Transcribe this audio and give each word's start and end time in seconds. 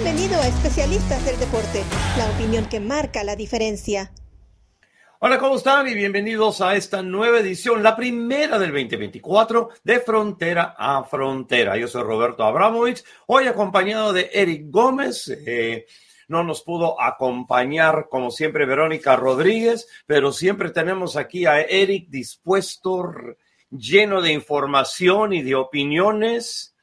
Bienvenido 0.00 0.40
a 0.40 0.46
Especialistas 0.46 1.24
del 1.24 1.36
Deporte, 1.40 1.82
la 2.16 2.30
opinión 2.30 2.68
que 2.68 2.78
marca 2.78 3.24
la 3.24 3.34
diferencia. 3.34 4.12
Hola, 5.18 5.40
¿cómo 5.40 5.56
están? 5.56 5.88
Y 5.88 5.94
bienvenidos 5.94 6.60
a 6.60 6.76
esta 6.76 7.02
nueva 7.02 7.40
edición, 7.40 7.82
la 7.82 7.96
primera 7.96 8.60
del 8.60 8.70
2024 8.70 9.70
de 9.82 9.98
Frontera 9.98 10.76
a 10.78 11.02
Frontera. 11.02 11.76
Yo 11.76 11.88
soy 11.88 12.04
Roberto 12.04 12.44
Abramovich, 12.44 13.02
hoy 13.26 13.48
acompañado 13.48 14.12
de 14.12 14.30
Eric 14.32 14.66
Gómez. 14.70 15.36
Eh, 15.44 15.86
no 16.28 16.44
nos 16.44 16.62
pudo 16.62 17.02
acompañar, 17.02 18.06
como 18.08 18.30
siempre, 18.30 18.66
Verónica 18.66 19.16
Rodríguez, 19.16 19.88
pero 20.06 20.30
siempre 20.30 20.70
tenemos 20.70 21.16
aquí 21.16 21.44
a 21.44 21.60
Eric 21.60 22.08
dispuesto, 22.08 23.02
lleno 23.68 24.22
de 24.22 24.32
información 24.32 25.32
y 25.32 25.42
de 25.42 25.56
opiniones. 25.56 26.76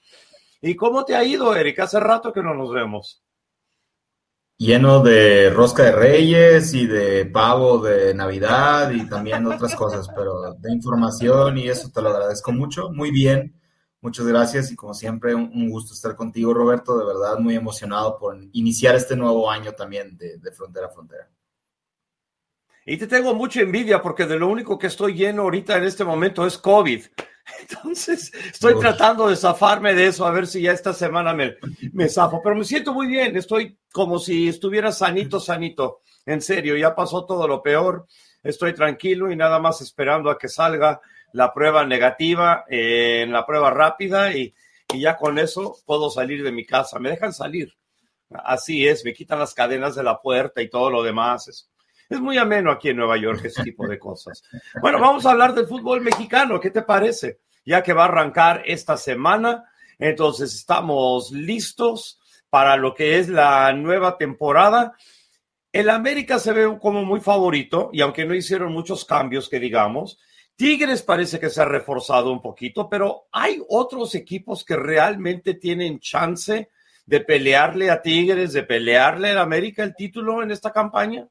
¿Y 0.66 0.76
cómo 0.76 1.06
te 1.06 1.16
ha 1.16 1.24
ido, 1.24 1.56
Eric? 1.56 1.80
Hace 1.80 2.00
rato 2.00 2.34
que 2.34 2.42
no 2.42 2.56
nos 2.56 2.74
vemos 2.74 3.24
lleno 4.58 5.04
de 5.04 5.50
rosca 5.50 5.84
de 5.84 5.92
reyes 5.92 6.74
y 6.74 6.88
de 6.88 7.26
pavo 7.26 7.80
de 7.80 8.14
Navidad 8.14 8.90
y 8.92 9.08
también 9.08 9.46
otras 9.46 9.76
cosas, 9.76 10.08
pero 10.16 10.54
de 10.54 10.72
información 10.72 11.58
y 11.58 11.68
eso 11.68 11.92
te 11.94 12.02
lo 12.02 12.10
agradezco 12.10 12.52
mucho. 12.52 12.90
Muy 12.90 13.12
bien, 13.12 13.62
muchas 14.02 14.26
gracias 14.26 14.72
y 14.72 14.76
como 14.76 14.96
siempre 14.96 15.36
un, 15.36 15.70
gusto 15.70 15.94
estar 15.94 16.16
contigo, 16.16 16.52
Roberto. 16.52 16.98
De 16.98 17.06
verdad 17.06 17.38
muy 17.38 17.56
emocionado 17.56 18.18
por 18.18 18.36
iniciar 18.54 18.96
este 18.96 19.16
nuevo 19.16 19.52
año 19.52 19.74
también 19.74 20.18
de, 20.18 20.38
de 20.38 20.52
Frontera 20.52 20.88
a 20.88 20.90
Frontera. 20.90 21.30
Y 22.88 22.98
te 22.98 23.06
tengo 23.06 23.36
mucha 23.36 23.62
envidia 23.62 24.02
porque 24.02 24.26
de 24.26 24.40
lo 24.40 24.48
único 24.48 24.80
que 24.80 24.88
estoy 24.88 25.14
lleno 25.14 25.44
ahorita 25.44 25.78
en 25.78 25.84
este 25.84 26.04
momento 26.04 26.46
es 26.46 26.58
COVID. 26.58 27.06
Entonces, 27.70 28.32
estoy 28.52 28.80
tratando 28.80 29.28
de 29.28 29.36
zafarme 29.36 29.94
de 29.94 30.08
eso, 30.08 30.26
a 30.26 30.32
ver 30.32 30.48
si 30.48 30.62
ya 30.62 30.72
esta 30.72 30.94
semana 30.94 31.34
me, 31.34 31.58
me 31.94 32.10
zafo. 32.10 32.42
Pero 32.42 32.56
me 32.56 32.64
siento 32.64 32.94
muy 32.94 33.08
bien, 33.08 33.36
estoy 33.38 33.78
como 33.92 34.20
si 34.20 34.50
estuviera 34.50 34.92
sanito, 34.92 35.40
sanito. 35.40 36.02
En 36.26 36.42
serio, 36.42 36.76
ya 36.76 36.96
pasó 36.96 37.26
todo 37.26 37.48
lo 37.48 37.62
peor. 37.62 38.08
Estoy 38.44 38.74
tranquilo 38.74 39.32
y 39.32 39.36
nada 39.36 39.60
más 39.60 39.82
esperando 39.82 40.30
a 40.30 40.38
que 40.38 40.48
salga 40.48 41.02
la 41.34 41.54
prueba 41.54 41.86
negativa 41.86 42.66
eh, 42.70 43.22
en 43.24 43.32
la 43.32 43.46
prueba 43.46 43.70
rápida 43.70 44.34
y, 44.34 44.54
y 44.94 45.02
ya 45.02 45.18
con 45.18 45.38
eso 45.38 45.78
puedo 45.86 46.10
salir 46.10 46.44
de 46.44 46.52
mi 46.52 46.66
casa. 46.66 47.00
Me 47.00 47.10
dejan 47.10 47.34
salir. 47.34 47.76
Así 48.30 48.88
es, 48.88 49.06
me 49.06 49.14
quitan 49.14 49.40
las 49.40 49.54
cadenas 49.54 49.96
de 49.96 50.04
la 50.04 50.20
puerta 50.20 50.62
y 50.62 50.70
todo 50.70 50.90
lo 50.90 51.04
demás. 51.04 51.48
Es, 51.48 51.70
es 52.10 52.20
muy 52.20 52.38
ameno 52.38 52.72
aquí 52.72 52.90
en 52.90 52.98
Nueva 52.98 53.18
York 53.18 53.42
ese 53.44 53.64
tipo 53.64 53.88
de 53.88 54.00
cosas. 54.00 54.44
Bueno, 54.82 55.00
vamos 55.00 55.26
a 55.26 55.32
hablar 55.32 55.54
del 55.54 55.68
fútbol 55.68 56.02
mexicano. 56.02 56.60
¿Qué 56.60 56.70
te 56.70 56.82
parece? 56.82 57.40
Ya 57.66 57.82
que 57.82 57.94
va 57.94 58.04
a 58.04 58.08
arrancar 58.08 58.64
esta 58.66 58.98
semana, 58.98 59.66
entonces 59.98 60.54
estamos 60.54 61.32
listos 61.32 62.20
para 62.50 62.78
lo 62.78 62.94
que 62.94 63.20
es 63.20 63.28
la 63.28 63.74
nueva 63.74 64.18
temporada. 64.18 64.94
El 65.72 65.90
América 65.90 66.40
se 66.40 66.54
ve 66.54 66.78
como 66.80 67.04
muy 67.04 67.20
favorito 67.20 67.90
y 67.92 68.02
aunque 68.02 68.26
no 68.26 68.34
hicieron 68.34 68.72
muchos 68.72 69.04
cambios 69.04 69.50
que 69.50 69.60
digamos, 69.60 70.20
Tigres 70.56 71.02
parece 71.02 71.38
que 71.38 71.50
se 71.50 71.62
ha 71.62 71.66
reforzado 71.66 72.32
un 72.32 72.42
poquito, 72.42 72.88
pero 72.90 73.28
hay 73.32 73.62
otros 73.68 74.16
equipos 74.16 74.64
que 74.64 74.78
realmente 74.78 75.56
tienen 75.56 76.00
chance 76.00 76.70
de 77.06 77.20
pelearle 77.20 77.90
a 77.90 78.02
Tigres, 78.02 78.54
de 78.54 78.64
pelearle 78.64 79.32
al 79.32 79.40
América 79.40 79.84
el 79.84 79.96
título 79.96 80.42
en 80.42 80.52
esta 80.52 80.72
campaña. 80.72 81.28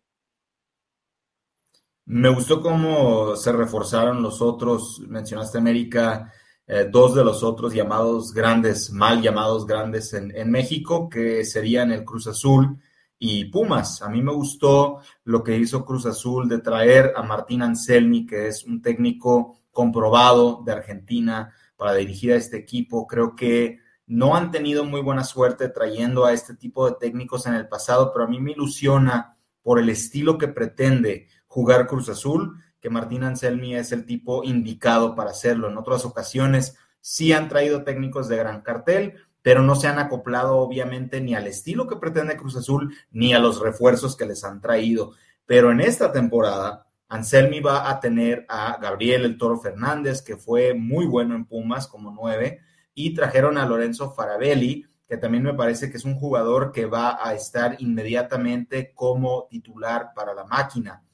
Me 2.07 2.29
gustó 2.29 2.61
cómo 2.61 3.35
se 3.35 3.51
reforzaron 3.51 4.23
los 4.23 4.43
otros, 4.43 5.01
mencionaste 5.09 5.57
América, 5.57 6.31
eh, 6.67 6.87
dos 6.91 7.15
de 7.15 7.25
los 7.25 7.43
otros 7.43 7.73
llamados 7.73 8.33
grandes, 8.33 8.91
mal 8.91 9.23
llamados 9.23 9.67
grandes 9.67 10.13
en, 10.13 10.31
en, 10.37 10.51
México, 10.51 11.09
que 11.09 11.45
serían 11.45 11.93
el 11.93 12.05
Cruz 12.05 12.27
Azul 12.27 12.79
y 13.19 13.47
Pumas. 13.47 14.03
A 14.03 14.11
mí 14.11 14.21
me 14.21 14.33
gustó 14.33 14.99
lo 15.25 15.43
que 15.43 15.57
hizo 15.57 15.85
Cruz 15.85 16.05
Azul 16.05 16.47
de 16.47 16.59
traer 16.59 17.15
a 17.17 17.23
Martín 17.23 17.63
Anselmi, 17.63 18.27
que 18.27 18.49
es 18.49 18.65
un 18.65 18.83
técnico 18.83 19.59
comprobado 19.71 20.63
de 20.65 20.73
Argentina 20.73 21.55
para 21.77 21.95
dirigir 21.95 22.33
a 22.33 22.37
este 22.37 22.59
equipo. 22.59 23.07
Creo 23.07 23.35
que 23.35 23.79
no 24.07 24.37
han 24.37 24.51
tenido 24.51 24.85
muy 24.85 25.01
buena 25.01 25.25
suerte 25.25 25.71
trayendo 25.71 26.27
a 26.27 26.35
este 26.35 26.55
tipo 26.55 26.87
de 26.87 26.97
técnicos 27.01 27.47
en 27.47 27.55
el 27.55 27.67
pasado, 27.67 28.13
pero 28.13 28.27
a 28.27 28.29
mí 28.29 28.41
me 28.41 28.53
ilusiona 28.53 29.37
por 29.63 29.79
el 29.79 29.89
estilo 29.89 30.37
que 30.37 30.49
pretende 30.49 31.29
jugar 31.55 31.87
Cruz 31.87 32.09
Azul, 32.09 32.61
que 32.81 32.91
Martín 32.91 33.23
Anselmi 33.23 33.77
es 33.77 33.93
el 33.93 34.07
tipo 34.07 34.43
indicado 34.43 35.15
para 35.15 35.31
hacerlo. 35.31 35.69
En 35.69 35.79
otras 35.79 36.05
ocasiones 36.05 36.77
sí 37.01 37.33
han 37.33 37.49
traído 37.49 37.85
técnicos 37.85 38.27
de 38.27 38.37
gran 38.37 38.63
cartel, 38.63 39.15
pero 39.41 39.63
no 39.63 39.77
se 39.77 39.87
han 39.87 40.01
acoplado 40.01 40.57
obviamente 40.57 41.21
ni 41.21 41.37
al 41.37 41.47
estilo 41.47 41.87
que 41.87 41.95
pretende 41.95 42.37
Cruz 42.37 42.57
Azul, 42.57 42.93
ni 43.13 43.35
a 43.35 43.39
los 43.39 43.61
refuerzos 43.61 44.17
que 44.17 44.27
les 44.27 44.43
han 44.43 44.61
traído. 44.61 45.13
Pero 45.47 45.71
en 45.71 45.81
esta 45.81 46.11
temporada, 46.11 46.89
Anselmi 47.07 47.61
va 47.61 47.89
a 47.89 48.01
tener 48.01 48.45
a 48.49 48.77
Gabriel 48.83 49.25
el 49.25 49.39
Toro 49.39 49.61
Fernández, 49.61 50.23
que 50.23 50.37
fue 50.37 50.75
muy 50.75 51.07
bueno 51.07 51.37
en 51.37 51.45
Pumas 51.45 51.87
como 51.87 52.11
nueve, 52.11 52.63
y 52.95 53.15
trajeron 53.15 53.59
a 53.59 53.65
Lorenzo 53.67 54.11
Farabelli, 54.11 54.85
que 55.07 55.19
también 55.19 55.45
me 55.45 55.55
parece 55.55 55.89
que 55.89 55.99
es 55.99 56.05
un 56.05 56.17
jugador 56.17 56.73
que 56.73 56.87
va 56.87 57.25
a 57.25 57.33
estar 57.33 57.77
inmediatamente 57.79 58.93
como 58.93 59.47
titular 59.49 60.11
para 60.17 60.35
la 60.35 60.43
máquina. 60.43 61.05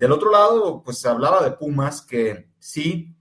Del 0.00 0.12
otro 0.12 0.30
lado, 0.30 0.82
pues 0.82 0.98
se 0.98 1.10
hablaba 1.10 1.44
de 1.44 1.50
Pumas, 1.50 2.00
que 2.00 2.48
sí, 2.58 3.14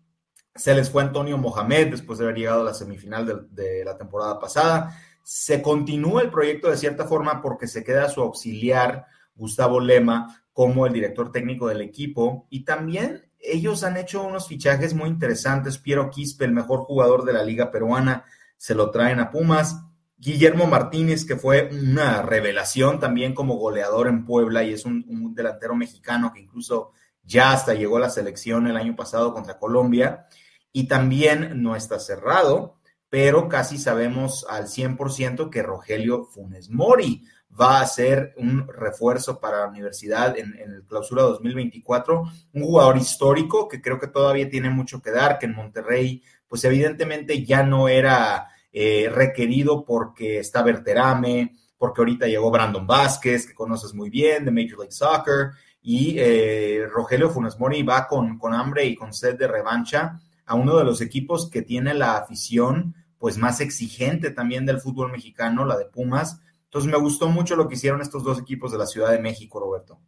se 0.55 0.73
les 0.73 0.89
fue 0.89 1.03
Antonio 1.03 1.37
Mohamed 1.37 1.91
después 1.91 2.17
de 2.17 2.23
haber 2.23 2.37
llegado 2.37 2.61
a 2.61 2.63
la 2.63 2.73
semifinal 2.73 3.25
de, 3.25 3.35
de, 3.51 3.83
la 3.83 3.97
temporada 3.97 4.39
pasada. 4.39 4.97
Se 5.21 5.61
continúa 5.61 6.21
el 6.21 6.31
proyecto 6.31 6.69
de 6.69 6.77
cierta 6.77 7.03
forma 7.03 7.41
porque 7.41 7.67
se 7.67 7.83
queda 7.83 8.07
su 8.07 8.21
auxiliar, 8.21 9.05
Gustavo 9.35 9.81
Lema, 9.81 10.41
como 10.53 10.85
el 10.85 10.93
director 10.93 11.33
técnico 11.33 11.67
del 11.67 11.81
equipo. 11.81 12.47
Y 12.49 12.63
también 12.63 13.29
ellos 13.39 13.83
han 13.83 13.97
hecho 13.97 14.23
unos 14.23 14.47
fichajes 14.47 14.93
muy 14.93 15.09
interesantes. 15.09 15.79
Piero 15.79 16.09
Quispe, 16.09 16.45
el 16.45 16.53
mejor 16.53 16.85
jugador 16.85 17.25
de 17.25 17.33
la 17.33 17.43
liga 17.43 17.71
peruana, 17.71 18.23
se 18.55 18.73
lo 18.73 18.89
traen 18.89 19.19
a 19.19 19.31
Pumas. 19.31 19.75
Guillermo 20.21 20.67
Martínez, 20.67 21.25
que 21.25 21.37
fue 21.37 21.69
una 21.71 22.21
revelación 22.21 22.99
también 22.99 23.33
como 23.33 23.55
goleador 23.55 24.09
en 24.09 24.25
Puebla 24.25 24.63
y 24.63 24.73
es 24.73 24.83
un, 24.83 25.33
delantero 25.33 25.75
mexicano 25.75 26.33
que 26.33 26.41
incluso 26.41 26.91
ya 27.23 27.53
hasta 27.53 27.73
llegó 27.73 27.95
a 27.95 28.01
la 28.01 28.09
selección 28.09 28.67
el 28.67 28.75
año 28.75 28.97
pasado 28.97 29.33
contra 29.33 29.57
Colombia. 29.57 30.27
Y 30.73 30.87
también 30.87 31.63
no 31.63 31.73
está 31.75 31.99
cerrado, 31.99 32.75
pero 33.09 33.47
casi 33.47 33.77
sabemos 33.77 34.45
al 34.49 34.67
100% 34.67 35.49
que 35.49 35.63
Rogelio 35.63 36.25
Funes 36.25 36.69
Mori 36.69 37.23
va 37.59 37.79
a 37.79 37.87
ser 37.87 38.33
un 38.35 38.67
refuerzo 38.67 39.39
para 39.39 39.61
la 39.61 39.67
universidad 39.67 40.37
en, 40.37 40.53
en 40.59 40.71
el 40.71 40.83
clausura 40.83 41.23
2024, 41.23 42.23
un 42.53 42.61
jugador 42.61 42.97
histórico 42.97 43.69
que 43.69 43.81
creo 43.81 43.99
que 43.99 44.07
todavía 44.07 44.49
tiene 44.49 44.69
mucho 44.69 45.01
que 45.01 45.11
dar, 45.11 45.39
que 45.39 45.45
en 45.45 45.55
Monterrey, 45.55 46.21
pues 46.47 46.63
evidentemente 46.65 47.43
ya 47.45 47.63
no 47.63 47.87
era 47.87 48.49
eh, 48.71 49.09
requerido 49.11 49.83
porque 49.83 50.39
está 50.39 50.61
Berterame, 50.61 51.55
porque 51.77 52.01
ahorita 52.01 52.27
llegó 52.27 52.51
Brandon 52.51 52.85
Vázquez, 52.85 53.47
que 53.47 53.53
conoces 53.53 53.93
muy 53.93 54.09
bien, 54.09 54.45
de 54.45 54.51
Major 54.51 54.79
League 54.79 54.91
Soccer, 54.91 55.51
y 55.81 56.15
eh, 56.17 56.85
Rogelio 56.91 57.29
Funes 57.29 57.57
Mori 57.57 57.83
va 57.83 58.07
con, 58.07 58.37
con 58.37 58.53
hambre 58.53 58.85
y 58.85 58.95
con 58.95 59.13
sed 59.13 59.37
de 59.37 59.47
revancha 59.47 60.19
a 60.45 60.55
uno 60.55 60.77
de 60.77 60.83
los 60.83 60.99
equipos 60.99 61.49
que 61.49 61.61
tiene 61.61 61.93
la 61.93 62.17
afición 62.17 62.95
pues 63.17 63.37
más 63.37 63.61
exigente 63.61 64.31
también 64.31 64.65
del 64.65 64.79
fútbol 64.79 65.11
mexicano, 65.11 65.65
la 65.65 65.77
de 65.77 65.85
Pumas. 65.85 66.41
Entonces 66.65 66.89
me 66.89 66.97
gustó 66.97 67.29
mucho 67.29 67.55
lo 67.55 67.67
que 67.67 67.75
hicieron 67.75 68.01
estos 68.01 68.23
dos 68.23 68.39
equipos 68.39 68.71
de 68.71 68.77
la 68.77 68.85
Ciudad 68.85 69.11
de 69.11 69.19
México, 69.19 69.59
Roberto. 69.59 69.99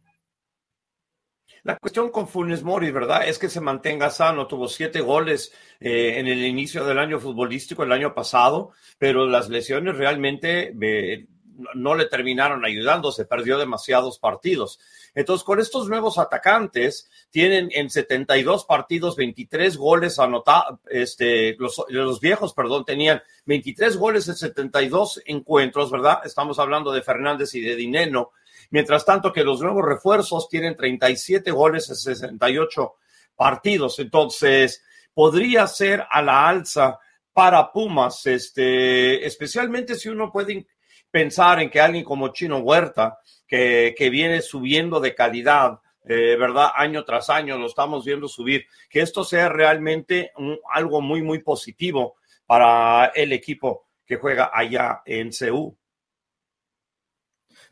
La 1.64 1.76
cuestión 1.76 2.10
con 2.10 2.26
Funes 2.26 2.64
Mori, 2.64 2.90
¿verdad? 2.90 3.28
Es 3.28 3.38
que 3.38 3.48
se 3.48 3.60
mantenga 3.60 4.10
sano. 4.10 4.48
Tuvo 4.48 4.66
siete 4.66 5.00
goles 5.00 5.52
eh, 5.78 6.14
en 6.18 6.26
el 6.26 6.44
inicio 6.44 6.84
del 6.84 6.98
año 6.98 7.20
futbolístico 7.20 7.84
el 7.84 7.92
año 7.92 8.14
pasado, 8.14 8.72
pero 8.98 9.28
las 9.28 9.48
lesiones 9.48 9.96
realmente 9.96 10.74
eh, 10.82 11.26
no 11.74 11.94
le 11.94 12.06
terminaron 12.06 12.64
ayudando. 12.64 13.12
Se 13.12 13.26
perdió 13.26 13.58
demasiados 13.58 14.18
partidos. 14.18 14.80
Entonces, 15.14 15.44
con 15.44 15.60
estos 15.60 15.88
nuevos 15.88 16.18
atacantes, 16.18 17.08
tienen 17.30 17.68
en 17.70 17.90
72 17.90 18.64
partidos 18.64 19.14
23 19.14 19.76
goles 19.76 20.18
anotados. 20.18 20.80
Este, 20.90 21.54
los, 21.60 21.84
los 21.90 22.20
viejos, 22.20 22.54
perdón, 22.54 22.84
tenían 22.84 23.22
23 23.46 23.96
goles 23.98 24.26
en 24.26 24.34
72 24.34 25.22
encuentros, 25.26 25.92
¿verdad? 25.92 26.22
Estamos 26.24 26.58
hablando 26.58 26.90
de 26.90 27.02
Fernández 27.02 27.54
y 27.54 27.60
de 27.60 27.76
Dineno 27.76 28.32
Mientras 28.72 29.04
tanto 29.04 29.32
que 29.32 29.44
los 29.44 29.60
nuevos 29.60 29.84
refuerzos 29.84 30.48
tienen 30.48 30.76
37 30.76 31.50
goles 31.50 31.88
en 31.90 31.94
68 31.94 32.94
partidos. 33.36 33.98
Entonces, 33.98 34.82
podría 35.12 35.66
ser 35.66 36.04
a 36.10 36.22
la 36.22 36.48
alza 36.48 36.98
para 37.32 37.70
Pumas, 37.70 38.26
este, 38.26 39.26
especialmente 39.26 39.94
si 39.94 40.08
uno 40.08 40.32
puede 40.32 40.66
pensar 41.10 41.60
en 41.60 41.70
que 41.70 41.80
alguien 41.80 42.02
como 42.02 42.28
Chino 42.28 42.58
Huerta, 42.58 43.18
que, 43.46 43.94
que 43.96 44.08
viene 44.10 44.40
subiendo 44.40 45.00
de 45.00 45.14
calidad, 45.14 45.80
eh, 46.04 46.36
¿verdad? 46.38 46.70
Año 46.74 47.04
tras 47.04 47.28
año 47.28 47.58
lo 47.58 47.66
estamos 47.66 48.06
viendo 48.06 48.26
subir, 48.26 48.66
que 48.88 49.00
esto 49.00 49.22
sea 49.22 49.50
realmente 49.50 50.32
un, 50.36 50.58
algo 50.72 51.02
muy, 51.02 51.22
muy 51.22 51.40
positivo 51.40 52.16
para 52.46 53.12
el 53.14 53.32
equipo 53.32 53.86
que 54.04 54.16
juega 54.16 54.50
allá 54.52 55.02
en 55.04 55.32
CEU. 55.32 55.76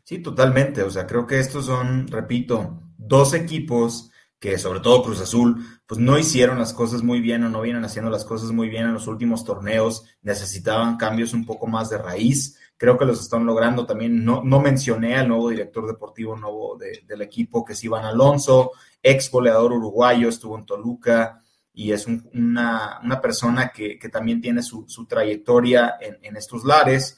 Sí, 0.03 0.19
totalmente. 0.19 0.83
O 0.83 0.89
sea, 0.89 1.07
creo 1.07 1.25
que 1.25 1.39
estos 1.39 1.65
son, 1.65 2.07
repito, 2.07 2.81
dos 2.97 3.33
equipos 3.33 4.11
que 4.41 4.57
sobre 4.57 4.79
todo 4.79 5.03
Cruz 5.03 5.21
Azul, 5.21 5.63
pues 5.85 5.99
no 6.01 6.17
hicieron 6.17 6.57
las 6.57 6.73
cosas 6.73 7.03
muy 7.03 7.21
bien 7.21 7.43
o 7.43 7.49
no 7.49 7.61
vienen 7.61 7.85
haciendo 7.85 8.09
las 8.09 8.25
cosas 8.25 8.51
muy 8.51 8.69
bien 8.69 8.87
en 8.87 8.93
los 8.93 9.05
últimos 9.05 9.45
torneos, 9.45 10.03
necesitaban 10.23 10.97
cambios 10.97 11.35
un 11.35 11.45
poco 11.45 11.67
más 11.67 11.91
de 11.91 11.99
raíz, 11.99 12.57
creo 12.75 12.97
que 12.97 13.05
los 13.05 13.21
están 13.21 13.45
logrando 13.45 13.85
también, 13.85 14.25
no, 14.25 14.41
no 14.43 14.59
mencioné 14.59 15.15
al 15.15 15.27
nuevo 15.27 15.47
director 15.49 15.85
deportivo 15.85 16.35
nuevo 16.35 16.75
del 16.75 17.21
equipo, 17.21 17.63
que 17.63 17.73
es 17.73 17.83
Iván 17.83 18.03
Alonso, 18.03 18.71
ex 19.03 19.29
goleador 19.29 19.73
uruguayo, 19.73 20.27
estuvo 20.27 20.57
en 20.57 20.65
Toluca 20.65 21.43
y 21.71 21.91
es 21.91 22.07
una, 22.07 22.99
persona 23.21 23.69
que, 23.69 23.99
también 24.11 24.41
tiene 24.41 24.63
su, 24.63 24.87
trayectoria 25.07 25.97
en, 26.01 26.17
en 26.23 26.35
estos 26.35 26.65
lares. 26.65 27.15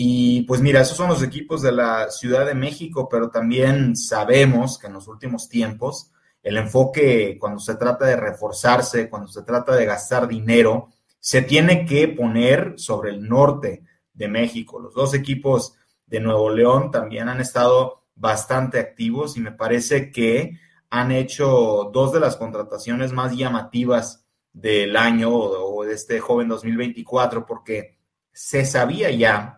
Y 0.00 0.42
pues 0.42 0.60
mira, 0.60 0.82
esos 0.82 0.96
son 0.96 1.08
los 1.08 1.24
equipos 1.24 1.60
de 1.60 1.72
la 1.72 2.08
Ciudad 2.08 2.46
de 2.46 2.54
México, 2.54 3.08
pero 3.10 3.30
también 3.30 3.96
sabemos 3.96 4.78
que 4.78 4.86
en 4.86 4.92
los 4.92 5.08
últimos 5.08 5.48
tiempos 5.48 6.12
el 6.40 6.56
enfoque 6.56 7.36
cuando 7.40 7.58
se 7.58 7.74
trata 7.74 8.06
de 8.06 8.14
reforzarse, 8.14 9.10
cuando 9.10 9.26
se 9.26 9.42
trata 9.42 9.74
de 9.74 9.86
gastar 9.86 10.28
dinero, 10.28 10.90
se 11.18 11.42
tiene 11.42 11.84
que 11.84 12.06
poner 12.06 12.74
sobre 12.76 13.10
el 13.10 13.28
norte 13.28 13.82
de 14.12 14.28
México. 14.28 14.78
Los 14.78 14.94
dos 14.94 15.14
equipos 15.14 15.74
de 16.06 16.20
Nuevo 16.20 16.48
León 16.50 16.92
también 16.92 17.28
han 17.28 17.40
estado 17.40 18.04
bastante 18.14 18.78
activos 18.78 19.36
y 19.36 19.40
me 19.40 19.50
parece 19.50 20.12
que 20.12 20.60
han 20.90 21.10
hecho 21.10 21.90
dos 21.92 22.12
de 22.12 22.20
las 22.20 22.36
contrataciones 22.36 23.10
más 23.10 23.36
llamativas 23.36 24.24
del 24.52 24.96
año 24.96 25.34
o 25.34 25.84
de 25.84 25.94
este 25.94 26.20
joven 26.20 26.46
2024 26.46 27.44
porque 27.44 27.98
se 28.32 28.64
sabía 28.64 29.10
ya 29.10 29.56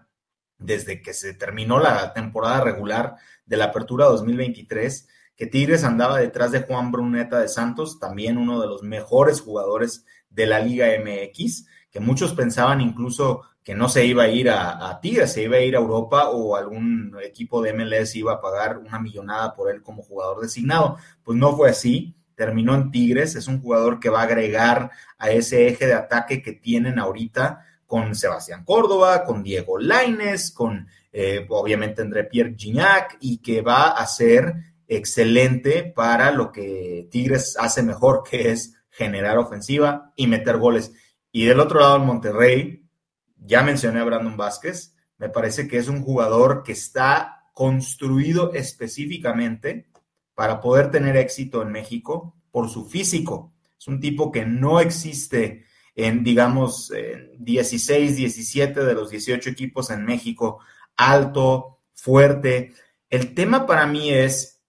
desde 0.60 1.02
que 1.02 1.14
se 1.14 1.34
terminó 1.34 1.80
la 1.80 2.12
temporada 2.12 2.60
regular 2.60 3.16
de 3.46 3.56
la 3.56 3.66
Apertura 3.66 4.06
2023, 4.06 5.08
que 5.34 5.46
Tigres 5.46 5.84
andaba 5.84 6.18
detrás 6.18 6.52
de 6.52 6.60
Juan 6.60 6.92
Bruneta 6.92 7.40
de 7.40 7.48
Santos, 7.48 7.98
también 7.98 8.36
uno 8.36 8.60
de 8.60 8.66
los 8.68 8.82
mejores 8.82 9.40
jugadores 9.40 10.04
de 10.28 10.46
la 10.46 10.60
Liga 10.60 10.86
MX, 11.02 11.66
que 11.90 11.98
muchos 11.98 12.34
pensaban 12.34 12.80
incluso 12.80 13.42
que 13.64 13.74
no 13.74 13.88
se 13.88 14.04
iba 14.04 14.24
a 14.24 14.28
ir 14.28 14.50
a, 14.50 14.98
Tigres, 15.00 15.32
se 15.32 15.42
iba 15.42 15.56
a 15.56 15.60
ir 15.60 15.76
a 15.76 15.80
Europa 15.80 16.28
o 16.28 16.56
algún 16.56 17.16
equipo 17.22 17.62
de 17.62 17.72
MLS 17.72 18.16
iba 18.16 18.34
a 18.34 18.40
pagar 18.40 18.78
una 18.78 18.98
millonada 18.98 19.54
por 19.54 19.70
él 19.70 19.82
como 19.82 20.02
jugador 20.02 20.40
designado. 20.40 20.96
Pues 21.22 21.38
no 21.38 21.56
fue 21.56 21.70
así, 21.70 22.14
terminó 22.34 22.74
en 22.74 22.90
Tigres, 22.90 23.34
es 23.34 23.48
un 23.48 23.60
jugador 23.60 24.00
que 24.00 24.08
va 24.08 24.20
a 24.20 24.24
agregar 24.24 24.90
a 25.18 25.30
ese 25.30 25.68
eje 25.68 25.86
de 25.86 25.94
ataque 25.94 26.42
que 26.42 26.52
tienen 26.52 26.98
ahorita 26.98 27.64
con 27.90 28.14
Sebastián 28.14 28.64
Córdoba, 28.64 29.24
con 29.24 29.42
Diego 29.42 29.76
Laines, 29.76 30.52
con 30.52 30.86
eh, 31.10 31.44
obviamente 31.48 32.02
André 32.02 32.22
Pierre 32.22 32.54
Gignac 32.56 33.18
y 33.20 33.38
que 33.38 33.62
va 33.62 33.88
a 33.88 34.06
ser 34.06 34.54
excelente 34.86 35.82
para 35.82 36.30
lo 36.30 36.52
que 36.52 37.08
Tigres 37.10 37.56
hace 37.58 37.82
mejor, 37.82 38.22
que 38.22 38.52
es 38.52 38.76
generar 38.90 39.38
ofensiva 39.38 40.12
y 40.14 40.28
meter 40.28 40.58
goles. 40.58 40.92
Y 41.32 41.46
del 41.46 41.58
otro 41.58 41.80
lado, 41.80 41.96
en 41.96 42.06
Monterrey, 42.06 42.88
ya 43.36 43.64
mencioné 43.64 43.98
a 43.98 44.04
Brandon 44.04 44.36
Vázquez, 44.36 44.94
me 45.18 45.28
parece 45.28 45.66
que 45.66 45.78
es 45.78 45.88
un 45.88 46.02
jugador 46.02 46.62
que 46.62 46.70
está 46.70 47.50
construido 47.54 48.52
específicamente 48.52 49.90
para 50.36 50.60
poder 50.60 50.92
tener 50.92 51.16
éxito 51.16 51.60
en 51.60 51.72
México 51.72 52.36
por 52.52 52.70
su 52.70 52.88
físico. 52.88 53.52
Es 53.76 53.88
un 53.88 53.98
tipo 53.98 54.30
que 54.30 54.46
no 54.46 54.78
existe 54.78 55.64
en, 56.04 56.24
digamos, 56.24 56.92
16, 57.38 58.16
17 58.16 58.84
de 58.84 58.94
los 58.94 59.10
18 59.10 59.50
equipos 59.50 59.90
en 59.90 60.04
México, 60.04 60.60
alto, 60.96 61.78
fuerte. 61.94 62.72
El 63.08 63.34
tema 63.34 63.66
para 63.66 63.86
mí 63.86 64.12
es 64.12 64.60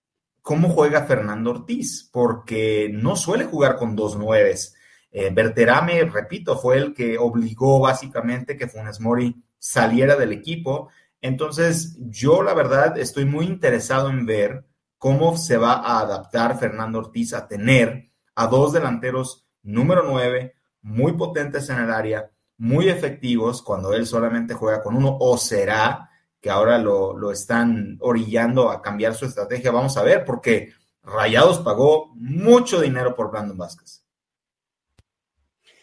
cómo 0.42 0.70
juega 0.70 1.06
Fernando 1.06 1.52
Ortiz, 1.52 2.10
porque 2.12 2.90
no 2.92 3.16
suele 3.16 3.46
jugar 3.46 3.78
con 3.78 3.96
dos 3.96 4.18
nueves. 4.18 4.76
Eh, 5.12 5.30
Berterame, 5.32 6.04
repito, 6.06 6.58
fue 6.58 6.78
el 6.78 6.94
que 6.94 7.18
obligó 7.18 7.80
básicamente 7.80 8.58
que 8.58 8.68
Funes 8.68 9.00
Mori 9.00 9.44
saliera 9.60 10.16
del 10.16 10.32
equipo. 10.32 10.90
Entonces, 11.22 11.98
yo 12.00 12.42
la 12.42 12.54
verdad 12.54 12.98
estoy 12.98 13.26
muy 13.26 13.46
interesado 13.46 14.10
en 14.10 14.26
ver 14.26 14.66
cómo 14.98 15.38
se 15.38 15.58
va 15.58 15.74
a 15.74 16.00
adaptar 16.00 16.60
Fernando 16.60 17.00
Ortiz 17.00 17.34
a 17.34 17.48
tener 17.48 18.12
a 18.36 18.48
dos 18.48 18.74
delanteros 18.74 19.46
número 19.64 20.04
9, 20.08 20.56
muy 20.82 21.14
potentes 21.14 21.70
en 21.70 21.80
el 21.80 21.92
área, 21.92 22.30
muy 22.58 22.90
efectivos 22.90 23.62
cuando 23.62 23.94
él 23.94 24.06
solamente 24.06 24.54
juega 24.54 24.82
con 24.82 24.96
uno, 24.96 25.18
o 25.20 25.38
será 25.38 26.10
que 26.42 26.50
ahora 26.50 26.80
lo, 26.80 27.32
están 27.32 27.98
orillando 28.02 28.72
a 28.72 28.82
cambiar 28.82 29.14
su 29.14 29.26
estrategia. 29.26 29.72
Vamos 29.72 29.96
a 29.98 30.04
ver, 30.04 30.26
porque 30.26 30.74
Rayados 31.04 31.60
pagó 31.60 32.12
mucho 32.16 32.82
dinero 32.82 33.16
por 33.16 33.32
Brandon 33.32 33.58
Vázquez. 33.58 34.04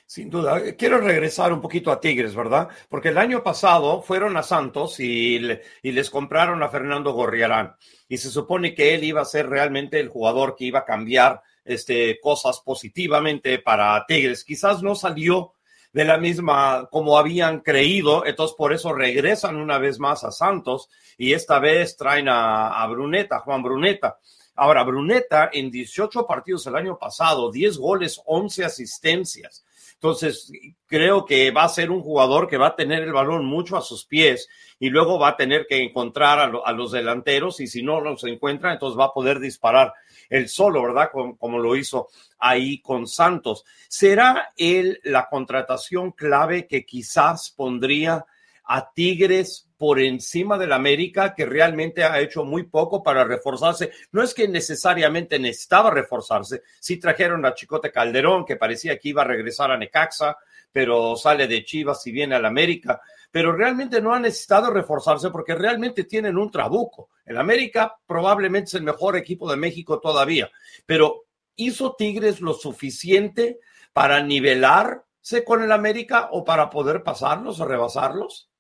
Sin 0.05 0.31
duda. 0.31 0.75
Quiero 0.77 0.99
regresar 0.99 1.53
un 1.53 1.61
poquito 1.61 1.93
a 1.93 2.01
Tigres, 2.01 2.35
¿verdad? 2.35 2.69
Porque 2.89 3.11
el 3.11 3.19
año 3.19 3.43
pasado 3.43 4.03
fueron 4.03 4.37
a 4.37 4.43
Santos 4.43 4.99
y, 5.01 5.39
y, 5.83 5.93
les 5.93 6.11
compraron 6.11 6.63
a 6.63 6.71
Fernando 6.71 7.13
Gorriarán. 7.13 7.77
Y 8.09 8.17
se 8.17 8.31
supone 8.31 8.75
que 8.75 8.95
él 8.95 9.05
iba 9.05 9.21
a 9.21 9.27
ser 9.27 9.49
realmente 9.49 10.01
el 10.01 10.09
jugador 10.09 10.57
que 10.57 10.65
iba 10.65 10.81
a 10.81 10.85
cambiar 10.87 11.43
este, 11.69 12.19
cosas 12.21 12.61
positivamente 12.61 13.59
para 13.59 14.05
Tigres. 14.07 14.45
Quizás 14.45 14.83
no 14.83 14.95
salió 14.95 15.53
de 15.93 16.05
la 16.05 16.19
misma 16.19 16.89
como 16.91 17.19
habían 17.19 17.61
creído, 17.61 18.27
entonces 18.27 18.57
por 18.57 18.73
eso 18.73 18.93
regresan 18.93 19.57
una 19.57 19.79
vez 19.79 19.99
más 19.99 20.25
a 20.25 20.31
Santos 20.31 20.89
y 21.17 21.33
esta 21.33 21.59
vez 21.59 21.97
traen 21.97 22.29
a, 22.29 22.83
a 22.83 22.87
Bruneta, 22.87 23.41
Juan 23.41 23.63
Bruneta. 23.63 24.19
Ahora, 24.55 24.83
Bruneta 24.83 25.51
en 25.53 25.71
18 25.71 26.27
partidos 26.27 26.67
el 26.67 26.75
año 26.75 26.99
pasado, 26.99 27.51
10 27.53 27.79
goles, 27.79 28.21
11 28.27 28.65
asistencias. 28.65 29.65
Entonces, 30.01 30.53
creo 30.87 31.25
que 31.25 31.51
va 31.51 31.65
a 31.65 31.69
ser 31.69 31.91
un 31.91 32.03
jugador 32.03 32.49
que 32.49 32.57
va 32.57 32.69
a 32.69 32.77
tener 32.77 33.03
el 33.03 33.13
balón 33.13 33.45
mucho 33.45 33.77
a 33.77 33.83
sus 33.83 34.05
pies 34.05 34.49
y 34.79 34.91
luego 34.91 35.19
va 35.19 35.31
a 35.31 35.37
tener 35.37 35.67
que 35.69 35.83
encontrar 35.83 36.39
a, 36.39 36.73
los 36.73 36.93
delanteros 36.93 37.59
y 37.59 37.67
si 37.67 37.83
no 37.83 38.01
los 38.01 38.23
encuentra, 38.23 38.73
entonces 38.73 38.99
va 38.99 39.07
a 39.07 39.13
poder 39.13 39.41
disparar 39.41 39.93
el 40.29 40.49
solo, 40.49 40.83
¿verdad? 40.83 41.11
Como, 41.13 41.59
lo 41.59 41.77
hizo 41.77 42.09
ahí 42.39 42.81
con 42.81 43.07
Santos. 43.07 43.65
¿Será 43.89 44.53
él 44.57 45.01
la 45.05 45.29
contratación 45.29 46.13
clave 46.13 46.67
que 46.67 46.85
quizás 46.85 47.51
pondría 47.51 48.27
a 48.71 48.93
Tigres 48.93 49.67
por 49.79 49.99
encima 49.99 50.59
del 50.59 50.73
América, 50.73 51.35
que 51.35 51.47
realmente 51.47 52.05
ha 52.05 52.21
hecho 52.21 52.45
muy 52.45 52.65
poco 52.65 53.03
para 53.03 53.25
reforzarse. 53.25 53.93
No 54.13 54.23
es 54.23 54.35
que 54.35 54.47
necesariamente 54.47 55.39
necesitaba 55.39 55.91
reforzarse, 55.91 56.63
sí 56.79 56.99
trajeron 56.99 57.47
a 57.47 57.55
Chicote 57.55 57.91
Calderón, 57.91 58.45
que 58.45 58.57
parecía 58.57 58.99
que 58.99 59.09
iba 59.09 59.23
a 59.23 59.27
regresar 59.27 59.71
a 59.71 59.79
Necaxa, 59.79 60.37
pero 60.71 61.17
sale 61.17 61.47
de 61.47 61.65
Chivas 61.65 62.07
y 62.07 62.13
viene 62.13 62.35
al 62.35 62.45
América, 62.45 63.01
pero 63.31 63.53
realmente 63.53 64.01
no 64.01 64.15
ha 64.15 64.21
necesitado 64.21 64.71
reforzarse 64.71 65.31
porque 65.31 65.55
realmente 65.55 66.05
tienen 66.05 66.39
un 66.39 66.51
trabuco. 66.51 67.11
El 67.25 67.37
América 67.39 67.97
probablemente 68.07 68.69
es 68.69 68.75
el 68.75 68.83
mejor 68.83 69.17
equipo 69.17 69.51
de 69.51 69.57
México 69.57 70.01
todavía, 70.01 70.51
pero 70.87 71.27
¿hizo 71.57 71.95
Tigres 71.97 72.41
lo 72.41 72.55
suficiente 72.55 73.61
para 73.93 74.23
nivelarse 74.23 75.45
con 75.45 75.63
el 75.63 75.73
América 75.73 76.29
o 76.33 76.45
para 76.45 76.71
poder 76.71 77.03
pasarlos 77.03 77.61
o 77.61 77.65
rebasarlos? 77.65 78.51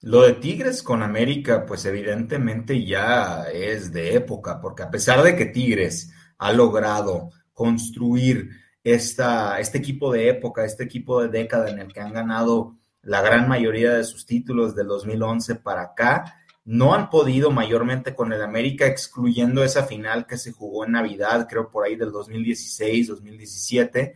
Lo 0.00 0.22
de 0.22 0.32
Tigres 0.32 0.82
con 0.82 1.00
América, 1.00 1.64
pues 1.64 1.84
evidentemente 1.84 2.84
ya 2.84 3.44
es 3.52 3.92
de 3.92 4.16
época, 4.16 4.60
porque 4.60 4.82
a 4.82 4.90
pesar 4.90 5.22
de 5.22 5.36
que 5.36 5.46
Tigres 5.46 6.12
ha 6.38 6.52
logrado 6.52 7.30
construir 7.52 8.50
esta, 8.82 9.60
este 9.60 9.78
equipo 9.78 10.12
de 10.12 10.28
época, 10.28 10.64
este 10.64 10.82
equipo 10.82 11.22
de 11.22 11.28
década 11.28 11.70
en 11.70 11.78
el 11.78 11.92
que 11.92 12.00
han 12.00 12.12
ganado 12.12 12.78
la 13.02 13.20
gran 13.20 13.48
mayoría 13.48 13.92
de 13.92 14.04
sus 14.04 14.26
títulos 14.26 14.74
del 14.74 14.86
2011 14.86 15.56
para 15.56 15.82
acá, 15.82 16.36
no 16.64 16.94
han 16.94 17.10
podido 17.10 17.50
mayormente 17.50 18.14
con 18.14 18.32
el 18.32 18.42
América, 18.42 18.86
excluyendo 18.86 19.64
esa 19.64 19.84
final 19.84 20.26
que 20.26 20.38
se 20.38 20.52
jugó 20.52 20.84
en 20.84 20.92
Navidad, 20.92 21.46
creo 21.48 21.70
por 21.70 21.84
ahí 21.84 21.96
del 21.96 22.12
2016, 22.12 23.08
2017 23.08 24.14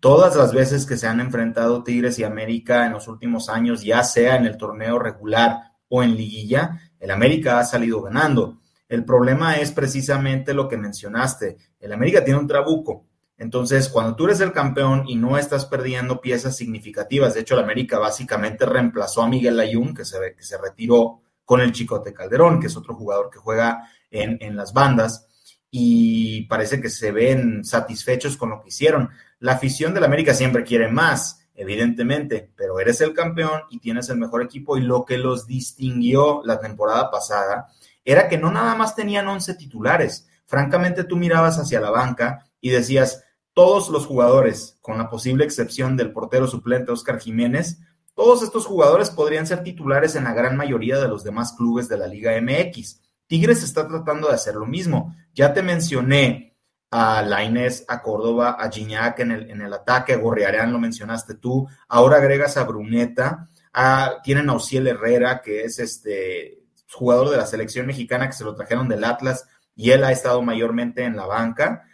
todas 0.00 0.36
las 0.36 0.52
veces 0.52 0.86
que 0.86 0.96
se 0.96 1.06
han 1.06 1.20
enfrentado 1.20 1.82
Tigres 1.82 2.18
y 2.18 2.24
América 2.24 2.86
en 2.86 2.92
los 2.92 3.08
últimos 3.08 3.48
años, 3.48 3.82
ya 3.82 4.02
sea 4.02 4.36
en 4.36 4.46
el 4.46 4.56
torneo 4.56 4.98
regular 4.98 5.72
o 5.88 6.02
en 6.02 6.16
liguilla, 6.16 6.92
el 7.00 7.10
América 7.10 7.58
ha 7.58 7.64
salido 7.64 8.02
ganando. 8.02 8.60
El 8.88 9.04
problema 9.04 9.56
es 9.56 9.72
precisamente 9.72 10.54
lo 10.54 10.68
que 10.68 10.76
mencionaste. 10.76 11.56
El 11.80 11.92
América 11.92 12.24
tiene 12.24 12.40
un 12.40 12.46
trabuco. 12.46 13.06
Entonces, 13.38 13.88
cuando 13.88 14.16
tú 14.16 14.24
eres 14.24 14.40
el 14.40 14.52
campeón 14.52 15.04
y 15.06 15.16
no 15.16 15.36
estás 15.36 15.66
perdiendo 15.66 16.20
piezas 16.20 16.56
significativas, 16.56 17.34
de 17.34 17.40
hecho, 17.40 17.54
el 17.54 17.64
América 17.64 17.98
básicamente 17.98 18.64
reemplazó 18.64 19.22
a 19.22 19.28
Miguel 19.28 19.60
Ayun, 19.60 19.94
que 19.94 20.04
se, 20.04 20.34
que 20.34 20.42
se 20.42 20.56
retiró 20.58 21.20
con 21.44 21.60
el 21.60 21.72
Chicote 21.72 22.14
Calderón, 22.14 22.60
que 22.60 22.68
es 22.68 22.76
otro 22.76 22.94
jugador 22.94 23.30
que 23.30 23.38
juega 23.38 23.88
en, 24.10 24.38
en 24.40 24.56
las 24.56 24.72
bandas, 24.72 25.26
y 25.70 26.42
parece 26.46 26.80
que 26.80 26.88
se 26.88 27.12
ven 27.12 27.64
satisfechos 27.64 28.36
con 28.36 28.50
lo 28.50 28.60
que 28.60 28.68
hicieron 28.68 29.10
la 29.38 29.52
afición 29.52 29.92
del 29.92 30.04
América 30.04 30.34
siempre 30.34 30.64
quiere 30.64 30.88
más. 30.88 31.42
evidentemente, 31.58 32.50
pero 32.54 32.78
eres 32.80 33.00
el 33.00 33.14
campeón 33.14 33.62
y 33.70 33.78
tienes 33.78 34.10
el 34.10 34.18
mejor 34.18 34.42
equipo 34.42 34.76
y 34.76 34.82
lo 34.82 35.06
que 35.06 35.16
los 35.16 35.46
distinguió 35.46 36.42
la 36.44 36.60
temporada 36.60 37.10
pasada 37.10 37.68
era 38.04 38.28
que 38.28 38.36
no 38.36 38.52
nada 38.52 38.74
más 38.74 38.94
tenían 38.94 39.26
11 39.26 39.54
titulares. 39.54 40.28
Francamente, 40.44 41.04
tú 41.04 41.16
mirabas 41.16 41.58
hacia 41.58 41.80
la 41.80 41.90
banca 41.90 42.46
y 42.60 42.68
decías, 42.68 43.24
todos 43.56 43.88
los 43.88 44.04
jugadores, 44.04 44.76
con 44.82 44.98
la 44.98 45.08
posible 45.08 45.42
excepción 45.42 45.96
del 45.96 46.12
portero 46.12 46.46
suplente 46.46 46.92
Oscar 46.92 47.18
Jiménez, 47.18 47.78
todos 48.14 48.42
estos 48.42 48.66
jugadores 48.66 49.08
podrían 49.08 49.46
ser 49.46 49.62
titulares 49.62 50.14
en 50.14 50.24
la 50.24 50.34
gran 50.34 50.58
mayoría 50.58 50.98
de 50.98 51.08
los 51.08 51.24
demás 51.24 51.54
clubes 51.54 51.88
de 51.88 51.96
la 51.96 52.06
Liga 52.06 52.38
MX. 52.38 53.00
Tigres 53.26 53.62
está 53.62 53.88
tratando 53.88 54.28
de 54.28 54.34
hacer 54.34 54.56
lo 54.56 54.66
mismo. 54.66 55.16
Ya 55.32 55.54
te 55.54 55.62
mencioné 55.62 56.54
a 56.90 57.22
Lainez, 57.22 57.86
a 57.88 58.02
Córdoba, 58.02 58.58
a 58.60 58.70
Gignac 58.70 59.20
en 59.20 59.30
el, 59.30 59.50
en 59.50 59.62
el 59.62 59.72
ataque, 59.72 60.12
a 60.12 60.18
Gorriarán 60.18 60.70
lo 60.70 60.78
mencionaste 60.78 61.36
tú, 61.36 61.66
ahora 61.88 62.18
agregas 62.18 62.58
a 62.58 62.64
Bruneta, 62.64 63.48
a, 63.72 64.16
tienen 64.22 64.50
a 64.50 64.52
Ociel 64.52 64.86
Herrera, 64.86 65.40
que 65.40 65.64
es 65.64 65.78
este 65.78 66.62
jugador 66.92 67.30
de 67.30 67.38
la 67.38 67.46
selección 67.46 67.86
mexicana 67.86 68.26
que 68.26 68.36
se 68.36 68.44
lo 68.44 68.54
trajeron 68.54 68.86
del 68.86 69.04
Atlas 69.04 69.48
y 69.74 69.92
él 69.92 70.04
ha 70.04 70.12
estado 70.12 70.42
mayormente 70.42 71.04
en 71.04 71.16
la 71.16 71.24
banca. 71.24 71.85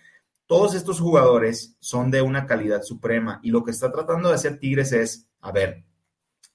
Todos 0.52 0.74
estos 0.74 1.00
jugadores 1.00 1.78
son 1.80 2.10
de 2.10 2.20
una 2.20 2.44
calidad 2.44 2.82
suprema 2.82 3.40
y 3.42 3.50
lo 3.50 3.64
que 3.64 3.70
está 3.70 3.90
tratando 3.90 4.28
de 4.28 4.34
hacer 4.34 4.58
Tigres 4.58 4.92
es, 4.92 5.26
a 5.40 5.50
ver, 5.50 5.86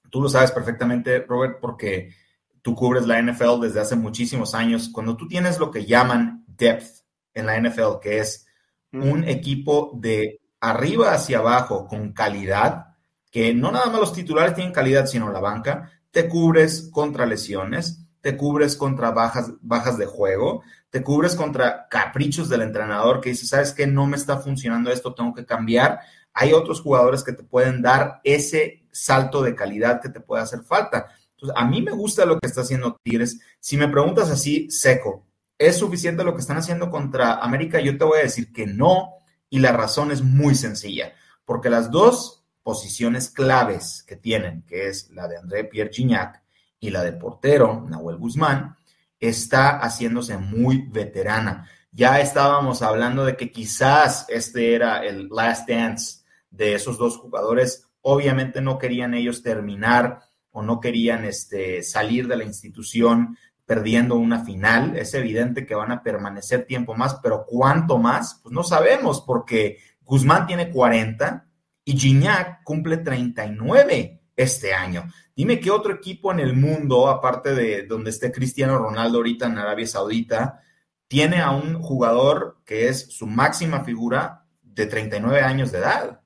tú 0.08 0.22
lo 0.22 0.28
sabes 0.28 0.52
perfectamente, 0.52 1.18
Robert, 1.18 1.58
porque 1.60 2.14
tú 2.62 2.76
cubres 2.76 3.08
la 3.08 3.20
NFL 3.20 3.60
desde 3.60 3.80
hace 3.80 3.96
muchísimos 3.96 4.54
años. 4.54 4.88
Cuando 4.94 5.16
tú 5.16 5.26
tienes 5.26 5.58
lo 5.58 5.72
que 5.72 5.84
llaman 5.84 6.44
depth 6.46 7.04
en 7.34 7.46
la 7.46 7.60
NFL, 7.60 7.98
que 8.00 8.20
es 8.20 8.46
un 8.92 9.24
equipo 9.24 9.90
de 9.96 10.42
arriba 10.60 11.12
hacia 11.12 11.40
abajo 11.40 11.88
con 11.88 12.12
calidad, 12.12 12.94
que 13.32 13.52
no 13.52 13.72
nada 13.72 13.86
más 13.86 13.98
los 13.98 14.12
titulares 14.12 14.54
tienen 14.54 14.72
calidad, 14.72 15.06
sino 15.06 15.32
la 15.32 15.40
banca, 15.40 15.90
te 16.12 16.28
cubres 16.28 16.88
contra 16.92 17.26
lesiones, 17.26 18.06
te 18.20 18.36
cubres 18.36 18.76
contra 18.76 19.10
bajas, 19.10 19.52
bajas 19.60 19.98
de 19.98 20.06
juego, 20.06 20.62
te 20.90 21.02
cubres 21.02 21.34
contra 21.34 21.86
caprichos 21.88 22.48
del 22.48 22.62
entrenador 22.62 23.20
que 23.20 23.30
dice, 23.30 23.46
sabes 23.46 23.72
que 23.72 23.86
no 23.86 24.06
me 24.06 24.16
está 24.16 24.38
funcionando 24.38 24.90
esto, 24.90 25.14
tengo 25.14 25.34
que 25.34 25.46
cambiar. 25.46 26.00
Hay 26.32 26.52
otros 26.52 26.80
jugadores 26.80 27.22
que 27.22 27.32
te 27.32 27.42
pueden 27.42 27.82
dar 27.82 28.20
ese 28.24 28.84
salto 28.90 29.42
de 29.42 29.54
calidad 29.54 30.00
que 30.00 30.08
te 30.08 30.20
puede 30.20 30.42
hacer 30.42 30.62
falta. 30.62 31.08
Entonces, 31.30 31.56
a 31.56 31.64
mí 31.66 31.82
me 31.82 31.92
gusta 31.92 32.24
lo 32.24 32.38
que 32.38 32.46
está 32.46 32.62
haciendo 32.62 32.98
Tigres. 33.02 33.40
Si 33.60 33.76
me 33.76 33.88
preguntas 33.88 34.30
así, 34.30 34.70
seco, 34.70 35.26
¿es 35.56 35.76
suficiente 35.76 36.24
lo 36.24 36.34
que 36.34 36.40
están 36.40 36.56
haciendo 36.56 36.90
contra 36.90 37.34
América? 37.34 37.80
Yo 37.80 37.96
te 37.96 38.04
voy 38.04 38.18
a 38.18 38.22
decir 38.22 38.52
que 38.52 38.66
no, 38.66 39.14
y 39.48 39.60
la 39.60 39.72
razón 39.72 40.10
es 40.10 40.22
muy 40.22 40.54
sencilla, 40.54 41.12
porque 41.44 41.70
las 41.70 41.90
dos 41.90 42.44
posiciones 42.62 43.30
claves 43.30 44.04
que 44.06 44.16
tienen, 44.16 44.62
que 44.62 44.88
es 44.88 45.10
la 45.10 45.28
de 45.28 45.38
André 45.38 45.64
Pierre 45.64 45.92
Gignac 45.92 46.42
y 46.80 46.90
la 46.90 47.02
de 47.02 47.12
portero, 47.12 47.84
Nahuel 47.88 48.16
Guzmán, 48.16 48.76
está 49.18 49.78
haciéndose 49.78 50.38
muy 50.38 50.86
veterana. 50.88 51.68
Ya 51.90 52.20
estábamos 52.20 52.82
hablando 52.82 53.24
de 53.24 53.36
que 53.36 53.50
quizás 53.50 54.26
este 54.28 54.74
era 54.74 55.04
el 55.04 55.28
last 55.28 55.68
dance 55.68 56.20
de 56.50 56.74
esos 56.74 56.98
dos 56.98 57.16
jugadores. 57.18 57.88
Obviamente 58.02 58.60
no 58.60 58.78
querían 58.78 59.14
ellos 59.14 59.42
terminar 59.42 60.20
o 60.50 60.62
no 60.62 60.80
querían 60.80 61.24
este, 61.24 61.82
salir 61.82 62.28
de 62.28 62.36
la 62.36 62.44
institución 62.44 63.36
perdiendo 63.66 64.14
una 64.16 64.44
final. 64.44 64.96
Es 64.96 65.14
evidente 65.14 65.66
que 65.66 65.74
van 65.74 65.92
a 65.92 66.02
permanecer 66.02 66.64
tiempo 66.64 66.94
más, 66.94 67.16
pero 67.22 67.44
¿cuánto 67.46 67.98
más? 67.98 68.40
Pues 68.42 68.52
no 68.52 68.62
sabemos, 68.62 69.20
porque 69.20 69.78
Guzmán 70.02 70.46
tiene 70.46 70.70
40 70.70 71.46
y 71.84 71.98
Gignac 71.98 72.62
cumple 72.62 72.98
39 72.98 74.17
este 74.38 74.72
año. 74.72 75.12
Dime 75.34 75.60
qué 75.60 75.70
otro 75.70 75.92
equipo 75.92 76.32
en 76.32 76.38
el 76.40 76.54
mundo, 76.54 77.08
aparte 77.08 77.54
de 77.54 77.82
donde 77.82 78.10
esté 78.10 78.32
Cristiano 78.32 78.78
Ronaldo 78.78 79.18
ahorita 79.18 79.46
en 79.46 79.58
Arabia 79.58 79.86
Saudita, 79.86 80.62
tiene 81.08 81.40
a 81.40 81.50
un 81.50 81.82
jugador 81.82 82.58
que 82.64 82.88
es 82.88 83.12
su 83.12 83.26
máxima 83.26 83.84
figura 83.84 84.44
de 84.62 84.86
39 84.86 85.40
años 85.40 85.72
de 85.72 85.78
edad. 85.78 86.20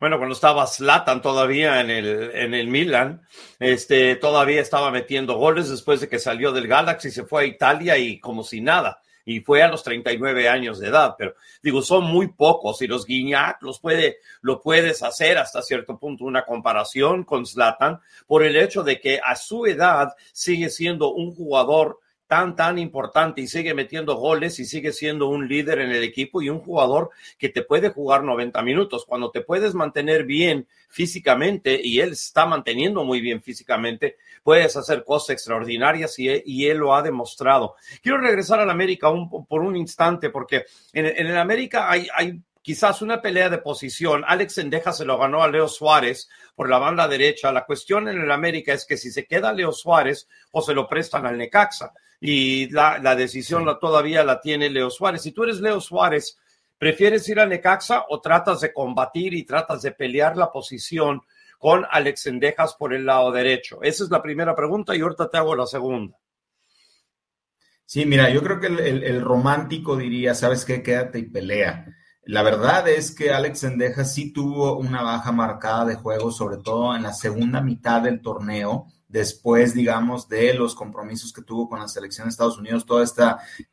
Bueno, 0.00 0.18
cuando 0.18 0.34
estaba 0.34 0.66
Zlatan 0.66 1.22
todavía 1.22 1.80
en 1.80 1.90
el, 1.90 2.30
en 2.34 2.52
el 2.52 2.66
Milan, 2.66 3.22
este, 3.58 4.16
todavía 4.16 4.60
estaba 4.60 4.90
metiendo 4.90 5.38
goles 5.38 5.70
después 5.70 6.00
de 6.00 6.08
que 6.08 6.18
salió 6.18 6.52
del 6.52 6.66
Galaxy, 6.66 7.10
se 7.10 7.24
fue 7.24 7.44
a 7.44 7.46
Italia 7.46 7.96
y 7.96 8.18
como 8.20 8.42
si 8.42 8.60
nada 8.60 9.00
y 9.26 9.40
fue 9.40 9.60
a 9.62 9.68
los 9.68 9.82
39 9.82 10.48
años 10.48 10.78
de 10.78 10.88
edad, 10.88 11.16
pero 11.18 11.34
digo, 11.60 11.82
son 11.82 12.04
muy 12.04 12.28
pocos 12.28 12.80
y 12.80 12.86
los 12.86 13.04
Guiñac 13.04 13.60
los 13.60 13.80
puede, 13.80 14.20
lo 14.40 14.60
puedes 14.60 15.02
hacer 15.02 15.36
hasta 15.36 15.62
cierto 15.62 15.98
punto 15.98 16.24
una 16.24 16.44
comparación 16.44 17.24
con 17.24 17.44
Zlatan 17.44 18.00
por 18.28 18.44
el 18.44 18.56
hecho 18.56 18.84
de 18.84 19.00
que 19.00 19.20
a 19.22 19.34
su 19.34 19.66
edad 19.66 20.14
sigue 20.32 20.70
siendo 20.70 21.12
un 21.12 21.34
jugador 21.34 21.98
tan, 22.26 22.56
tan 22.56 22.78
importante 22.78 23.40
y 23.40 23.46
sigue 23.46 23.74
metiendo 23.74 24.16
goles 24.16 24.58
y 24.58 24.64
sigue 24.64 24.92
siendo 24.92 25.28
un 25.28 25.48
líder 25.48 25.80
en 25.80 25.90
el 25.90 26.02
equipo 26.02 26.42
y 26.42 26.50
un 26.50 26.60
jugador 26.60 27.10
que 27.38 27.48
te 27.48 27.62
puede 27.62 27.90
jugar 27.90 28.24
90 28.24 28.62
minutos. 28.62 29.04
Cuando 29.06 29.30
te 29.30 29.40
puedes 29.40 29.74
mantener 29.74 30.24
bien 30.24 30.66
físicamente 30.88 31.80
y 31.82 32.00
él 32.00 32.12
está 32.12 32.46
manteniendo 32.46 33.04
muy 33.04 33.20
bien 33.20 33.42
físicamente, 33.42 34.16
puedes 34.42 34.76
hacer 34.76 35.04
cosas 35.04 35.30
extraordinarias 35.30 36.18
y, 36.18 36.42
y 36.44 36.66
él 36.66 36.78
lo 36.78 36.94
ha 36.94 37.02
demostrado. 37.02 37.76
Quiero 38.02 38.18
regresar 38.18 38.60
al 38.60 38.70
América 38.70 39.08
un, 39.08 39.46
por 39.46 39.62
un 39.62 39.76
instante 39.76 40.30
porque 40.30 40.64
en, 40.92 41.06
en 41.06 41.26
el 41.26 41.38
América 41.38 41.90
hay, 41.90 42.08
hay 42.14 42.40
quizás 42.66 43.00
una 43.00 43.22
pelea 43.22 43.48
de 43.48 43.58
posición. 43.58 44.24
Alex 44.26 44.54
Sendeja 44.54 44.92
se 44.92 45.04
lo 45.04 45.16
ganó 45.18 45.44
a 45.44 45.48
Leo 45.48 45.68
Suárez 45.68 46.28
por 46.56 46.68
la 46.68 46.78
banda 46.78 47.06
derecha. 47.06 47.52
La 47.52 47.64
cuestión 47.64 48.08
en 48.08 48.20
el 48.20 48.32
América 48.32 48.72
es 48.72 48.84
que 48.84 48.96
si 48.96 49.12
se 49.12 49.24
queda 49.24 49.52
Leo 49.52 49.70
Suárez 49.70 50.26
o 50.50 50.60
se 50.60 50.74
lo 50.74 50.88
prestan 50.88 51.26
al 51.26 51.38
Necaxa 51.38 51.92
y 52.20 52.68
la, 52.70 52.98
la 52.98 53.14
decisión 53.14 53.64
la, 53.66 53.78
todavía 53.78 54.24
la 54.24 54.40
tiene 54.40 54.70
Leo 54.70 54.90
Suárez. 54.90 55.22
Si 55.22 55.32
tú 55.32 55.44
eres 55.44 55.60
Leo 55.60 55.80
Suárez, 55.80 56.38
¿prefieres 56.78 57.28
ir 57.28 57.40
a 57.40 57.46
Necaxa 57.46 58.04
o 58.08 58.20
tratas 58.20 58.60
de 58.60 58.72
combatir 58.72 59.34
y 59.34 59.44
tratas 59.44 59.82
de 59.82 59.92
pelear 59.92 60.36
la 60.36 60.50
posición 60.50 61.22
con 61.58 61.84
Alex 61.90 62.22
Sendejas 62.22 62.74
por 62.74 62.94
el 62.94 63.06
lado 63.06 63.30
derecho? 63.32 63.82
Esa 63.82 64.04
es 64.04 64.10
la 64.10 64.22
primera 64.22 64.54
pregunta 64.54 64.94
y 64.94 65.00
ahorita 65.00 65.28
te 65.28 65.38
hago 65.38 65.54
la 65.54 65.66
segunda. 65.66 66.16
Sí, 67.84 68.04
mira, 68.04 68.30
yo 68.30 68.42
creo 68.42 68.58
que 68.58 68.66
el, 68.66 68.80
el, 68.80 69.04
el 69.04 69.22
romántico 69.22 69.96
diría, 69.96 70.34
¿sabes 70.34 70.64
qué? 70.64 70.82
Quédate 70.82 71.20
y 71.20 71.30
pelea 71.30 71.86
la 72.26 72.42
verdad 72.42 72.88
es 72.88 73.14
que 73.14 73.30
Alex 73.30 73.60
Sendeja 73.60 74.04
sí 74.04 74.32
tuvo 74.32 74.76
una 74.76 75.00
baja 75.00 75.30
marcada 75.30 75.84
de 75.84 75.94
juego, 75.94 76.32
sobre 76.32 76.56
todo 76.56 76.94
en 76.96 77.04
la 77.04 77.12
segunda 77.12 77.60
mitad 77.60 78.02
del 78.02 78.20
torneo, 78.20 78.88
después, 79.08 79.72
digamos, 79.72 80.28
de 80.28 80.54
los 80.54 80.74
compromisos 80.74 81.32
que 81.32 81.42
tuvo 81.42 81.68
con 81.68 81.78
la 81.78 81.88
selección 81.88 82.26
de 82.26 82.30
Estados 82.30 82.58
Unidos, 82.58 82.84
todo 82.84 83.02
este 83.02 83.22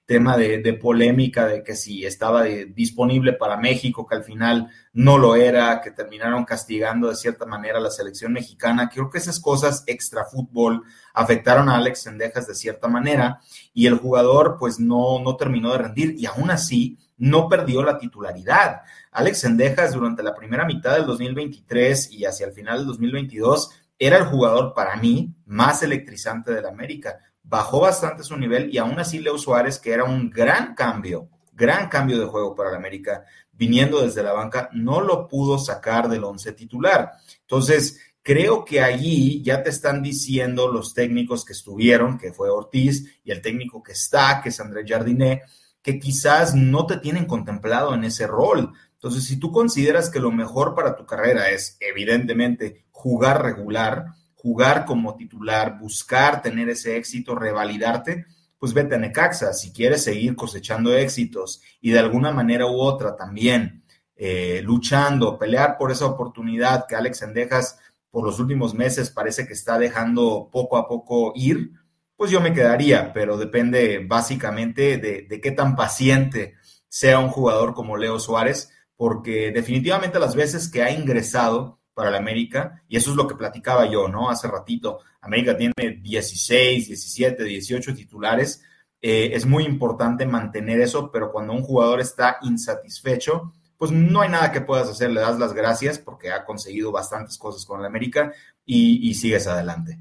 tema 0.06 0.38
de, 0.38 0.74
polémica 0.82 1.48
de 1.48 1.63
que 1.63 1.75
si 1.75 2.06
estaba 2.06 2.44
disponible 2.44 3.34
para 3.34 3.58
México, 3.58 4.06
que 4.06 4.16
al 4.16 4.24
final 4.24 4.70
no 4.92 5.18
lo 5.18 5.36
era, 5.36 5.82
que 5.82 5.92
terminaron 5.92 6.46
castigando 6.46 7.10
de 7.10 7.16
cierta 7.16 7.46
manera 7.46 7.80
a 7.80 7.82
la 7.82 7.90
selección 7.90 8.34
mexicana. 8.34 8.90
Creo 8.90 9.10
que 9.10 9.18
esas 9.18 9.40
cosas 9.40 9.84
extra 9.88 10.25
fútbol 10.25 10.84
afectaron 11.13 11.70
a 11.70 11.78
Alex 11.78 12.04
Sendejas 12.04 12.48
de 12.48 12.56
cierta 12.56 12.88
manera 12.88 13.40
y 13.74 13.88
el 13.88 13.98
jugador 13.98 14.58
pues 14.60 14.80
no, 14.80 15.20
no 15.20 15.36
terminó 15.36 15.72
de 15.72 15.80
rendir 15.80 16.16
y 16.18 16.25
aún 16.25 16.52
así 16.52 17.00
no 17.18 17.48
perdió 17.48 17.84
la 17.84 17.98
titularidad. 17.98 18.82
Alex 19.12 19.40
Sendejas 19.40 19.94
durante 19.94 20.24
la 20.24 20.36
primera 20.36 20.66
mitad 20.66 20.96
del 20.96 21.06
2023 21.06 22.12
y 22.12 22.25
hacia 22.25 22.48
el 22.48 22.54
final 22.54 22.80
del 22.80 22.88
2022 22.88 23.70
era 24.05 24.17
el 24.17 24.25
jugador 24.25 24.74
para 24.74 24.95
mí 24.95 25.33
más 25.45 25.83
electrizante 25.83 26.53
del 26.53 26.65
América. 26.65 27.19
Bajó 27.43 27.81
bastante 27.81 28.24
su 28.24 28.36
nivel 28.38 28.74
y 28.74 28.77
aún 28.77 29.00
así 29.00 29.19
Leo 29.19 29.38
Suárez, 29.38 29.79
que 29.79 29.91
era 29.91 30.03
un 30.03 30.29
gran 30.29 30.75
cambio, 30.75 31.29
gran 31.53 31.89
cambio 31.89 32.19
de 32.19 32.25
juego 32.25 32.55
para 32.55 32.69
el 32.69 32.75
América, 32.75 33.25
viniendo 33.51 34.01
desde 34.01 34.24
la 34.24 34.33
banca, 34.33 34.69
no 34.74 35.01
lo 35.01 35.27
pudo 35.27 35.57
sacar 35.57 36.10
del 36.10 36.24
once 36.24 36.51
titular. 36.53 37.12
Entonces, 37.41 38.00
creo 38.22 38.65
que 38.65 38.81
allí 38.81 39.43
ya 39.43 39.62
te 39.62 39.69
están 39.69 40.01
diciendo 40.01 40.67
los 40.67 40.93
técnicos 40.93 41.45
que 41.45 41.53
estuvieron, 41.53 42.17
que 42.17 42.33
fue 42.33 42.50
Ortiz, 42.50 43.19
y 43.24 43.31
el 43.31 43.41
técnico 43.41 43.83
que 43.83 43.91
está, 43.91 44.41
que 44.41 44.50
es 44.50 44.60
André 44.60 44.83
Jardiné, 44.88 45.43
que 45.81 46.00
quizás 46.00 46.55
no 46.55 46.86
te 46.86 46.98
tienen 46.98 47.25
contemplado 47.25 47.93
en 47.93 48.05
ese 48.05 48.25
rol. 48.25 48.74
Entonces, 48.93 49.25
si 49.25 49.38
tú 49.38 49.51
consideras 49.51 50.10
que 50.10 50.19
lo 50.19 50.31
mejor 50.31 50.74
para 50.74 50.95
tu 50.95 51.05
carrera 51.05 51.50
es, 51.50 51.77
evidentemente, 51.81 52.83
jugar 53.03 53.43
regular, 53.43 54.05
jugar 54.33 54.86
como 54.86 55.17
titular, 55.17 55.77
buscar 55.77 56.41
tener 56.41 56.69
ese 56.69 56.95
éxito, 56.95 57.36
revalidarte, 57.36 58.25
pues 58.57 58.74
vete 58.74 58.95
a 58.95 58.98
Necaxa. 58.98 59.51
Si 59.51 59.74
quieres 59.74 60.05
seguir 60.05 60.38
cosechando 60.38 60.95
éxitos 60.95 61.62
y 61.81 61.91
de 61.91 62.00
alguna 62.00 62.31
manera 62.31 62.65
u 62.65 62.79
otra 62.79 63.17
también 63.17 63.83
eh, 64.15 64.62
luchando, 64.63 65.38
pelear 65.38 65.77
por 65.77 65.91
esa 65.91 66.05
oportunidad 66.05 66.86
que 66.88 66.95
Alex 66.95 67.24
Endejas 67.24 67.77
por 68.10 68.24
los 68.24 68.39
últimos 68.39 68.74
meses 68.74 69.10
parece 69.10 69.45
que 69.45 69.53
está 69.53 69.77
dejando 69.77 70.48
poco 70.50 70.77
a 70.77 70.88
poco 70.88 71.33
ir, 71.36 71.72
pues 72.15 72.31
yo 72.31 72.39
me 72.39 72.53
quedaría, 72.53 73.12
pero 73.12 73.38
depende 73.38 74.05
básicamente 74.07 74.98
de, 74.98 75.24
de, 75.24 75.41
qué 75.41 75.51
tan 75.51 75.75
paciente 75.75 76.55
sea 76.88 77.19
un 77.19 77.27
jugador 77.27 77.74
como 77.74 77.98
Leo 77.98 78.17
Suárez 78.17 78.69
porque 78.95 79.51
definitivamente 79.51 80.19
las 80.19 80.36
veces 80.36 80.69
que 80.69 80.83
ha 80.83 80.91
ingresado 80.91 81.81
para 81.94 82.12
la 82.12 82.18
América, 82.18 82.84
y 82.88 82.98
eso 82.98 83.12
es 83.12 83.18
lo 83.18 83.28
que 83.28 83.36
platicaba 83.36 83.90
yo, 83.90 84.08
¿no? 84.08 84.30
Hace 84.30 84.48
ratito, 84.48 85.00
América 85.22 85.56
tiene 85.56 85.74
16, 86.02 86.88
17, 86.88 87.44
18 87.44 87.94
titulares, 87.94 88.64
eh, 89.02 89.32
es 89.34 89.46
muy 89.46 89.66
importante 89.66 90.26
mantener 90.26 90.80
eso, 90.80 91.12
pero 91.12 91.32
cuando 91.32 91.54
un 91.54 91.62
jugador 91.62 92.00
está 92.00 92.38
insatisfecho, 92.42 93.54
pues 93.78 93.92
no 93.92 94.22
hay 94.22 94.30
nada 94.30 94.52
que 94.52 94.62
puedas 94.62 94.90
hacer, 94.90 95.12
le 95.12 95.22
das 95.22 95.38
las 95.38 95.54
gracias 95.54 96.00
porque 96.00 96.32
ha 96.32 96.46
conseguido 96.46 96.92
bastantes 96.92 97.38
cosas 97.38 97.66
con 97.66 97.82
la 97.82 97.88
América 97.88 98.34
y, 98.66 99.10
y 99.10 99.14
sigues 99.16 99.46
adelante. 99.48 100.00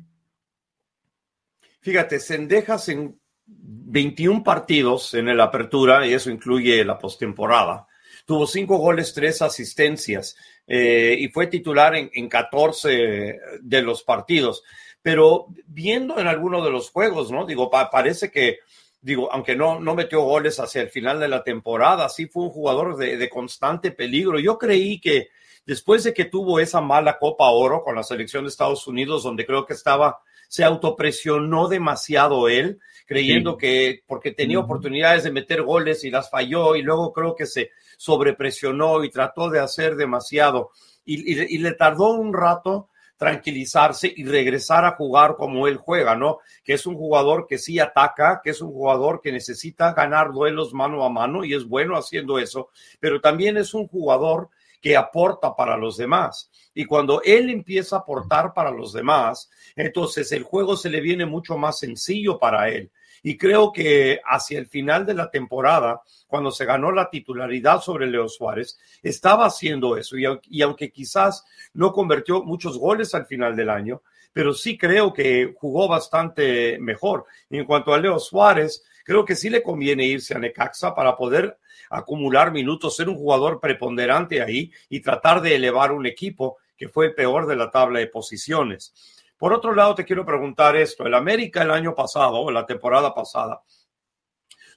Fíjate, 1.80 2.20
Sendejas 2.20 2.88
en 2.90 3.20
21 3.44 4.44
partidos 4.44 5.14
en 5.14 5.36
la 5.36 5.44
apertura, 5.44 6.06
y 6.06 6.14
eso 6.14 6.30
incluye 6.30 6.84
la 6.84 6.98
postemporada. 6.98 7.86
Tuvo 8.24 8.46
cinco 8.46 8.78
goles, 8.78 9.12
tres 9.14 9.42
asistencias 9.42 10.36
eh, 10.66 11.16
y 11.18 11.28
fue 11.28 11.46
titular 11.46 11.94
en, 11.94 12.10
en 12.12 12.28
14 12.28 13.40
de 13.60 13.82
los 13.82 14.02
partidos. 14.02 14.62
Pero 15.02 15.46
viendo 15.66 16.18
en 16.18 16.26
alguno 16.26 16.64
de 16.64 16.70
los 16.70 16.90
juegos, 16.90 17.30
¿no? 17.30 17.44
Digo, 17.44 17.70
pa 17.70 17.90
parece 17.90 18.30
que, 18.30 18.58
digo, 19.00 19.32
aunque 19.32 19.56
no, 19.56 19.80
no 19.80 19.94
metió 19.94 20.22
goles 20.22 20.60
hacia 20.60 20.82
el 20.82 20.90
final 20.90 21.18
de 21.18 21.28
la 21.28 21.42
temporada, 21.42 22.08
sí 22.08 22.26
fue 22.26 22.44
un 22.44 22.50
jugador 22.50 22.96
de 22.96 23.28
constante 23.28 23.90
peligro. 23.90 24.38
Yo 24.38 24.58
creí 24.58 25.00
que 25.00 25.28
después 25.66 26.04
de 26.04 26.14
que 26.14 26.24
tuvo 26.24 26.60
esa 26.60 26.80
mala 26.80 27.18
Copa 27.18 27.50
Oro 27.50 27.82
con 27.82 27.96
la 27.96 28.02
selección 28.02 28.44
de 28.44 28.50
Estados 28.50 28.86
Unidos, 28.86 29.22
donde 29.22 29.46
creo 29.46 29.66
que 29.66 29.74
estaba 29.74 30.20
se 30.52 30.64
autopresionó 30.64 31.66
demasiado 31.66 32.46
él, 32.46 32.78
creyendo 33.06 33.52
sí. 33.52 33.56
que 33.56 34.02
porque 34.06 34.32
tenía 34.32 34.58
oportunidades 34.58 35.24
de 35.24 35.32
meter 35.32 35.62
goles 35.62 36.04
y 36.04 36.10
las 36.10 36.28
falló 36.28 36.76
y 36.76 36.82
luego 36.82 37.10
creo 37.10 37.34
que 37.34 37.46
se 37.46 37.70
sobrepresionó 37.96 39.02
y 39.02 39.08
trató 39.08 39.48
de 39.48 39.60
hacer 39.60 39.96
demasiado 39.96 40.72
y, 41.06 41.32
y, 41.32 41.54
y 41.54 41.56
le 41.56 41.72
tardó 41.72 42.10
un 42.10 42.34
rato 42.34 42.90
tranquilizarse 43.16 44.12
y 44.14 44.24
regresar 44.24 44.84
a 44.84 44.94
jugar 44.94 45.36
como 45.36 45.68
él 45.68 45.78
juega, 45.78 46.16
¿no? 46.16 46.40
Que 46.62 46.74
es 46.74 46.84
un 46.86 46.96
jugador 46.96 47.46
que 47.48 47.56
sí 47.56 47.78
ataca, 47.78 48.42
que 48.44 48.50
es 48.50 48.60
un 48.60 48.72
jugador 48.72 49.22
que 49.22 49.32
necesita 49.32 49.94
ganar 49.94 50.32
duelos 50.32 50.74
mano 50.74 51.02
a 51.02 51.08
mano 51.08 51.46
y 51.46 51.54
es 51.54 51.66
bueno 51.66 51.96
haciendo 51.96 52.38
eso, 52.38 52.68
pero 53.00 53.22
también 53.22 53.56
es 53.56 53.72
un 53.72 53.88
jugador 53.88 54.50
que 54.82 54.96
aporta 54.96 55.54
para 55.54 55.76
los 55.76 55.96
demás. 55.96 56.50
Y 56.74 56.84
cuando 56.84 57.22
él 57.22 57.48
empieza 57.48 57.96
a 57.96 57.98
aportar 58.00 58.52
para 58.52 58.72
los 58.72 58.92
demás, 58.92 59.48
entonces 59.76 60.32
el 60.32 60.42
juego 60.42 60.76
se 60.76 60.90
le 60.90 61.00
viene 61.00 61.24
mucho 61.24 61.56
más 61.56 61.78
sencillo 61.78 62.38
para 62.38 62.68
él. 62.68 62.90
Y 63.22 63.38
creo 63.38 63.72
que 63.72 64.20
hacia 64.24 64.58
el 64.58 64.66
final 64.66 65.06
de 65.06 65.14
la 65.14 65.30
temporada, 65.30 66.02
cuando 66.26 66.50
se 66.50 66.64
ganó 66.64 66.90
la 66.90 67.08
titularidad 67.08 67.80
sobre 67.80 68.08
Leo 68.08 68.28
Suárez, 68.28 68.76
estaba 69.00 69.46
haciendo 69.46 69.96
eso. 69.96 70.16
Y, 70.18 70.62
aunque 70.62 70.90
quizás 70.90 71.44
no 71.72 71.92
convirtió 71.92 72.42
muchos 72.42 72.76
goles 72.76 73.14
al 73.14 73.26
final 73.26 73.54
del 73.54 73.70
año, 73.70 74.02
pero 74.32 74.52
sí 74.52 74.76
creo 74.76 75.12
que 75.12 75.54
jugó 75.56 75.86
bastante 75.86 76.78
mejor. 76.80 77.26
Y 77.48 77.58
en 77.58 77.66
cuanto 77.66 77.94
a 77.94 77.98
Leo 77.98 78.18
Suárez, 78.18 78.82
creo 79.04 79.24
que 79.24 79.36
sí 79.36 79.48
le 79.48 79.62
conviene 79.62 80.04
irse 80.04 80.34
a 80.34 80.40
Necaxa 80.40 80.92
para 80.92 81.16
poder 81.16 81.58
acumular 81.92 82.52
minutos, 82.52 82.96
ser 82.96 83.08
un 83.08 83.16
jugador 83.16 83.60
preponderante 83.60 84.42
ahí 84.42 84.72
y 84.88 85.00
tratar 85.00 85.42
de 85.42 85.54
elevar 85.54 85.92
un 85.92 86.06
equipo 86.06 86.56
que 86.76 86.88
fue 86.88 87.06
el 87.06 87.14
peor 87.14 87.46
de 87.46 87.56
la 87.56 87.70
tabla 87.70 88.00
de 88.00 88.06
posiciones. 88.06 88.94
Por 89.36 89.52
otro 89.52 89.74
lado, 89.74 89.94
te 89.94 90.04
quiero 90.04 90.24
preguntar 90.24 90.74
esto. 90.74 91.06
El 91.06 91.14
América 91.14 91.62
el 91.62 91.70
año 91.70 91.94
pasado, 91.94 92.50
la 92.50 92.64
temporada 92.64 93.14
pasada, 93.14 93.62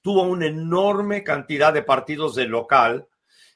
tuvo 0.01 0.23
una 0.23 0.47
enorme 0.47 1.23
cantidad 1.23 1.73
de 1.73 1.83
partidos 1.83 2.35
de 2.35 2.45
local 2.45 3.07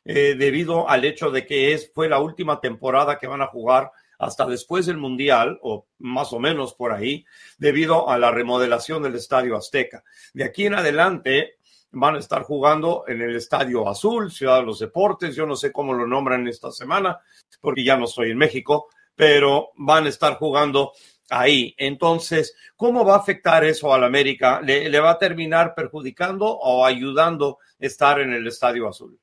eh, 0.05 0.35
debido 0.37 0.89
al 0.89 1.05
hecho 1.05 1.29
de 1.29 1.45
que 1.45 1.73
es, 1.73 1.91
fue 1.93 2.07
la 2.09 2.19
última 2.19 2.59
temporada 2.59 3.19
que 3.19 3.27
van 3.27 3.41
a 3.41 3.47
jugar 3.47 3.91
hasta 4.17 4.45
después 4.45 4.85
del 4.85 4.97
Mundial, 4.97 5.59
o 5.61 5.87
más 5.99 6.33
o 6.33 6.39
menos 6.39 6.73
por 6.73 6.91
ahí, 6.91 7.25
debido 7.57 8.09
a 8.09 8.17
la 8.17 8.31
remodelación 8.31 9.03
del 9.03 9.15
Estadio 9.15 9.55
Azteca. 9.55 10.03
De 10.33 10.43
aquí 10.43 10.65
en 10.65 10.75
adelante 10.75 11.58
van 11.91 12.15
a 12.15 12.19
estar 12.19 12.43
jugando 12.43 13.03
en 13.07 13.21
el 13.21 13.35
Estadio 13.35 13.87
Azul, 13.87 14.31
Ciudad 14.31 14.59
de 14.59 14.65
los 14.65 14.79
Deportes, 14.79 15.35
yo 15.35 15.45
no 15.45 15.55
sé 15.55 15.71
cómo 15.71 15.93
lo 15.93 16.05
nombran 16.05 16.47
esta 16.47 16.71
semana, 16.71 17.19
porque 17.59 17.83
ya 17.83 17.97
no 17.97 18.05
estoy 18.05 18.31
en 18.31 18.37
México, 18.37 18.87
pero 19.15 19.69
van 19.75 20.05
a 20.05 20.09
estar 20.09 20.35
jugando 20.35 20.91
ahí. 21.29 21.75
Entonces, 21.77 22.55
¿cómo 22.75 23.05
va 23.05 23.15
a 23.15 23.19
afectar 23.19 23.63
eso 23.63 23.93
al 23.93 24.03
América? 24.03 24.61
¿Le, 24.61 24.89
¿Le, 24.89 24.99
va 24.99 25.11
a 25.11 25.17
terminar 25.17 25.73
perjudicando 25.75 26.45
o 26.45 26.85
ayudando 26.85 27.59
estar 27.77 28.19
en 28.19 28.33
el 28.33 28.47
Estadio 28.47 28.87
Azul? 28.87 29.19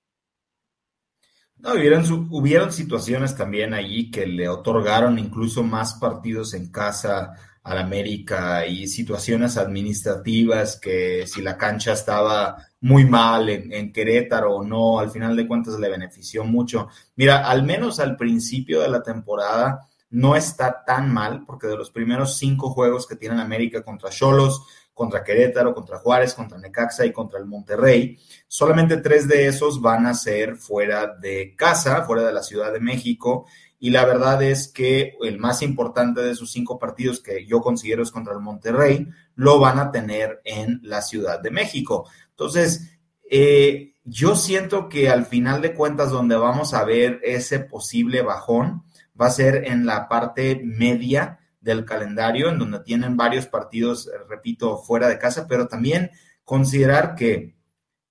No, 1.59 1.72
hubieron 1.72 2.72
situaciones 2.72 3.35
también 3.35 3.72
allí 3.72 4.11
que 4.11 4.26
le 4.26 4.48
otorgaron 4.48 5.18
incluso 5.18 5.62
más 5.62 5.94
partidos 5.94 6.52
en 6.52 6.70
casa 6.70 7.33
al 7.66 7.79
América 7.79 8.64
y 8.64 8.87
situaciones 8.87 9.57
administrativas 9.57 10.79
que 10.79 11.26
si 11.26 11.42
la 11.42 11.57
cancha 11.57 11.94
estaba 11.94 12.57
muy 12.81 13.05
mal 13.05 13.48
en, 13.48 13.72
en, 13.72 13.92
Querétaro 13.92 14.55
o 14.55 14.64
no, 14.64 15.00
al 15.00 15.11
final 15.11 15.35
de 15.35 15.48
cuentas 15.48 15.79
le 15.81 15.88
benefició 15.88 16.44
mucho. 16.44 16.88
Mira, 17.16 17.48
al 17.48 17.64
menos 17.64 17.98
al 17.98 18.16
principio 18.16 18.81
de 18.81 18.88
la 18.88 19.02
temporada 19.02 19.88
no 20.11 20.37
está 20.37 20.85
tan 20.87 21.12
mal, 21.12 21.44
porque 21.44 21.66
de 21.66 21.76
los 21.76 21.90
primeros 21.90 22.38
cinco 22.38 22.70
juegos 22.70 23.05
que 23.05 23.16
tiene 23.16 23.40
América 23.42 23.83
contra 23.83 24.11
Cholos, 24.11 24.62
contra 24.94 25.24
Querétaro, 25.24 25.74
contra 25.74 25.98
Juárez, 25.98 26.35
contra 26.35 26.57
Necaxa 26.57 27.05
y 27.05 27.12
contra 27.12 27.38
el 27.38 27.46
Monterrey. 27.46 28.16
Solamente 28.46 28.96
tres 28.98 29.29
de 29.29 29.46
esos 29.46 29.83
van 29.83 30.07
a 30.07 30.14
ser 30.14 30.57
fuera 30.57 31.09
de 31.20 31.55
casa, 31.57 32.05
fuera 32.05 32.22
de 32.22 32.33
la 32.33 32.42
Ciudad 32.42 32.72
de 32.72 32.81
México. 32.81 33.46
Y 33.78 33.90
la 33.90 34.04
verdad 34.04 34.42
es 34.42 34.68
que 34.68 35.16
el 35.22 35.38
más 35.38 35.62
importante 35.62 36.22
de 36.22 36.30
esos 36.30 36.50
cinco 36.50 36.78
partidos 36.78 37.20
que 37.20 37.46
yo 37.46 37.60
considero 37.60 38.02
es 38.02 38.10
contra 38.10 38.32
el 38.32 38.40
Monterrey, 38.40 39.08
lo 39.34 39.58
van 39.58 39.78
a 39.78 39.90
tener 39.90 40.40
en 40.44 40.80
la 40.82 41.02
Ciudad 41.02 41.40
de 41.40 41.50
México. 41.50 42.08
Entonces, 42.30 42.98
eh, 43.30 43.94
yo 44.04 44.36
siento 44.36 44.88
que 44.88 45.10
al 45.10 45.26
final 45.26 45.60
de 45.60 45.74
cuentas 45.74 46.10
donde 46.10 46.36
vamos 46.36 46.74
a 46.74 46.84
ver 46.84 47.20
ese 47.22 47.58
posible 47.58 48.22
bajón 48.22 48.84
va 49.20 49.26
a 49.26 49.30
ser 49.30 49.66
en 49.66 49.84
la 49.84 50.08
parte 50.08 50.60
media 50.64 51.40
del 51.60 51.84
calendario, 51.84 52.48
en 52.48 52.58
donde 52.58 52.80
tienen 52.80 53.16
varios 53.16 53.46
partidos, 53.46 54.08
repito, 54.28 54.78
fuera 54.78 55.08
de 55.08 55.18
casa, 55.18 55.46
pero 55.48 55.66
también 55.66 56.12
considerar 56.44 57.16
que 57.16 57.56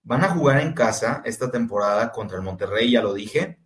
van 0.03 0.23
a 0.23 0.29
jugar 0.29 0.59
en 0.59 0.73
casa 0.73 1.21
esta 1.25 1.49
temporada 1.49 2.11
contra 2.11 2.37
el 2.37 2.43
Monterrey, 2.43 2.91
ya 2.91 3.01
lo 3.01 3.13
dije, 3.13 3.59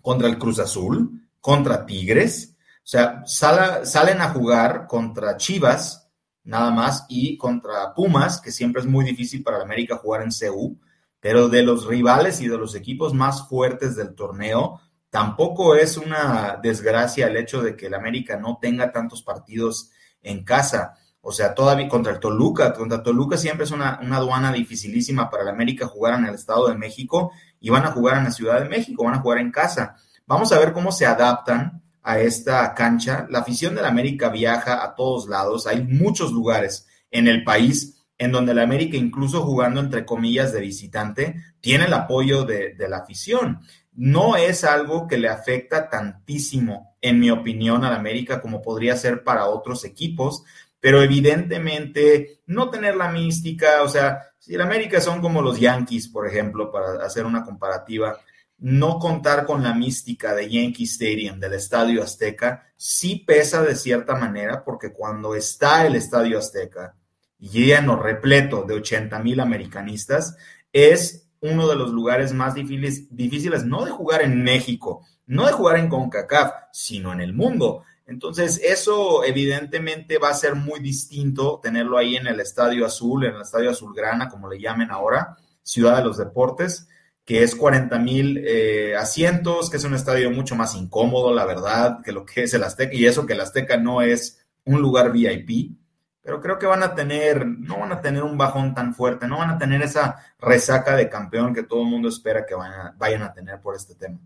contra 0.00 0.28
el 0.28 0.38
Cruz 0.38 0.60
Azul, 0.60 1.25
contra 1.46 1.86
Tigres, 1.86 2.56
o 2.58 2.88
sea, 2.88 3.22
sal, 3.24 3.86
salen 3.86 4.20
a 4.20 4.30
jugar 4.30 4.88
contra 4.88 5.36
Chivas, 5.36 6.10
nada 6.42 6.72
más, 6.72 7.06
y 7.08 7.36
contra 7.36 7.94
Pumas, 7.94 8.40
que 8.40 8.50
siempre 8.50 8.82
es 8.82 8.88
muy 8.88 9.04
difícil 9.04 9.44
para 9.44 9.62
América 9.62 9.96
jugar 9.96 10.22
en 10.22 10.30
CU, 10.30 10.80
pero 11.20 11.48
de 11.48 11.62
los 11.62 11.86
rivales 11.86 12.40
y 12.40 12.48
de 12.48 12.58
los 12.58 12.74
equipos 12.74 13.14
más 13.14 13.48
fuertes 13.48 13.94
del 13.94 14.16
torneo, 14.16 14.80
Tampoco 15.08 15.76
es 15.76 15.96
una 15.96 16.58
desgracia 16.62 17.28
el 17.28 17.36
hecho 17.36 17.62
de 17.62 17.76
que 17.76 17.86
el 17.86 17.94
América 17.94 18.36
no 18.36 18.58
tenga 18.60 18.92
tantos 18.92 19.22
partidos 19.22 19.90
en 20.20 20.44
casa. 20.44 20.94
O 21.22 21.32
sea, 21.32 21.54
todavía 21.54 21.88
contra 21.88 22.12
el 22.12 22.20
Toluca, 22.20 22.74
contra 22.74 23.02
Toluca 23.02 23.38
siempre 23.38 23.64
es 23.64 23.70
una, 23.70 23.98
una 24.02 24.16
aduana 24.16 24.52
dificilísima 24.52 25.30
para 25.30 25.44
el 25.44 25.48
América 25.48 25.86
jugar 25.86 26.18
en 26.18 26.26
el 26.26 26.34
Estado 26.34 26.68
de 26.68 26.74
México 26.74 27.32
y 27.60 27.70
van 27.70 27.84
a 27.84 27.92
jugar 27.92 28.18
en 28.18 28.24
la 28.24 28.30
Ciudad 28.30 28.60
de 28.60 28.68
México, 28.68 29.04
van 29.04 29.14
a 29.14 29.20
jugar 29.20 29.38
en 29.38 29.52
casa. 29.52 29.96
Vamos 30.26 30.52
a 30.52 30.58
ver 30.58 30.72
cómo 30.72 30.90
se 30.90 31.06
adaptan 31.06 31.82
a 32.02 32.18
esta 32.18 32.74
cancha. 32.74 33.26
La 33.30 33.40
afición 33.40 33.74
del 33.74 33.84
América 33.84 34.28
viaja 34.28 34.84
a 34.84 34.94
todos 34.94 35.28
lados, 35.28 35.66
hay 35.66 35.82
muchos 35.82 36.32
lugares 36.32 36.86
en 37.10 37.28
el 37.28 37.44
país 37.44 38.04
en 38.18 38.32
donde 38.32 38.52
el 38.52 38.58
América, 38.58 38.96
incluso 38.96 39.42
jugando 39.42 39.80
entre 39.80 40.06
comillas 40.06 40.52
de 40.52 40.60
visitante, 40.60 41.36
tiene 41.60 41.84
el 41.84 41.92
apoyo 41.92 42.44
de, 42.44 42.74
la 42.88 42.98
afición 42.98 43.60
no 43.96 44.36
es 44.36 44.62
algo 44.62 45.06
que 45.08 45.16
le 45.16 45.28
afecta 45.28 45.88
tantísimo, 45.88 46.96
en 47.00 47.18
mi 47.18 47.30
opinión, 47.30 47.82
al 47.84 47.94
América 47.94 48.42
como 48.42 48.60
podría 48.60 48.94
ser 48.94 49.24
para 49.24 49.46
otros 49.46 49.84
equipos, 49.84 50.44
pero 50.78 51.02
evidentemente 51.02 52.42
no 52.46 52.68
tener 52.68 52.94
la 52.94 53.10
mística, 53.10 53.82
o 53.82 53.88
sea, 53.88 54.20
si 54.38 54.54
el 54.54 54.60
América 54.60 55.00
son 55.00 55.22
como 55.22 55.40
los 55.40 55.58
Yankees, 55.58 56.08
por 56.08 56.28
ejemplo, 56.28 56.70
para 56.70 57.04
hacer 57.04 57.24
una 57.24 57.42
comparativa, 57.42 58.18
no 58.58 58.98
contar 58.98 59.44
con 59.44 59.62
la 59.62 59.74
mística 59.74 60.34
de 60.34 60.48
Yankee 60.48 60.84
Stadium, 60.84 61.38
del 61.38 61.54
Estadio 61.54 62.02
Azteca, 62.02 62.72
sí 62.76 63.24
pesa 63.26 63.62
de 63.62 63.74
cierta 63.74 64.16
manera, 64.16 64.64
porque 64.64 64.92
cuando 64.92 65.34
está 65.34 65.86
el 65.86 65.94
Estadio 65.94 66.38
Azteca 66.38 66.96
lleno, 67.38 67.96
repleto 67.96 68.62
de 68.62 68.74
80 68.74 69.18
mil 69.20 69.40
americanistas, 69.40 70.36
es 70.72 71.28
uno 71.40 71.68
de 71.68 71.76
los 71.76 71.90
lugares 71.90 72.32
más 72.32 72.54
difíciles, 72.54 73.14
difíciles, 73.14 73.64
no 73.64 73.84
de 73.84 73.90
jugar 73.90 74.22
en 74.22 74.42
México, 74.42 75.06
no 75.26 75.46
de 75.46 75.52
jugar 75.52 75.76
en 75.78 75.88
CONCACAF, 75.88 76.52
sino 76.72 77.12
en 77.12 77.20
el 77.20 77.34
mundo. 77.34 77.84
Entonces, 78.06 78.60
eso 78.64 79.24
evidentemente 79.24 80.18
va 80.18 80.30
a 80.30 80.34
ser 80.34 80.54
muy 80.54 80.80
distinto 80.80 81.60
tenerlo 81.62 81.98
ahí 81.98 82.16
en 82.16 82.28
el 82.28 82.40
Estadio 82.40 82.86
Azul, 82.86 83.24
en 83.24 83.34
el 83.34 83.42
Estadio 83.42 83.70
Azulgrana, 83.70 84.28
como 84.28 84.48
le 84.48 84.60
llamen 84.60 84.90
ahora, 84.90 85.36
Ciudad 85.62 85.98
de 85.98 86.04
los 86.04 86.16
Deportes. 86.16 86.88
Que 87.26 87.42
es 87.42 87.56
40 87.56 87.98
mil 87.98 88.38
eh, 88.46 88.94
asientos, 88.96 89.68
que 89.68 89.78
es 89.78 89.84
un 89.84 89.94
estadio 89.94 90.30
mucho 90.30 90.54
más 90.54 90.76
incómodo, 90.76 91.34
la 91.34 91.44
verdad, 91.44 92.00
que 92.02 92.12
lo 92.12 92.24
que 92.24 92.44
es 92.44 92.54
el 92.54 92.62
Azteca, 92.62 92.94
y 92.94 93.04
eso 93.04 93.26
que 93.26 93.32
el 93.32 93.40
Azteca 93.40 93.76
no 93.76 94.00
es 94.00 94.46
un 94.64 94.80
lugar 94.80 95.10
VIP, 95.10 95.76
pero 96.22 96.40
creo 96.40 96.56
que 96.58 96.66
van 96.66 96.84
a 96.84 96.94
tener, 96.94 97.44
no 97.44 97.80
van 97.80 97.90
a 97.90 98.00
tener 98.00 98.22
un 98.22 98.38
bajón 98.38 98.74
tan 98.74 98.94
fuerte, 98.94 99.26
no 99.26 99.38
van 99.38 99.50
a 99.50 99.58
tener 99.58 99.82
esa 99.82 100.16
resaca 100.38 100.94
de 100.94 101.08
campeón 101.08 101.52
que 101.52 101.64
todo 101.64 101.82
el 101.82 101.88
mundo 101.88 102.08
espera 102.08 102.46
que 102.46 102.54
vayan, 102.54 103.22
a 103.22 103.32
tener 103.32 103.60
por 103.60 103.74
este 103.74 103.96
tema. 103.96 104.20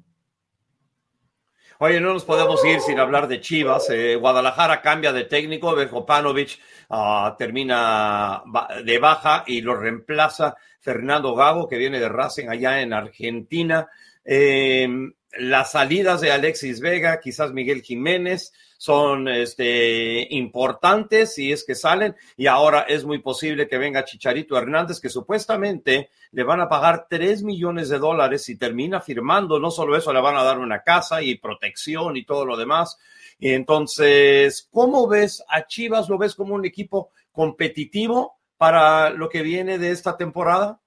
Oye, 1.78 2.00
no 2.00 2.12
nos 2.12 2.26
podemos 2.26 2.62
ir 2.66 2.80
sin 2.80 2.98
hablar 3.00 3.28
de 3.28 3.40
Chivas. 3.40 3.88
Eh, 3.88 4.16
Guadalajara 4.16 4.82
cambia 4.82 5.14
de 5.14 5.24
técnico, 5.24 5.74
Berjo 5.74 6.04
uh, 6.90 7.37
termina 7.38 8.42
de 8.85 8.98
baja 8.98 9.44
y 9.46 9.61
lo 9.61 9.76
reemplaza 9.76 10.57
Fernando 10.81 11.35
Gago, 11.35 11.68
que 11.68 11.79
viene 11.79 12.00
de 12.00 12.09
Racing 12.09 12.48
allá 12.48 12.81
en 12.81 12.92
Argentina. 12.92 13.88
Em, 14.24 15.12
las 15.38 15.72
salidas 15.72 16.20
de 16.20 16.33
Alexis 16.33 16.81
Vega, 16.81 17.20
quizás 17.20 17.53
Miguel 17.53 17.83
Jiménez, 17.83 18.53
son 18.80 19.28
este, 19.28 20.26
importantes 20.34 21.34
si 21.34 21.52
es 21.52 21.64
que 21.64 21.74
salen 21.74 22.16
y 22.38 22.46
ahora 22.46 22.86
es 22.88 23.04
muy 23.04 23.18
posible 23.18 23.68
que 23.68 23.76
venga 23.76 24.06
Chicharito 24.06 24.56
Hernández 24.56 25.00
que 25.00 25.10
supuestamente 25.10 26.08
le 26.32 26.44
van 26.44 26.62
a 26.62 26.68
pagar 26.70 27.06
3 27.10 27.42
millones 27.42 27.90
de 27.90 27.98
dólares 27.98 28.48
y 28.48 28.56
termina 28.56 29.02
firmando, 29.02 29.60
no 29.60 29.70
solo 29.70 29.98
eso, 29.98 30.14
le 30.14 30.22
van 30.22 30.38
a 30.38 30.44
dar 30.44 30.58
una 30.58 30.82
casa 30.82 31.20
y 31.20 31.34
protección 31.34 32.16
y 32.16 32.24
todo 32.24 32.46
lo 32.46 32.56
demás. 32.56 32.96
Y 33.38 33.50
entonces, 33.50 34.66
¿cómo 34.72 35.06
ves 35.06 35.44
a 35.50 35.66
Chivas? 35.66 36.08
¿Lo 36.08 36.16
ves 36.16 36.34
como 36.34 36.54
un 36.54 36.64
equipo 36.64 37.10
competitivo 37.32 38.38
para 38.56 39.10
lo 39.10 39.28
que 39.28 39.42
viene 39.42 39.76
de 39.76 39.90
esta 39.90 40.16
temporada? 40.16 40.80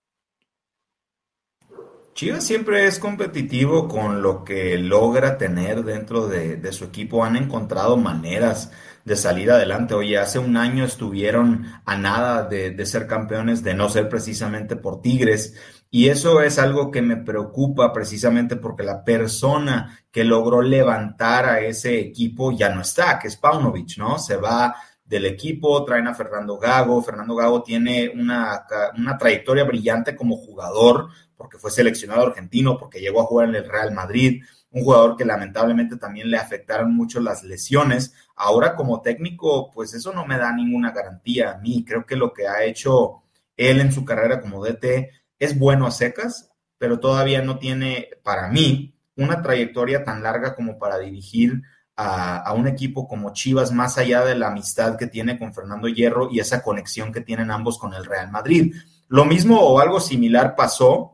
Chivas 2.14 2.46
siempre 2.46 2.86
es 2.86 3.00
competitivo 3.00 3.88
con 3.88 4.22
lo 4.22 4.44
que 4.44 4.78
logra 4.78 5.38
tener 5.38 5.84
dentro 5.84 6.28
de, 6.28 6.72
su 6.72 6.86
equipo. 6.86 7.26
Han 7.26 7.36
encontrado 7.36 7.98
maneras 7.98 8.72
de 9.04 9.16
salir 9.16 9.50
adelante. 9.50 9.96
Oye, 9.96 10.20
hace 10.20 10.38
un 10.38 10.56
año 10.56 10.86
estuvieron 10.86 11.66
a 11.86 11.98
nada 11.98 12.44
de, 12.44 12.70
de, 12.70 12.86
ser 12.86 13.08
campeones, 13.08 13.64
de 13.64 13.74
no 13.74 13.90
ser 13.90 14.10
precisamente 14.10 14.76
por 14.76 15.02
Tigres. 15.02 15.56
Y 15.90 16.10
eso 16.10 16.42
es 16.42 16.60
algo 16.60 16.92
que 16.92 17.02
me 17.02 17.18
preocupa 17.18 17.92
precisamente 17.92 18.58
porque 18.58 18.84
la 18.84 19.04
persona 19.04 20.00
que 20.12 20.24
logró 20.24 20.62
levantar 20.62 21.46
a 21.46 21.62
ese 21.62 22.00
equipo 22.00 22.52
ya 22.52 22.70
no 22.70 22.82
está, 22.82 23.18
que 23.18 23.28
es 23.28 23.38
Paunovic, 23.38 23.98
¿no? 23.98 24.20
Se 24.20 24.38
va 24.38 24.76
del 25.06 25.26
equipo, 25.26 25.84
traen 25.86 26.08
a 26.08 26.16
Fernando 26.16 26.58
Gago. 26.58 27.02
Fernando 27.02 27.36
Gago 27.36 27.64
tiene 27.64 28.12
una, 28.14 28.66
una, 28.98 29.18
trayectoria 29.18 29.64
brillante 29.64 30.16
como 30.16 30.38
jugador, 30.38 31.10
porque 31.44 31.58
fue 31.58 31.72
seleccionado 31.72 32.26
argentino, 32.26 32.78
porque 32.78 33.02
llegó 33.02 33.20
a 33.20 33.26
jugar 33.26 33.50
en 33.50 33.56
el 33.56 33.68
Real 33.68 33.92
Madrid, 33.92 34.42
un 34.72 34.86
jugador 34.86 35.18
que 35.18 35.26
lamentablemente 35.26 35.98
también 35.98 36.32
le 36.32 36.38
afectaron 36.38 36.96
mucho 36.96 37.20
las 37.20 37.44
lesiones. 37.44 38.14
Ahora 38.34 38.78
como 38.78 39.02
técnico, 39.02 39.70
pues 39.70 39.94
eso 39.94 40.14
no 40.14 40.26
me 40.26 40.38
da 40.38 40.54
ninguna 40.54 40.92
garantía 40.92 41.52
a 41.52 41.58
mí. 41.58 41.84
Creo 41.86 42.06
que 42.06 42.16
lo 42.16 42.32
que 42.32 42.48
ha 42.48 42.64
hecho 42.64 43.24
él 43.58 43.82
en 43.82 43.92
su 43.92 44.06
carrera 44.06 44.40
como 44.40 44.64
DT 44.64 45.10
es 45.38 45.60
bueno 45.60 45.86
a 45.86 45.92
secas, 45.92 46.50
pero 46.78 47.02
todavía 47.02 47.42
no 47.42 47.60
tiene, 47.60 48.12
para 48.24 48.48
mí, 48.48 48.96
una 49.18 49.42
trayectoria 49.42 50.06
tan 50.06 50.24
larga 50.24 50.56
como 50.56 50.80
para 50.80 50.98
dirigir 50.98 51.62
a, 51.98 52.54
un 52.54 52.70
equipo 52.70 53.06
como 53.06 53.34
Chivas, 53.34 53.74
más 53.74 53.98
allá 53.98 54.24
de 54.24 54.36
la 54.36 54.48
amistad 54.48 54.98
que 54.98 55.08
tiene 55.08 55.38
con 55.38 55.54
Fernando 55.54 55.90
Hierro 55.90 56.30
y 56.32 56.40
esa 56.40 56.64
conexión 56.64 57.12
que 57.12 57.20
tienen 57.20 57.52
ambos 57.52 57.78
con 57.78 57.94
el 57.94 58.06
Real 58.06 58.32
Madrid. 58.32 58.74
Lo 59.10 59.26
mismo 59.26 59.60
o 59.60 59.80
algo 59.82 60.00
similar 60.00 60.56
pasó 60.56 61.13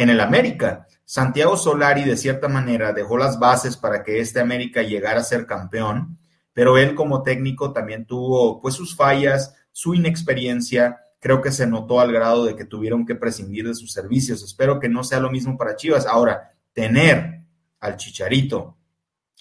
en 0.00 0.08
el 0.08 0.20
América. 0.20 0.86
Santiago 1.04 1.58
Solari, 1.58 2.04
de 2.04 2.16
cierta 2.16 2.48
manera, 2.48 2.94
dejó 2.94 3.18
las 3.18 3.38
bases 3.38 3.76
para 3.76 4.02
que 4.02 4.20
este 4.20 4.40
América 4.40 4.82
llegara 4.82 5.20
a 5.20 5.24
ser 5.24 5.44
campeón, 5.44 6.18
pero 6.54 6.78
él 6.78 6.94
como 6.94 7.22
técnico 7.22 7.74
también 7.74 8.06
tuvo 8.06 8.62
pues 8.62 8.74
sus 8.74 8.96
fallas, 8.96 9.54
su 9.72 9.94
inexperiencia, 9.94 11.00
creo 11.18 11.42
que 11.42 11.52
se 11.52 11.66
notó 11.66 12.00
al 12.00 12.12
grado 12.12 12.46
de 12.46 12.56
que 12.56 12.64
tuvieron 12.64 13.04
que 13.04 13.14
prescindir 13.14 13.68
de 13.68 13.74
sus 13.74 13.92
servicios. 13.92 14.42
Espero 14.42 14.80
que 14.80 14.88
no 14.88 15.04
sea 15.04 15.20
lo 15.20 15.30
mismo 15.30 15.58
para 15.58 15.76
Chivas. 15.76 16.06
Ahora, 16.06 16.54
tener 16.72 17.42
al 17.78 17.96
Chicharito 17.98 18.78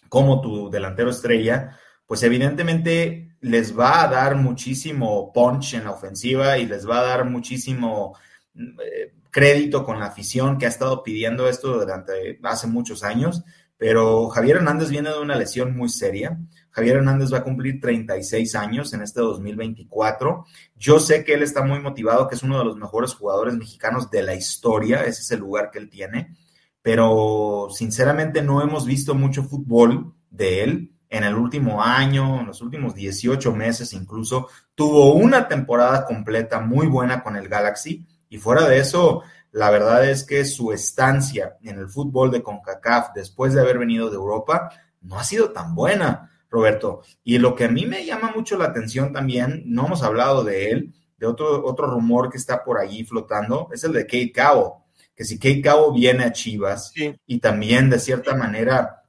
como 0.10 0.42
tu 0.42 0.70
delantero 0.70 1.10
estrella, 1.10 1.80
pues 2.06 2.22
evidentemente 2.24 3.38
les 3.40 3.80
va 3.80 4.04
a 4.04 4.10
dar 4.10 4.36
muchísimo 4.36 5.32
punch 5.32 5.76
en 5.76 5.86
la 5.86 5.92
ofensiva 5.92 6.58
y 6.58 6.66
les 6.66 6.86
va 6.86 7.00
a 7.00 7.04
dar 7.04 7.24
muchísimo 7.24 8.18
eh, 8.56 9.14
crédito 9.32 9.84
con 9.84 10.00
la 10.00 10.08
afición 10.08 10.58
que 10.58 10.66
ha 10.66 10.70
estado 10.70 11.04
pidiendo 11.04 11.48
esto 11.48 11.80
durante 11.80 12.40
hace 12.44 12.68
muchos 12.68 13.04
años, 13.04 13.44
pero 13.78 14.30
Javier 14.30 14.58
Hernández 14.58 14.90
viene 14.90 15.10
de 15.10 15.20
una 15.20 15.36
lesión 15.36 15.76
muy 15.76 15.90
seria. 15.90 16.38
Javier 16.72 16.98
Hernández 16.98 17.34
va 17.34 17.38
a 17.40 17.44
cumplir 17.44 17.80
36 17.80 18.56
años 18.56 18.94
en 18.94 19.02
este 19.02 19.22
2024. 19.22 20.46
Yo 20.76 21.00
sé 21.00 21.24
que 21.24 21.34
él 21.34 21.44
está 21.44 21.64
muy 21.64 21.80
motivado, 21.80 22.28
que 22.28 22.36
es 22.36 22.44
uno 22.44 22.60
de 22.60 22.66
los 22.66 22.76
mejores 22.76 23.14
jugadores 23.14 23.56
mexicanos 23.56 24.10
de 24.12 24.24
la 24.24 24.36
historia, 24.36 25.02
ese 25.04 25.22
es 25.22 25.32
el 25.32 25.40
lugar 25.40 25.72
que 25.72 25.80
él 25.80 25.90
tiene 25.90 26.36
pero 26.82 27.68
sinceramente 27.72 28.42
no 28.42 28.62
hemos 28.62 28.86
visto 28.86 29.14
mucho 29.14 29.44
fútbol 29.44 30.14
de 30.30 30.64
él 30.64 30.96
en 31.10 31.24
el 31.24 31.36
último 31.36 31.84
año, 31.84 32.40
en 32.40 32.48
los 32.48 32.62
últimos 32.62 32.96
18 32.96 33.54
meses 33.54 33.94
incluso. 33.94 34.48
Tuvo 34.76 35.14
una 35.14 35.48
temporada 35.48 36.06
completa 36.06 36.60
muy 36.60 36.88
buena 36.88 37.24
con 37.24 37.36
el 37.36 37.48
Galaxy 37.48 38.06
y 38.30 38.38
fuera 38.38 38.68
de 38.68 38.80
eso, 38.80 39.24
la 39.52 39.70
verdad 39.72 40.08
es 40.08 40.24
que 40.24 40.46
su 40.46 40.72
estancia 40.72 41.58
en 41.64 41.80
el 41.80 41.90
fútbol 41.90 42.32
de 42.32 42.44
CONCACAF 42.44 43.14
después 43.14 43.54
de 43.54 43.62
haber 43.62 43.80
venido 43.80 44.10
de 44.10 44.16
Europa 44.16 44.70
no 45.02 45.18
ha 45.20 45.24
sido 45.24 45.52
tan 45.52 45.76
buena, 45.76 46.32
Roberto. 46.50 47.02
Y 47.24 47.38
lo 47.40 47.56
que 47.56 47.66
a 47.66 47.70
mí 47.70 47.86
me 47.86 48.06
llama 48.06 48.32
mucho 48.36 48.58
la 48.58 48.66
atención 48.66 49.12
también, 49.12 49.64
no 49.66 49.88
hemos 49.88 50.04
hablado 50.04 50.44
de 50.44 50.72
él, 50.72 50.94
de 51.18 51.28
otro, 51.28 51.66
otro 51.66 51.88
rumor 51.88 52.30
que 52.30 52.38
está 52.38 52.64
por 52.64 52.80
allí 52.80 53.04
flotando, 53.04 53.70
es 53.74 53.84
el 53.84 53.94
de 53.94 54.06
Kate 54.06 54.32
Cowell 54.34 54.80
que 55.20 55.26
si 55.26 55.38
Kate 55.38 55.62
Cabo 55.62 55.92
viene 55.92 56.24
a 56.24 56.32
Chivas 56.32 56.94
y 57.28 57.40
también 57.40 57.90
de 57.90 58.00
cierta 58.00 58.36
manera 58.36 59.04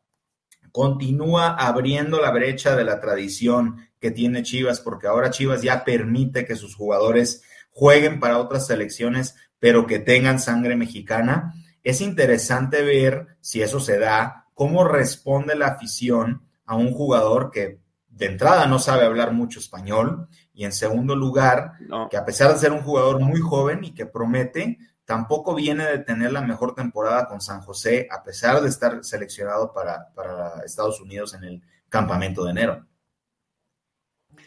continúa 0.72 1.54
abriendo 1.54 2.20
la 2.20 2.33
brecha 2.33 2.74
de 2.74 2.83
la 2.83 2.98
tradición 3.00 3.88
que 4.00 4.11
tiene 4.11 4.42
Chivas, 4.42 4.80
porque 4.80 5.06
ahora 5.06 5.30
Chivas 5.30 5.62
ya 5.62 5.85
permite 5.85 6.44
que 6.44 6.56
sus 6.56 6.74
jugadores 6.74 7.44
jueguen 7.70 8.20
para 8.20 8.38
otras 8.38 8.66
selecciones, 8.66 9.37
pero 9.59 9.87
que 9.87 9.98
tengan 9.98 10.38
sangre 10.38 10.76
mexicana. 10.76 11.54
Es 11.83 12.00
interesante 12.00 12.83
ver 12.83 13.38
si 13.40 13.62
eso 13.62 13.80
se 13.80 13.98
da, 13.98 14.46
cómo 14.54 14.85
responde 14.85 15.54
la 15.54 15.68
afición 15.68 16.42
a 16.66 16.76
un 16.76 16.92
jugador 16.92 17.50
que 17.50 17.80
de 18.09 18.26
entrada 18.26 18.66
no 18.66 18.78
sabe 18.78 19.06
hablar 19.06 19.33
mucho 19.33 19.59
español 19.59 20.28
y 20.52 20.64
en 20.64 20.72
segundo 20.72 21.16
lugar, 21.16 21.72
que 22.11 22.18
a 22.18 22.24
pesar 22.24 22.52
de 22.52 22.59
ser 22.59 22.72
un 22.72 22.83
jugador 22.83 23.20
muy 23.20 23.40
joven 23.40 23.83
y 23.83 23.94
que 23.94 24.04
promete, 24.04 24.78
tampoco 25.06 25.54
viene 25.54 25.87
de 25.87 25.98
tener 26.00 26.33
la 26.33 26.42
mejor 26.42 26.74
temporada 26.74 27.26
con 27.26 27.40
San 27.40 27.62
José, 27.62 28.06
a 28.11 28.22
pesar 28.22 28.61
de 28.61 28.68
estar 28.68 29.02
seleccionado 29.02 29.72
para, 29.72 30.12
Estados 30.64 31.00
Unidos 31.00 31.35
en 31.35 31.44
el 31.44 31.62
campamento 31.88 32.44
de 32.44 32.50
enero. 32.50 32.87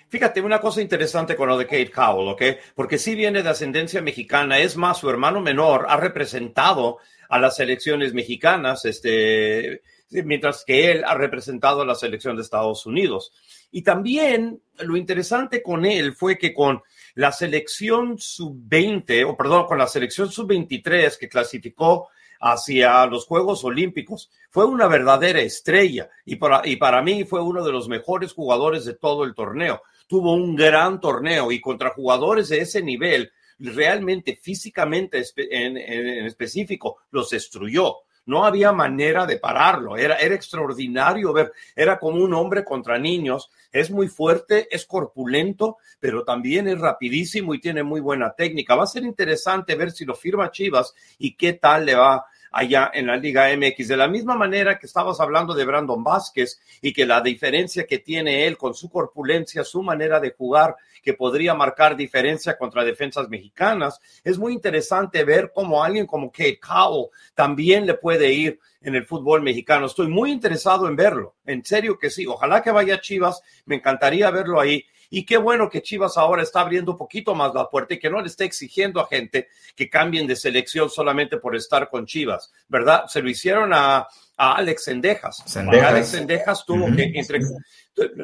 Fíjate, 0.09 0.41
una 0.41 0.59
cosa 0.59 0.81
interesante 0.81 1.35
con 1.35 1.49
lo 1.49 1.57
de 1.57 1.65
Kate 1.65 1.91
Cowell, 1.91 2.29
¿ok? 2.29 2.41
Porque 2.75 2.97
sí 2.97 3.15
viene 3.15 3.41
de 3.41 3.49
ascendencia 3.49 4.01
mexicana, 4.01 4.59
es 4.59 4.77
más, 4.77 4.99
su 4.99 5.09
hermano 5.09 5.41
menor 5.41 5.85
ha 5.89 5.97
representado 5.97 6.99
a 7.29 7.39
las 7.39 7.55
selecciones 7.55 8.13
mexicanas, 8.13 8.85
este, 8.85 9.81
mientras 10.09 10.63
que 10.63 10.91
él 10.91 11.03
ha 11.05 11.15
representado 11.15 11.81
a 11.81 11.85
la 11.85 11.95
selección 11.95 12.35
de 12.35 12.43
Estados 12.43 12.85
Unidos. 12.85 13.33
Y 13.71 13.81
también 13.81 14.61
lo 14.79 14.95
interesante 14.95 15.63
con 15.63 15.85
él 15.85 16.13
fue 16.13 16.37
que 16.37 16.53
con 16.53 16.83
la 17.15 17.31
selección 17.31 18.19
sub-20, 18.19 19.27
o 19.27 19.35
perdón, 19.35 19.65
con 19.65 19.79
la 19.79 19.87
selección 19.87 20.31
sub-23 20.31 21.17
que 21.17 21.29
clasificó 21.29 22.09
hacia 22.45 23.05
los 23.05 23.25
Juegos 23.25 23.63
Olímpicos, 23.63 24.29
fue 24.49 24.65
una 24.65 24.87
verdadera 24.87 25.39
estrella 25.39 26.09
y 26.25 26.35
para, 26.35 26.61
y 26.65 26.75
para 26.75 27.01
mí 27.01 27.23
fue 27.23 27.41
uno 27.41 27.63
de 27.63 27.71
los 27.71 27.87
mejores 27.87 28.33
jugadores 28.33 28.83
de 28.83 28.95
todo 28.95 29.23
el 29.23 29.33
torneo. 29.33 29.81
Tuvo 30.07 30.33
un 30.33 30.53
gran 30.53 30.99
torneo 30.99 31.53
y 31.53 31.61
contra 31.61 31.91
jugadores 31.91 32.49
de 32.49 32.59
ese 32.59 32.81
nivel, 32.81 33.31
realmente 33.59 34.35
físicamente 34.35 35.23
en, 35.37 35.77
en 35.77 36.25
específico, 36.25 36.97
los 37.11 37.29
destruyó. 37.29 37.99
No 38.25 38.45
había 38.45 38.73
manera 38.73 39.25
de 39.25 39.37
pararlo, 39.37 39.95
era, 39.95 40.15
era 40.15 40.35
extraordinario 40.35 41.33
ver, 41.33 41.51
era 41.75 41.97
como 41.97 42.23
un 42.23 42.33
hombre 42.33 42.63
contra 42.63 42.97
niños, 42.97 43.51
es 43.71 43.89
muy 43.89 44.07
fuerte, 44.07 44.67
es 44.69 44.85
corpulento, 44.85 45.77
pero 45.99 46.23
también 46.23 46.67
es 46.67 46.79
rapidísimo 46.79 47.53
y 47.53 47.59
tiene 47.59 47.83
muy 47.83 47.99
buena 48.01 48.33
técnica. 48.33 48.75
Va 48.75 48.83
a 48.83 48.87
ser 48.87 49.03
interesante 49.03 49.75
ver 49.75 49.91
si 49.91 50.05
lo 50.05 50.15
firma 50.15 50.51
Chivas 50.51 50.93
y 51.17 51.35
qué 51.35 51.53
tal 51.53 51.85
le 51.85 51.95
va 51.95 52.25
allá 52.53 52.91
en 52.93 53.07
la 53.07 53.17
Liga 53.17 53.49
MX. 53.57 53.89
De 53.89 53.97
la 53.97 54.07
misma 54.07 54.35
manera 54.35 54.77
que 54.79 54.85
estabas 54.85 55.19
hablando 55.19 55.53
de 55.53 55.65
Brandon 55.65 56.03
Vázquez 56.03 56.61
y 56.81 56.93
que 56.93 57.05
la 57.05 57.19
diferencia 57.19 57.85
que 57.85 57.99
tiene 57.99 58.47
él 58.47 58.57
con 58.57 58.73
su 58.73 58.89
corpulencia, 58.89 59.63
su 59.63 59.81
manera 59.83 60.19
de 60.19 60.31
jugar, 60.31 60.75
que 61.01 61.13
podría 61.13 61.53
marcar 61.53 61.97
diferencia 61.97 62.57
contra 62.57 62.85
defensas 62.85 63.27
mexicanas, 63.27 63.99
es 64.23 64.37
muy 64.37 64.53
interesante 64.53 65.25
ver 65.25 65.51
cómo 65.53 65.83
alguien 65.83 66.05
como 66.05 66.31
Kate 66.31 66.59
Cowell 66.65 67.09
también 67.35 67.85
le 67.85 67.95
puede 67.95 68.31
ir 68.31 68.59
en 68.81 68.95
el 68.95 69.05
fútbol 69.05 69.41
mexicano. 69.41 69.87
Estoy 69.87 70.07
muy 70.07 70.31
interesado 70.31 70.87
en 70.87 70.95
verlo. 70.95 71.35
En 71.45 71.65
serio 71.65 71.97
que 71.97 72.09
sí. 72.09 72.25
Ojalá 72.25 72.61
que 72.61 72.71
vaya 72.71 73.01
Chivas. 73.01 73.41
Me 73.65 73.75
encantaría 73.75 74.29
verlo 74.29 74.59
ahí. 74.59 74.85
Y 75.15 75.27
qué 75.27 75.37
bueno 75.37 75.69
que 75.69 75.83
Chivas 75.83 76.17
ahora 76.17 76.41
está 76.41 76.61
abriendo 76.61 76.93
un 76.93 76.97
poquito 76.97 77.35
más 77.35 77.53
la 77.53 77.69
puerta 77.69 77.93
y 77.93 77.99
que 77.99 78.09
no 78.09 78.19
le 78.19 78.25
esté 78.25 78.45
exigiendo 78.45 78.99
a 78.99 79.05
gente 79.05 79.47
que 79.75 79.87
cambien 79.87 80.25
de 80.25 80.35
selección 80.35 80.89
solamente 80.89 81.37
por 81.37 81.55
estar 81.55 81.87
con 81.91 82.07
Chivas, 82.07 82.51
¿verdad? 82.67 83.05
Se 83.05 83.21
lo 83.21 83.29
hicieron 83.29 83.73
a, 83.75 84.07
Alex 84.35 84.85
Sendejas. 84.85 85.55
Alex 85.55 86.07
Sendejas 86.07 86.65
tuvo 86.65 86.87
que 86.95 87.11
entre, 87.13 87.41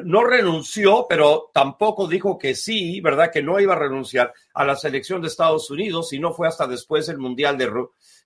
no 0.02 0.24
renunció, 0.24 1.06
pero 1.08 1.52
tampoco 1.54 2.08
dijo 2.08 2.36
que 2.36 2.56
sí, 2.56 3.00
¿verdad? 3.00 3.30
Que 3.32 3.40
no 3.40 3.60
iba 3.60 3.74
a 3.74 3.78
renunciar 3.78 4.34
a 4.52 4.64
la 4.64 4.74
selección 4.74 5.22
de 5.22 5.28
Estados 5.28 5.70
Unidos 5.70 6.12
y 6.12 6.18
no 6.18 6.32
fue 6.32 6.48
hasta 6.48 6.66
después 6.66 7.08
el 7.08 7.18
mundial 7.18 7.56
de 7.56 7.70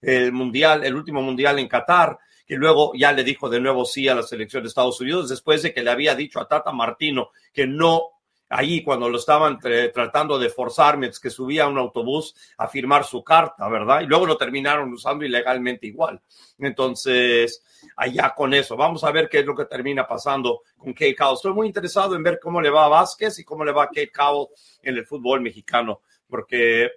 el 0.01 0.33
mundial, 0.33 0.85
el 0.85 0.97
último 0.97 1.21
mundial 1.21 1.59
en 1.59 1.69
Qatar, 1.69 2.19
que 2.47 2.57
luego 2.57 2.93
ya 2.95 3.13
le 3.13 3.25
dijo 3.25 3.51
de 3.51 3.61
nuevo 3.61 3.85
sí 3.85 4.09
a 4.09 4.15
la 4.15 4.23
selección 4.23 4.63
de 4.63 4.71
Estados 4.71 4.99
Unidos 5.03 5.29
después 5.29 5.63
de 5.63 5.75
que 5.75 5.83
le 5.83 5.91
había 5.91 6.15
dicho 6.15 6.41
a 6.41 6.49
Tata 6.49 6.73
Martino 6.73 7.29
que 7.53 7.67
no 7.67 8.14
ahí 8.49 8.83
cuando 8.83 9.09
lo 9.09 9.19
estaban 9.19 9.59
tratando 9.59 10.39
de 10.39 10.51
forzarme, 10.51 11.11
que 11.21 11.31
subía 11.31 11.65
a 11.65 11.69
un 11.69 11.79
autobús 11.79 12.35
a 12.59 12.69
firmar 12.69 13.05
su 13.05 13.25
carta, 13.25 13.69
¿verdad? 13.69 14.03
Y 14.03 14.07
luego 14.07 14.27
lo 14.27 14.37
terminaron 14.37 14.93
usando 14.93 15.25
ilegalmente 15.25 15.87
igual. 15.87 16.21
Entonces, 16.59 17.65
allá 17.97 18.35
con 18.35 18.55
eso, 18.55 18.77
vamos 18.77 19.03
a 19.05 19.11
ver 19.11 19.29
qué 19.29 19.41
es 19.41 19.47
lo 19.47 19.57
que 19.57 19.65
termina 19.65 20.07
pasando 20.07 20.63
con 20.77 20.93
Kate 20.93 21.17
Cowell. 21.17 21.35
Estoy 21.35 21.53
muy 21.53 21.67
interesado 21.67 22.15
en 22.15 22.23
ver 22.23 22.39
cómo 22.41 22.61
le 22.61 22.71
va 22.71 22.85
a 22.85 22.89
Vázquez 22.89 23.39
y 23.39 23.45
cómo 23.45 23.65
le 23.65 23.73
va 23.73 23.85
a 23.85 23.89
Kate 23.89 24.13
Cowell 24.13 24.49
en 24.83 24.97
el 24.97 25.07
fútbol 25.07 25.41
mexicano, 25.41 26.03
porque 26.29 26.91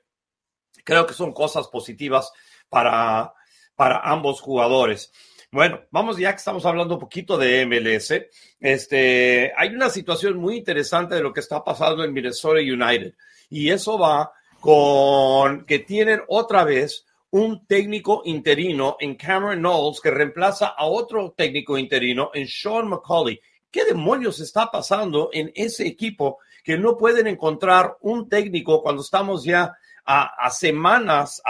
creo 0.83 1.05
que 1.05 1.13
son 1.13 1.33
cosas 1.33 1.67
positivas 1.67 2.31
para, 2.69 3.33
para 3.75 3.99
ambos 3.99 4.41
jugadores. 4.41 5.11
Bueno, 5.49 5.79
vamos 5.91 6.17
ya 6.17 6.31
que 6.31 6.37
estamos 6.37 6.65
hablando 6.65 6.95
un 6.95 6.99
poquito 6.99 7.37
de 7.37 7.65
MLS. 7.65 8.13
Este, 8.59 9.53
hay 9.55 9.69
una 9.69 9.89
situación 9.89 10.37
muy 10.37 10.57
interesante 10.57 11.15
de 11.15 11.21
lo 11.21 11.31
que 11.31 11.39
está 11.39 11.63
pasando 11.63 12.03
en 12.03 12.11
Minnesota 12.11 12.59
United 12.59 13.13
y 13.49 13.69
eso 13.69 13.97
va 13.97 14.33
con 14.59 15.65
que 15.65 15.79
tienen 15.79 16.21
otra 16.27 16.65
vez 16.65 17.05
un 17.29 17.65
técnico 17.65 18.23
interino 18.25 18.97
en 18.99 19.15
Cameron 19.15 19.59
Knowles 19.59 20.01
que 20.01 20.11
reemplaza 20.11 20.67
a 20.67 20.85
otro 20.85 21.33
técnico 21.37 21.77
interino 21.77 22.29
en 22.33 22.45
Sean 22.47 22.89
McCauley. 22.89 23.39
¿Qué 23.71 23.85
demonios 23.85 24.41
está 24.41 24.69
pasando 24.69 25.29
en 25.31 25.51
ese 25.55 25.87
equipo 25.87 26.39
que 26.61 26.77
no 26.77 26.97
pueden 26.97 27.25
encontrar 27.25 27.95
un 28.01 28.27
técnico 28.27 28.81
cuando 28.81 29.01
estamos 29.01 29.45
ya 29.45 29.73
a, 30.03 30.45
a 30.45 30.49
semanas, 30.49 31.41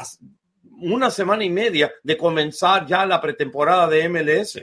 una 0.82 1.10
semana 1.12 1.44
y 1.44 1.50
media 1.50 1.92
de 2.04 2.18
comenzar 2.18 2.86
ya 2.86 3.06
la 3.06 3.22
pretemporada 3.22 3.88
de 3.88 4.10
MLS. 4.10 4.62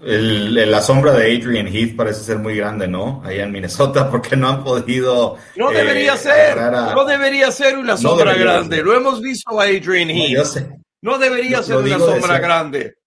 la 0.00 0.80
sombra 0.80 1.12
de 1.12 1.36
Adrian 1.36 1.66
Heath 1.66 1.96
parece 1.96 2.20
ser 2.22 2.38
muy 2.38 2.56
grande, 2.56 2.88
¿no? 2.88 3.22
Ahí 3.24 3.40
en 3.40 3.50
Minnesota, 3.50 4.08
porque 4.10 4.36
no 4.36 4.48
han 4.48 4.64
podido. 4.64 5.36
No 5.56 5.70
debería 5.70 6.14
eh, 6.14 6.18
ser, 6.18 6.56
no 6.56 7.04
debería 7.04 7.50
ser 7.50 7.78
una 7.78 7.96
sombra 7.96 8.34
grande. 8.34 8.82
Lo 8.82 8.94
hemos 8.94 9.20
visto 9.20 9.60
a 9.60 9.64
Adrian 9.64 10.10
Heath. 10.10 10.68
No, 11.02 11.18
debería 11.18 11.62
ser 11.62 11.76
una 11.76 11.98
sombra 11.98 12.38
grande 12.38 13.01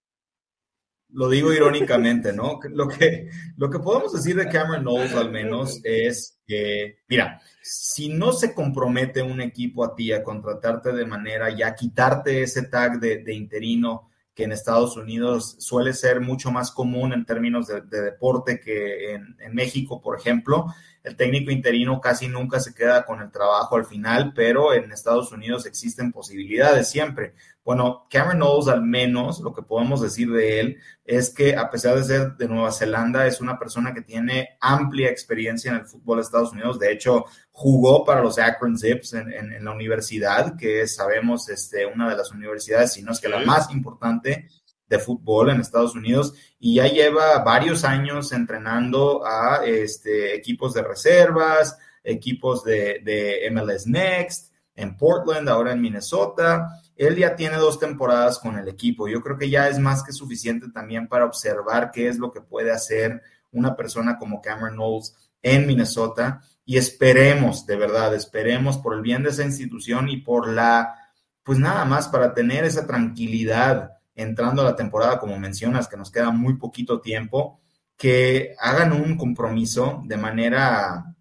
lo 1.16 1.30
digo 1.30 1.50
irónicamente, 1.50 2.30
¿no? 2.34 2.60
Lo 2.68 2.88
que, 2.88 3.30
lo 3.56 3.70
que 3.70 3.78
podemos 3.78 4.12
decir 4.12 4.36
de 4.36 4.50
Cameron 4.50 4.82
Knowles 4.82 5.14
al 5.14 5.30
menos 5.30 5.80
es 5.82 6.38
que, 6.46 6.98
mira, 7.08 7.40
si 7.62 8.10
no 8.10 8.32
se 8.32 8.52
compromete 8.52 9.22
un 9.22 9.40
equipo 9.40 9.82
a 9.82 9.94
ti 9.94 10.12
a 10.12 10.22
contratarte 10.22 10.92
de 10.92 11.06
manera 11.06 11.48
ya 11.48 11.74
quitarte 11.74 12.42
ese 12.42 12.64
tag 12.64 13.00
de, 13.00 13.32
interino 13.32 14.10
que 14.34 14.44
en 14.44 14.52
Estados 14.52 14.98
Unidos 14.98 15.56
suele 15.58 15.94
ser 15.94 16.20
mucho 16.20 16.50
más 16.50 16.70
común 16.70 17.14
en 17.14 17.24
términos 17.24 17.66
de, 17.66 17.80
deporte 18.02 18.60
que 18.60 19.14
en, 19.14 19.54
México, 19.54 20.02
por 20.02 20.18
ejemplo. 20.18 20.66
El 21.02 21.16
técnico 21.16 21.50
interino 21.50 21.98
casi 21.98 22.28
nunca 22.28 22.60
se 22.60 22.74
queda 22.74 23.06
con 23.06 23.22
el 23.22 23.30
trabajo 23.30 23.76
al 23.76 23.86
final, 23.86 24.32
pero 24.34 24.74
en 24.74 24.92
Estados 24.92 25.32
Unidos 25.32 25.64
existen 25.64 26.12
posibilidades 26.12 26.90
siempre. 26.90 27.32
Bueno, 27.66 28.06
Cameron 28.08 28.38
Knowles 28.38 28.68
al 28.68 28.82
menos 28.82 29.40
lo 29.40 29.52
que 29.52 29.60
podemos 29.60 30.00
decir 30.00 30.30
de 30.30 30.60
él 30.60 30.76
es 31.04 31.30
que 31.30 31.56
a 31.56 31.68
pesar 31.68 31.96
de 31.96 32.04
ser 32.04 32.36
de 32.36 32.46
Nueva 32.46 32.70
Zelanda, 32.70 33.26
es 33.26 33.40
una 33.40 33.58
persona 33.58 33.92
que 33.92 34.02
tiene 34.02 34.50
amplia 34.60 35.10
experiencia 35.10 35.72
en 35.72 35.78
el 35.78 35.84
fútbol 35.84 36.18
de 36.18 36.22
Estados 36.22 36.52
Unidos. 36.52 36.78
De 36.78 36.92
hecho, 36.92 37.24
jugó 37.50 38.04
para 38.04 38.22
los 38.22 38.38
Akron 38.38 38.78
Zips 38.78 39.14
en, 39.14 39.64
la 39.64 39.72
universidad, 39.72 40.56
que 40.56 40.82
es, 40.82 40.94
sabemos, 40.94 41.48
este, 41.48 41.86
una 41.86 42.08
de 42.08 42.16
las 42.16 42.30
universidades, 42.30 42.92
si 42.92 43.02
no 43.02 43.10
es 43.10 43.18
que 43.18 43.28
la 43.28 43.40
más 43.40 43.68
importante 43.72 44.46
de 44.88 44.98
fútbol 45.00 45.50
en 45.50 45.60
Estados 45.60 45.96
Unidos 45.96 46.34
y 46.60 46.76
ya 46.76 46.86
lleva 46.86 47.40
varios 47.40 47.82
años 47.82 48.30
entrenando 48.30 49.26
a 49.26 49.66
este, 49.66 50.36
equipos 50.36 50.72
de 50.72 50.84
reservas, 50.84 51.76
equipos 52.04 52.62
de, 52.62 53.00
de 53.02 53.50
MLS 53.50 53.88
Next, 53.88 54.52
en 54.76 54.96
Portland, 54.96 55.48
ahora 55.48 55.72
en 55.72 55.80
Minnesota 55.80 56.68
él 56.96 57.16
ya 57.16 57.36
tiene 57.36 57.56
dos 57.56 57.78
temporadas 57.78 58.38
con 58.38 58.58
el 58.58 58.68
equipo. 58.68 59.06
Yo 59.06 59.20
creo 59.20 59.36
que 59.36 59.50
ya 59.50 59.68
es 59.68 59.78
más 59.78 60.02
que 60.02 60.12
suficiente 60.12 60.68
también 60.70 61.08
para 61.08 61.26
observar 61.26 61.90
qué 61.90 62.08
es 62.08 62.18
lo 62.18 62.32
que 62.32 62.40
puede 62.40 62.72
hacer 62.72 63.22
una 63.52 63.76
persona 63.76 64.18
como 64.18 64.40
Cameron 64.40 64.74
Knowles 64.74 65.14
en 65.42 65.66
Minnesota. 65.66 66.40
Y 66.64 66.78
esperemos, 66.78 67.66
de 67.66 67.76
verdad, 67.76 68.14
esperemos 68.14 68.78
por 68.78 68.94
el 68.94 69.02
bien 69.02 69.22
de 69.22 69.28
esa 69.28 69.44
institución 69.44 70.08
y 70.08 70.18
por 70.18 70.48
la, 70.48 70.94
pues 71.42 71.58
nada 71.58 71.84
más 71.84 72.08
para 72.08 72.34
tener 72.34 72.64
esa 72.64 72.86
tranquilidad 72.86 73.92
entrando 74.14 74.62
a 74.62 74.64
la 74.64 74.76
temporada, 74.76 75.20
como 75.20 75.38
mencionas, 75.38 75.88
que 75.88 75.98
nos 75.98 76.10
queda 76.10 76.30
muy 76.30 76.54
poquito 76.54 77.00
tiempo, 77.02 77.60
que 77.96 78.54
hagan 78.58 78.92
un 78.92 79.16
compromiso 79.16 80.02
de 80.06 80.16
manera 80.16 81.14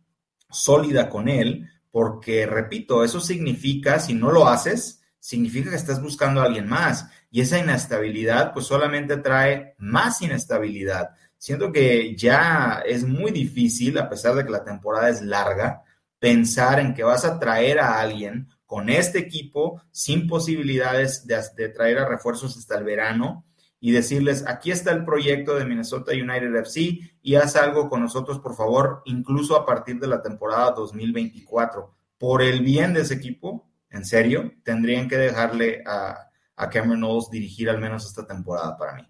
sólida 0.50 1.10
con 1.10 1.28
él, 1.28 1.70
porque, 1.92 2.46
repito, 2.46 3.04
eso 3.04 3.20
significa, 3.20 4.00
si 4.00 4.14
no 4.14 4.32
lo 4.32 4.48
haces, 4.48 5.02
significa 5.26 5.72
que 5.72 5.76
estás 5.76 6.00
buscando 6.00 6.40
a 6.40 6.44
alguien 6.44 6.68
más. 6.68 7.10
Y 7.32 7.42
esa 7.42 7.58
inestabilidad 7.58 8.54
pues 8.54 8.68
solamente 8.68 9.18
trae 9.18 9.74
más 9.80 10.22
inestabilidad. 10.22 11.16
Siento 11.36 11.72
que 11.72 12.16
ya 12.16 12.84
es 12.86 13.04
muy 13.08 13.32
difícil, 13.32 13.98
a 13.98 14.08
pesar 14.08 14.36
de 14.36 14.46
que 14.46 14.52
la 14.52 14.64
temporada 14.64 15.10
es 15.10 15.24
larga, 15.24 15.82
pensar 16.20 16.80
en 16.80 16.94
que 16.94 17.02
vas 17.02 17.26
a 17.26 17.40
traer 17.40 17.80
a 17.80 18.00
alguien 18.00 18.50
con 18.68 18.88
este 18.88 19.18
equipo 19.18 19.82
sin 19.90 20.28
posibilidades 20.28 21.26
de, 21.26 21.70
traer 21.70 21.98
a 21.98 22.08
refuerzos 22.08 22.56
hasta 22.56 22.78
el 22.78 22.84
verano 22.84 23.46
y 23.80 23.94
decirles, 23.94 24.46
aquí 24.48 24.70
está 24.70 24.92
el 24.92 25.06
proyecto 25.06 25.56
de 25.56 25.66
Minnesota 25.66 26.12
United 26.12 26.56
FC 26.56 27.00
y 27.24 27.34
haz 27.34 27.56
algo 27.56 27.90
con 27.90 28.02
nosotros, 28.02 28.40
por 28.40 28.56
favor, 28.56 29.02
incluso 29.06 29.56
a 29.56 29.66
partir 29.66 30.00
de 30.00 30.08
la 30.08 30.22
temporada 30.22 30.70
2024. 30.74 31.96
Por 32.20 32.44
el 32.44 32.62
bien 32.62 32.94
de 32.94 33.02
ese 33.02 33.16
equipo, 33.16 33.66
en 33.96 34.06
serio, 34.06 34.52
tendrían 34.64 35.08
que 35.08 35.18
dejarle 35.18 35.82
a, 35.86 36.30
Cameron 36.70 37.00
Knowles 37.00 37.30
dirigir 37.30 37.70
al 37.70 37.80
menos 37.80 38.06
esta 38.06 38.28
temporada 38.28 38.78
para 38.78 38.94
mí. 38.96 39.08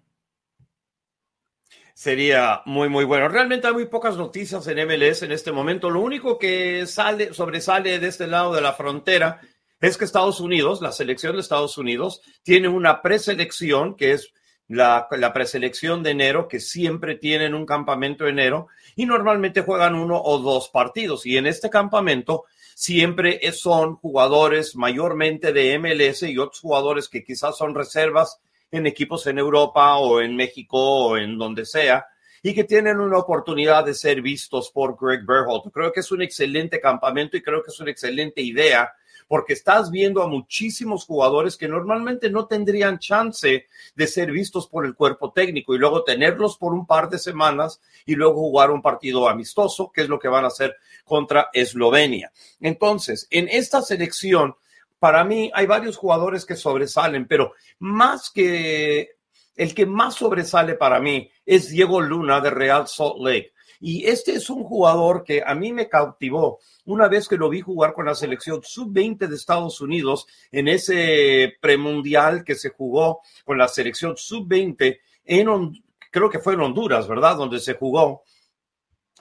Sería 1.94 2.62
muy, 2.66 2.88
muy 2.88 3.04
bueno. 3.04 3.28
Realmente 3.28 3.66
hay 3.66 3.72
muy 3.72 3.86
pocas 3.86 4.16
noticias 4.16 4.66
en 4.66 4.86
MLS 4.86 5.22
en 5.22 5.32
este 5.32 5.50
momento. 5.50 5.90
Lo 5.90 6.00
único 6.00 6.38
que 6.38 6.86
sale, 6.86 7.32
sobresale 7.32 7.98
de 7.98 8.06
este 8.06 8.26
lado 8.26 8.54
de 8.54 8.60
la 8.60 8.74
frontera 8.74 9.40
es 9.80 9.96
que 9.96 10.04
Estados 10.04 10.40
Unidos, 10.40 10.82
la 10.82 10.92
selección 10.92 11.34
de 11.34 11.40
Estados 11.40 11.78
Unidos, 11.78 12.20
tiene 12.42 12.68
una 12.68 13.02
preselección 13.02 13.96
que 13.96 14.12
es 14.12 14.32
la, 14.68 15.08
preselección 15.32 16.02
de 16.02 16.10
enero, 16.10 16.48
que 16.48 16.60
siempre 16.60 17.14
tienen 17.14 17.54
un 17.54 17.66
campamento 17.66 18.24
de 18.24 18.30
enero 18.30 18.68
y 18.94 19.06
normalmente 19.06 19.62
juegan 19.62 19.94
uno 19.94 20.20
o 20.20 20.38
dos 20.38 20.68
partidos. 20.68 21.26
Y 21.26 21.36
en 21.36 21.46
este 21.46 21.70
campamento 21.70 22.44
siempre 22.74 23.40
son 23.52 23.96
jugadores 23.96 24.76
mayormente 24.76 25.52
de 25.52 25.78
MLS 25.78 26.22
y 26.24 26.38
otros 26.38 26.60
jugadores 26.60 27.08
que 27.08 27.24
quizás 27.24 27.56
son 27.56 27.74
reservas 27.74 28.40
en 28.70 28.86
equipos 28.86 29.26
en 29.26 29.38
Europa 29.38 29.96
o 29.98 30.20
en 30.20 30.36
México 30.36 30.78
o 30.78 31.16
en 31.16 31.38
donde 31.38 31.64
sea 31.64 32.06
y 32.42 32.54
que 32.54 32.64
tienen 32.64 33.00
una 33.00 33.18
oportunidad 33.18 33.84
de 33.84 33.94
ser 33.94 34.22
vistos 34.22 34.70
por 34.70 34.96
Greg 35.00 35.24
Berholt. 35.26 35.72
Creo 35.72 35.92
que 35.92 36.00
es 36.00 36.12
un 36.12 36.22
excelente 36.22 36.80
campamento 36.80 37.36
y 37.36 37.42
creo 37.42 37.62
que 37.62 37.70
es 37.70 37.80
una 37.80 37.90
excelente 37.90 38.40
idea 38.40 38.92
porque 39.28 39.54
estás 39.54 39.90
viendo 39.90 40.22
a 40.22 40.28
muchísimos 40.28 41.04
jugadores 41.04 41.56
que 41.56 41.68
normalmente 41.68 42.30
no 42.30 42.46
tendrían 42.46 42.98
chance 42.98 43.66
de 43.94 44.06
ser 44.06 44.30
vistos 44.30 44.68
por 44.68 44.86
el 44.86 44.94
cuerpo 44.94 45.32
técnico 45.32 45.74
y 45.74 45.78
luego 45.78 46.04
tenerlos 46.04 46.56
por 46.56 46.72
un 46.72 46.86
par 46.86 47.08
de 47.08 47.18
semanas 47.18 47.80
y 48.04 48.14
luego 48.14 48.34
jugar 48.34 48.70
un 48.70 48.82
partido 48.82 49.28
amistoso, 49.28 49.90
que 49.92 50.02
es 50.02 50.08
lo 50.08 50.18
que 50.18 50.28
van 50.28 50.44
a 50.44 50.48
hacer 50.48 50.76
contra 51.04 51.50
Eslovenia. 51.52 52.32
Entonces, 52.60 53.26
en 53.30 53.48
esta 53.48 53.82
selección 53.82 54.54
para 54.98 55.24
mí 55.24 55.50
hay 55.54 55.66
varios 55.66 55.96
jugadores 55.96 56.44
que 56.44 56.56
sobresalen, 56.56 57.26
pero 57.26 57.52
más 57.78 58.30
que 58.30 59.16
el 59.56 59.74
que 59.74 59.86
más 59.86 60.14
sobresale 60.14 60.74
para 60.74 61.00
mí 61.00 61.30
es 61.44 61.70
Diego 61.70 62.00
Luna 62.00 62.40
de 62.40 62.50
Real 62.50 62.86
Salt 62.86 63.16
Lake. 63.18 63.52
Y 63.80 64.06
este 64.06 64.32
es 64.32 64.50
un 64.50 64.64
jugador 64.64 65.24
que 65.24 65.42
a 65.44 65.54
mí 65.54 65.72
me 65.72 65.88
cautivó 65.88 66.58
una 66.86 67.08
vez 67.08 67.28
que 67.28 67.36
lo 67.36 67.48
vi 67.48 67.60
jugar 67.60 67.92
con 67.92 68.06
la 68.06 68.14
selección 68.14 68.60
sub-20 68.62 69.26
de 69.26 69.34
Estados 69.34 69.80
Unidos 69.80 70.26
en 70.52 70.68
ese 70.68 71.54
premundial 71.60 72.44
que 72.44 72.54
se 72.54 72.70
jugó 72.70 73.20
con 73.44 73.58
la 73.58 73.68
selección 73.68 74.16
sub-20 74.16 74.98
en, 75.24 75.82
creo 76.10 76.30
que 76.30 76.38
fue 76.38 76.54
en 76.54 76.60
Honduras, 76.60 77.08
¿verdad? 77.08 77.36
Donde 77.36 77.58
se 77.58 77.74
jugó 77.74 78.22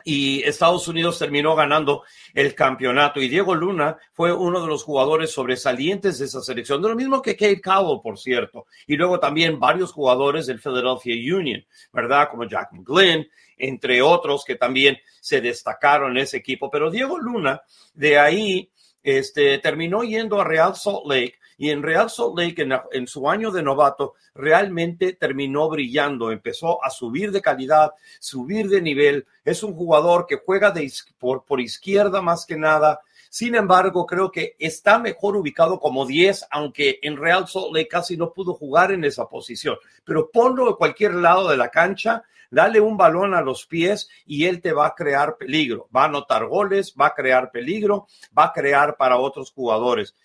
y 0.07 0.43
Estados 0.43 0.87
Unidos 0.87 1.17
terminó 1.17 1.55
ganando 1.55 2.03
el 2.35 2.53
campeonato. 2.53 3.19
Y 3.19 3.27
Diego 3.27 3.55
Luna 3.55 3.97
fue 4.13 4.31
uno 4.31 4.61
de 4.61 4.67
los 4.67 4.83
jugadores 4.83 5.31
sobresalientes 5.31 6.19
de 6.19 6.25
esa 6.25 6.41
selección, 6.41 6.79
de 6.81 6.89
lo 6.89 6.95
mismo 6.95 7.23
que 7.23 7.35
Kate 7.35 7.59
Cowell, 7.59 8.01
por 8.03 8.19
cierto. 8.19 8.67
Y 8.85 8.97
luego 8.97 9.19
también 9.19 9.59
varios 9.59 9.91
jugadores 9.91 10.45
del 10.45 10.59
Philadelphia 10.59 11.35
Union, 11.35 11.65
¿verdad? 11.91 12.29
Como 12.29 12.45
Jack 12.45 12.71
McGlynn, 12.71 13.27
entre 13.57 14.03
otros 14.03 14.45
que 14.45 14.55
también 14.55 14.95
se 15.19 15.41
destacaron 15.41 16.11
en 16.11 16.17
ese 16.19 16.37
equipo. 16.37 16.69
Pero 16.69 16.91
Diego 16.91 17.17
Luna, 17.17 17.63
de 17.95 18.19
ahí, 18.19 18.69
este, 19.01 19.57
terminó 19.57 20.03
yendo 20.03 20.39
a 20.39 20.43
Real 20.43 20.75
Salt 20.75 21.07
Lake 21.07 21.39
y 21.57 21.69
en 21.69 21.83
Real 21.83 22.09
Salt 22.09 22.37
Lake, 22.37 22.67
en, 22.91 23.07
su 23.07 23.29
año 23.29 23.51
de 23.51 23.63
novato, 23.63 24.15
realmente 24.33 25.13
terminó 25.13 25.69
brillando, 25.69 26.31
empezó 26.31 26.83
a 26.83 26.89
subir 26.89 27.31
de 27.31 27.41
calidad, 27.41 27.91
subir 28.19 28.67
de 28.67 28.81
nivel. 28.81 29.25
Es 29.43 29.63
un 29.63 29.73
jugador 29.73 30.25
que 30.27 30.41
juega 30.43 30.73
por, 31.17 31.45
por 31.45 31.61
izquierda 31.61 32.21
más 32.21 32.45
que 32.45 32.57
nada. 32.57 32.99
Sin 33.29 33.55
embargo, 33.55 34.05
creo 34.05 34.31
que 34.31 34.55
está 34.59 34.99
mejor 34.99 35.35
ubicado 35.35 35.79
como 35.79 36.05
10, 36.05 36.47
aunque 36.51 36.99
en 37.01 37.17
Real 37.17 37.47
Salt 37.47 37.73
Lake 37.73 37.87
casi 37.87 38.17
no 38.17 38.31
pudo 38.31 38.53
jugar 38.53 38.91
en 38.91 39.03
esa 39.03 39.27
posición. 39.27 39.77
Pero 40.03 40.29
ponlo 40.31 40.67
de 40.67 40.75
cualquier 40.75 41.15
lado 41.15 41.49
de 41.49 41.57
la 41.57 41.69
cancha, 41.69 42.23
dale 42.51 42.79
un 42.79 42.97
balón 42.97 43.33
a 43.33 43.41
los 43.41 43.65
pies 43.65 44.09
y 44.25 44.45
él 44.45 44.61
te 44.61 44.71
va 44.71 44.87
a 44.87 44.95
crear 44.95 45.37
peligro. 45.37 45.89
Va 45.95 46.03
a 46.03 46.05
anotar 46.05 46.45
goles, 46.47 46.95
va 46.99 47.07
a 47.07 47.13
crear 47.13 47.51
peligro, 47.51 48.07
va 48.37 48.45
a 48.45 48.53
crear 48.53 48.95
para 48.97 49.17
otros 49.17 49.51
jugadores. 49.51 50.15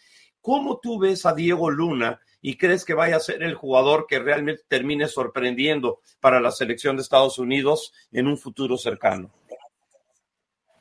¿Cómo 0.41 0.79
tú 0.81 0.99
ves 0.99 1.27
a 1.27 1.35
Diego 1.35 1.71
Luna 1.71 2.21
y 2.43 2.57
crees 2.57 2.85
que 2.85 2.95
vaya 2.95 3.17
a 3.17 3.21
ser 3.21 3.43
el 3.43 3.55
jugador 3.55 4.07
que 4.09 4.19
realmente 4.19 4.63
termine 4.69 5.09
sorprendiendo 5.09 6.01
para 6.21 6.41
la 6.41 6.51
selección 6.51 6.97
de 6.97 7.03
Estados 7.03 7.39
Unidos 7.39 7.93
en 8.13 8.27
un 8.27 8.39
futuro 8.39 8.77
cercano? 8.77 9.31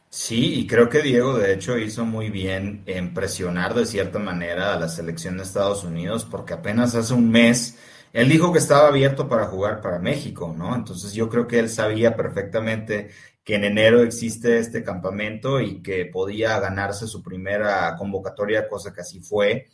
Sí, 0.09 0.61
y 0.61 0.67
creo 0.67 0.89
que 0.89 1.03
Diego 1.03 1.37
de 1.37 1.53
hecho 1.53 1.77
hizo 1.77 2.03
muy 2.03 2.29
bien 2.29 2.81
en 2.87 3.13
presionar 3.13 3.75
de 3.75 3.85
cierta 3.85 4.17
manera 4.17 4.73
a 4.73 4.79
la 4.79 4.87
selección 4.87 5.37
de 5.37 5.43
Estados 5.43 5.83
Unidos 5.83 6.25
porque 6.25 6.53
apenas 6.53 6.95
hace 6.95 7.13
un 7.13 7.29
mes 7.29 7.77
él 8.13 8.29
dijo 8.29 8.51
que 8.51 8.59
estaba 8.59 8.87
abierto 8.87 9.27
para 9.29 9.45
jugar 9.45 9.81
para 9.81 9.99
México, 9.99 10.53
¿no? 10.57 10.75
Entonces 10.75 11.13
yo 11.13 11.29
creo 11.29 11.47
que 11.47 11.59
él 11.59 11.69
sabía 11.69 12.15
perfectamente 12.15 13.11
que 13.49 13.55
en 13.55 13.63
enero 13.63 14.03
existe 14.03 14.59
este 14.59 14.83
campamento 14.83 15.59
y 15.59 15.81
que 15.81 16.05
podía 16.05 16.59
ganarse 16.59 17.07
su 17.07 17.23
primera 17.23 17.95
convocatoria, 17.97 18.67
cosa 18.67 18.93
que 18.93 19.01
así 19.01 19.21
fue, 19.21 19.65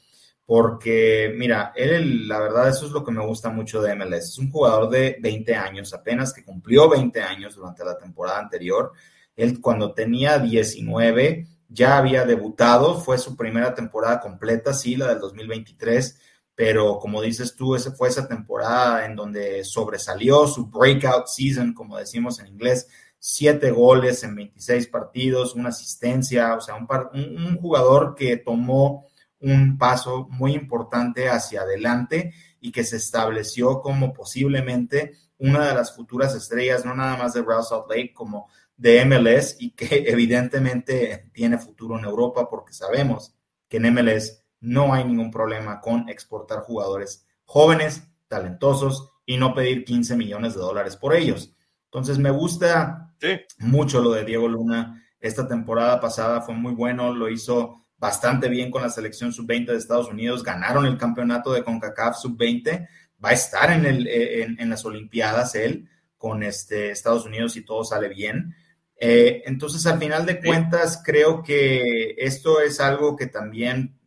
porque 0.45 1.33
mira, 1.35 1.73
él, 1.75 2.25
la 2.25 2.39
verdad, 2.39 2.69
eso 2.69 2.85
es 2.85 2.93
lo 2.93 3.03
que 3.03 3.11
me 3.11 3.25
gusta 3.25 3.49
mucho 3.49 3.81
de 3.81 3.93
MLS. 3.93 4.29
Es 4.29 4.37
un 4.37 4.49
jugador 4.49 4.89
de 4.89 5.17
20 5.19 5.55
años, 5.55 5.93
apenas 5.93 6.31
que 6.31 6.45
cumplió 6.45 6.87
20 6.87 7.21
años 7.21 7.55
durante 7.55 7.83
la 7.83 7.97
temporada 7.97 8.39
anterior. 8.39 8.93
Él 9.35 9.59
cuando 9.59 9.93
tenía 9.93 10.39
19 10.39 11.45
ya 11.67 11.97
había 11.97 12.23
debutado, 12.23 13.01
fue 13.01 13.17
su 13.17 13.35
primera 13.35 13.75
temporada 13.75 14.21
completa, 14.21 14.73
sí, 14.73 14.95
la 14.95 15.09
del 15.09 15.19
2023 15.19 16.17
pero 16.55 16.99
como 16.99 17.21
dices 17.21 17.53
tú, 17.55 17.75
esa 17.75 17.91
fue 17.91 18.07
esa 18.07 18.27
temporada 18.27 19.05
en 19.05 19.15
donde 19.15 19.65
sobresalió 19.65 20.47
su 20.47 20.67
breakout 20.67 21.27
season, 21.27 21.73
como 21.73 21.97
decimos 21.97 22.39
en 22.39 22.47
inglés, 22.47 22.87
siete 23.27 23.71
goles 23.71 24.23
en 24.23 24.35
26 24.35 24.85
partidos, 24.85 25.55
una 25.55 25.69
asistencia, 25.69 26.53
o 26.53 26.61
sea, 26.61 26.75
un, 26.75 26.87
un, 27.11 27.57
jugador 27.57 28.13
que 28.13 28.37
tomó 28.37 29.07
un 29.39 29.79
paso 29.79 30.27
muy 30.29 30.53
importante 30.53 31.27
hacia 31.27 31.61
adelante 31.61 32.35
y 32.61 32.71
que 32.71 32.83
se 32.83 32.97
estableció 32.97 33.81
como 33.81 34.13
posiblemente 34.13 35.13
una 35.39 35.67
de 35.67 35.73
las 35.73 35.95
futuras 35.95 36.35
estrellas, 36.35 36.85
no 36.85 36.93
nada 36.93 37.17
más 37.17 37.33
de 37.33 37.43
Salt 37.67 37.89
Lake, 37.89 38.13
como 38.13 38.47
de 38.77 39.03
MLS 39.05 39.55
y 39.57 39.71
que 39.71 39.87
evidentemente 40.07 41.31
tiene 41.33 41.57
futuro 41.57 41.97
en 41.97 42.05
Europa 42.05 42.47
porque 42.47 42.73
sabemos 42.73 43.33
que 43.67 43.77
en 43.77 43.91
MLS 43.91 44.43
no 44.59 44.93
hay 44.93 45.03
ningún 45.03 45.31
problema 45.31 45.81
con 45.81 46.09
exportar 46.09 46.59
jugadores 46.59 47.25
jóvenes, 47.43 48.03
talentosos 48.27 49.09
y 49.25 49.37
no 49.37 49.55
pedir 49.55 49.83
15 49.83 50.15
millones 50.15 50.53
de 50.53 50.59
dólares 50.59 50.95
por 50.95 51.15
ellos. 51.15 51.54
Entonces 51.95 52.17
me 52.17 52.29
gusta 52.29 53.15
mucho 53.59 54.01
lo 54.01 54.11
de 54.11 54.25
Diego 54.25 54.49
Luna. 54.49 55.01
Esta 55.17 55.47
temporada 55.47 56.01
pasada 56.01 56.41
fue 56.41 56.53
muy 56.53 56.73
bueno, 56.73 57.15
lo 57.15 57.29
hizo 57.29 57.85
bastante 57.95 58.49
bien 58.49 58.69
con 58.69 58.81
la 58.81 58.89
selección 58.89 59.31
sub-20 59.31 59.67
de 59.67 59.77
Estados 59.77 60.09
Unidos, 60.09 60.43
ganaron 60.43 60.85
el 60.85 60.97
campeonato 60.97 61.53
de 61.53 61.63
CONCACAF 61.63 62.17
sub-20, 62.17 62.85
va 63.23 63.29
a 63.29 63.31
estar 63.31 63.71
en, 63.71 63.85
el, 63.85 64.07
eh, 64.07 64.43
en, 64.43 64.69
las 64.69 64.83
Olimpiadas 64.83 65.55
él 65.55 65.87
con 66.17 66.43
este, 66.43 66.91
Estados 66.91 67.25
Unidos 67.25 67.55
y 67.55 67.63
todo 67.63 67.85
sale 67.85 68.09
bien. 68.09 68.53
Eh, 68.99 69.43
entonces, 69.45 69.85
al 69.85 69.97
final 69.97 70.25
de 70.25 70.41
cuentas, 70.41 71.01
creo 71.01 71.41
que 71.43 72.15
esto 72.17 72.59
es 72.59 72.81
algo 72.81 73.15
que 73.15 73.27
también, 73.27 73.97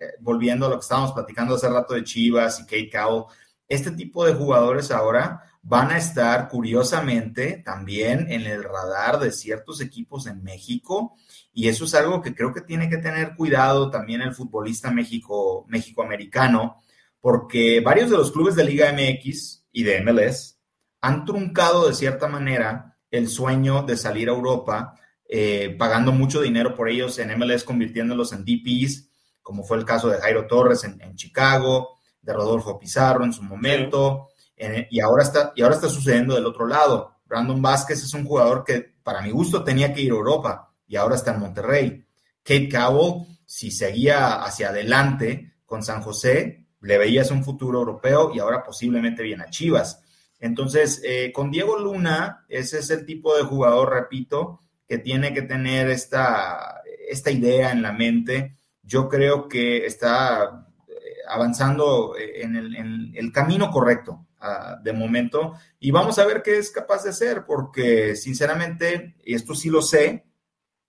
eh, 0.00 0.14
volviendo 0.18 0.66
a 0.66 0.68
lo 0.68 0.74
que 0.78 0.82
estábamos 0.82 1.12
platicando 1.12 1.54
hace 1.54 1.68
rato 1.68 1.94
de 1.94 2.02
Chivas 2.02 2.58
y 2.58 2.64
Kate 2.64 2.90
Cowell, 2.90 3.26
este 3.68 3.90
tipo 3.90 4.24
de 4.24 4.34
jugadores 4.34 4.90
ahora 4.90 5.42
van 5.62 5.90
a 5.90 5.98
estar 5.98 6.48
curiosamente 6.48 7.62
también 7.64 8.30
en 8.30 8.42
el 8.42 8.62
radar 8.62 9.18
de 9.18 9.32
ciertos 9.32 9.80
equipos 9.80 10.26
en 10.26 10.42
México 10.42 11.16
y 11.52 11.68
eso 11.68 11.86
es 11.86 11.94
algo 11.94 12.20
que 12.20 12.34
creo 12.34 12.52
que 12.52 12.60
tiene 12.60 12.88
que 12.88 12.98
tener 12.98 13.34
cuidado 13.34 13.90
también 13.90 14.20
el 14.20 14.34
futbolista 14.34 14.90
México, 14.90 15.64
México-americano, 15.68 16.82
porque 17.18 17.80
varios 17.80 18.10
de 18.10 18.18
los 18.18 18.30
clubes 18.30 18.54
de 18.56 18.64
Liga 18.64 18.92
MX 18.92 19.64
y 19.72 19.82
de 19.82 20.02
MLS 20.02 20.60
han 21.00 21.24
truncado 21.24 21.88
de 21.88 21.94
cierta 21.94 22.28
manera 22.28 22.96
el 23.10 23.28
sueño 23.28 23.84
de 23.84 23.96
salir 23.96 24.28
a 24.28 24.32
Europa, 24.32 24.94
eh, 25.28 25.74
pagando 25.78 26.12
mucho 26.12 26.42
dinero 26.42 26.74
por 26.74 26.88
ellos 26.88 27.18
en 27.18 27.36
MLS, 27.38 27.64
convirtiéndolos 27.64 28.32
en 28.32 28.44
DPs, 28.44 29.08
como 29.42 29.64
fue 29.64 29.78
el 29.78 29.84
caso 29.84 30.08
de 30.08 30.18
Jairo 30.18 30.46
Torres 30.46 30.84
en, 30.84 31.14
Chicago, 31.14 31.95
de 32.26 32.32
Rodolfo 32.32 32.78
Pizarro 32.78 33.24
en 33.24 33.32
su 33.32 33.42
momento 33.44 34.30
y, 34.90 35.00
ahora 35.00 35.22
está, 35.22 35.52
y 35.54 35.62
ahora 35.62 35.76
está 35.76 35.88
sucediendo 35.88 36.34
del 36.34 36.44
otro 36.44 36.66
lado. 36.66 37.14
Brandon 37.24 37.62
Vázquez 37.62 38.02
es 38.02 38.12
un 38.14 38.24
jugador 38.24 38.64
que 38.64 38.94
para 39.02 39.22
mi 39.22 39.30
gusto 39.30 39.62
tenía 39.62 39.92
que 39.92 40.02
ir 40.02 40.10
a 40.10 40.16
Europa 40.16 40.72
y 40.88 40.96
ahora 40.96 41.14
está 41.14 41.34
en 41.34 41.40
Monterrey. 41.40 42.04
Kate 42.42 42.68
Cowell, 42.68 43.26
si 43.44 43.70
seguía 43.70 44.42
hacia 44.42 44.70
adelante 44.70 45.54
con 45.64 45.84
San 45.84 46.02
José, 46.02 46.64
le 46.80 46.98
veías 46.98 47.30
un 47.30 47.44
futuro 47.44 47.78
europeo 47.78 48.32
y 48.34 48.40
ahora 48.40 48.64
posiblemente 48.64 49.22
viene 49.22 49.44
a 49.44 49.50
Chivas. 49.50 50.00
Entonces, 50.40 51.00
eh, 51.04 51.32
con 51.32 51.50
Diego 51.50 51.78
Luna, 51.78 52.44
ese 52.48 52.80
es 52.80 52.90
el 52.90 53.06
tipo 53.06 53.36
de 53.36 53.44
jugador, 53.44 53.92
repito, 53.92 54.60
que 54.86 54.98
tiene 54.98 55.32
que 55.32 55.42
tener 55.42 55.90
esta, 55.90 56.82
esta 57.08 57.30
idea 57.30 57.70
en 57.70 57.82
la 57.82 57.92
mente. 57.92 58.56
Yo 58.82 59.08
creo 59.08 59.48
que 59.48 59.86
está 59.86 60.65
avanzando 61.28 62.14
en 62.18 62.56
el, 62.56 62.76
en 62.76 63.12
el 63.14 63.32
camino 63.32 63.70
correcto 63.70 64.26
de 64.82 64.92
momento 64.92 65.54
y 65.80 65.90
vamos 65.90 66.18
a 66.18 66.24
ver 66.24 66.42
qué 66.42 66.58
es 66.58 66.70
capaz 66.70 67.02
de 67.04 67.10
hacer, 67.10 67.44
porque 67.46 68.14
sinceramente, 68.16 69.16
y 69.24 69.34
esto 69.34 69.54
sí 69.54 69.70
lo 69.70 69.82
sé, 69.82 70.26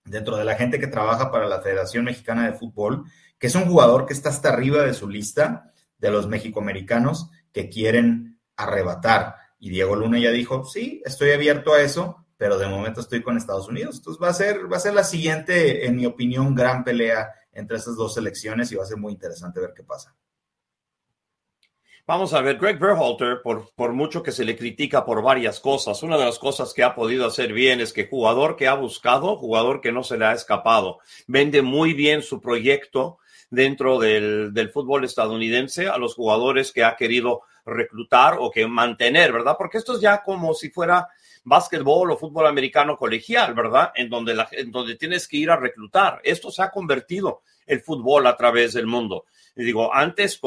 dentro 0.06 0.38
de 0.38 0.46
la 0.46 0.56
gente 0.56 0.80
que 0.80 0.88
trabaja 0.88 1.32
para 1.32 1.48
la 1.48 1.62
Federación 1.62 2.06
Mexicana 2.06 2.46
de 2.46 2.58
Fútbol, 2.58 3.04
que 3.38 3.48
es 3.48 3.56
un 3.56 3.66
jugador 3.66 4.06
que 4.06 4.14
está 4.14 4.30
hasta 4.30 4.50
arriba 4.50 4.84
de 4.84 4.94
su 4.94 5.10
lista 5.10 5.72
de 5.98 6.12
los 6.12 6.28
mexicoamericanos 6.28 7.30
que 7.52 7.70
quieren 7.70 8.40
arrebatar. 8.56 9.36
Y 9.60 9.70
Diego 9.70 9.96
Luna 9.96 10.20
ya 10.20 10.32
dijo, 10.32 10.64
sí, 10.66 11.02
estoy 11.06 11.32
abierto 11.32 11.74
a 11.74 11.82
eso, 11.82 12.26
pero 12.38 12.58
de 12.58 12.68
momento 12.68 13.02
estoy 13.02 13.22
con 13.22 13.38
Estados 13.38 13.68
Unidos. 13.68 13.98
Entonces 13.98 14.22
va 14.22 14.30
a 14.30 14.34
ser, 14.34 14.72
va 14.72 14.78
a 14.78 14.82
ser 14.82 14.94
la 14.94 15.04
siguiente, 15.04 15.86
en 15.86 15.96
mi 15.96 16.06
opinión, 16.06 16.56
gran 16.56 16.84
pelea 16.84 17.30
entre 17.52 17.78
estas 17.78 17.96
dos 17.96 18.14
selecciones 18.14 18.72
y 18.72 18.76
va 18.76 18.84
a 18.84 18.88
ser 18.88 18.98
muy 18.98 19.14
interesante 19.14 19.60
ver 19.60 19.74
qué 19.76 19.84
pasa. 19.84 20.16
Vamos 22.08 22.34
a 22.34 22.40
ver, 22.40 22.58
Greg 22.58 22.80
Berhalter, 22.80 23.42
por, 23.42 23.70
por 23.76 23.92
mucho 23.92 24.24
que 24.24 24.32
se 24.32 24.46
le 24.46 24.56
critica 24.56 25.04
por 25.04 25.22
varias 25.22 25.60
cosas, 25.60 26.04
una 26.04 26.18
de 26.18 26.24
las 26.24 26.40
cosas 26.40 26.74
que 26.74 26.82
ha 26.82 26.96
podido 26.96 27.28
hacer 27.28 27.52
bien 27.52 27.82
es 27.82 27.92
que 27.92 28.08
jugador 28.08 28.56
que 28.56 28.66
ha 28.66 28.76
buscado, 28.76 29.36
jugador 29.36 29.82
que 29.82 29.92
no 29.92 30.04
se 30.04 30.18
le 30.18 30.24
ha 30.24 30.32
escapado, 30.32 31.00
vende 31.28 31.62
muy 31.62 31.94
bien 31.94 32.22
su 32.22 32.40
proyecto 32.40 33.18
dentro 33.50 34.00
del, 34.00 34.54
del 34.54 34.70
fútbol 34.70 35.04
estadounidense 35.04 35.90
a 35.90 35.98
los 35.98 36.16
jugadores 36.16 36.72
que 36.72 36.86
ha 36.86 36.96
querido 36.96 37.42
reclutar 37.66 38.38
o 38.40 38.52
que 38.52 38.66
mantener, 38.68 39.34
¿verdad? 39.34 39.56
Porque 39.58 39.78
esto 39.78 39.96
es 39.96 40.00
ya 40.00 40.24
como 40.24 40.54
si 40.54 40.70
fuera 40.70 41.10
básquetbol 41.44 42.12
o 42.12 42.18
fútbol 42.18 42.48
americano 42.48 42.98
colegial, 42.98 43.54
¿verdad? 43.54 43.92
En 43.96 44.10
donde, 44.10 44.34
la, 44.34 44.48
en 44.54 44.72
donde 44.72 44.96
tienes 44.96 45.28
que 45.28 45.38
ir 45.38 45.52
a 45.52 45.58
reclutar. 45.58 46.22
Esto 46.24 46.52
se 46.52 46.62
ha 46.62 46.72
convertido 46.72 47.42
el 47.66 47.82
fútbol 47.82 48.28
a 48.28 48.38
través 48.38 48.74
del 48.74 48.88
mundo. 48.88 49.26
Digo, 49.64 49.94
antes, 49.94 50.40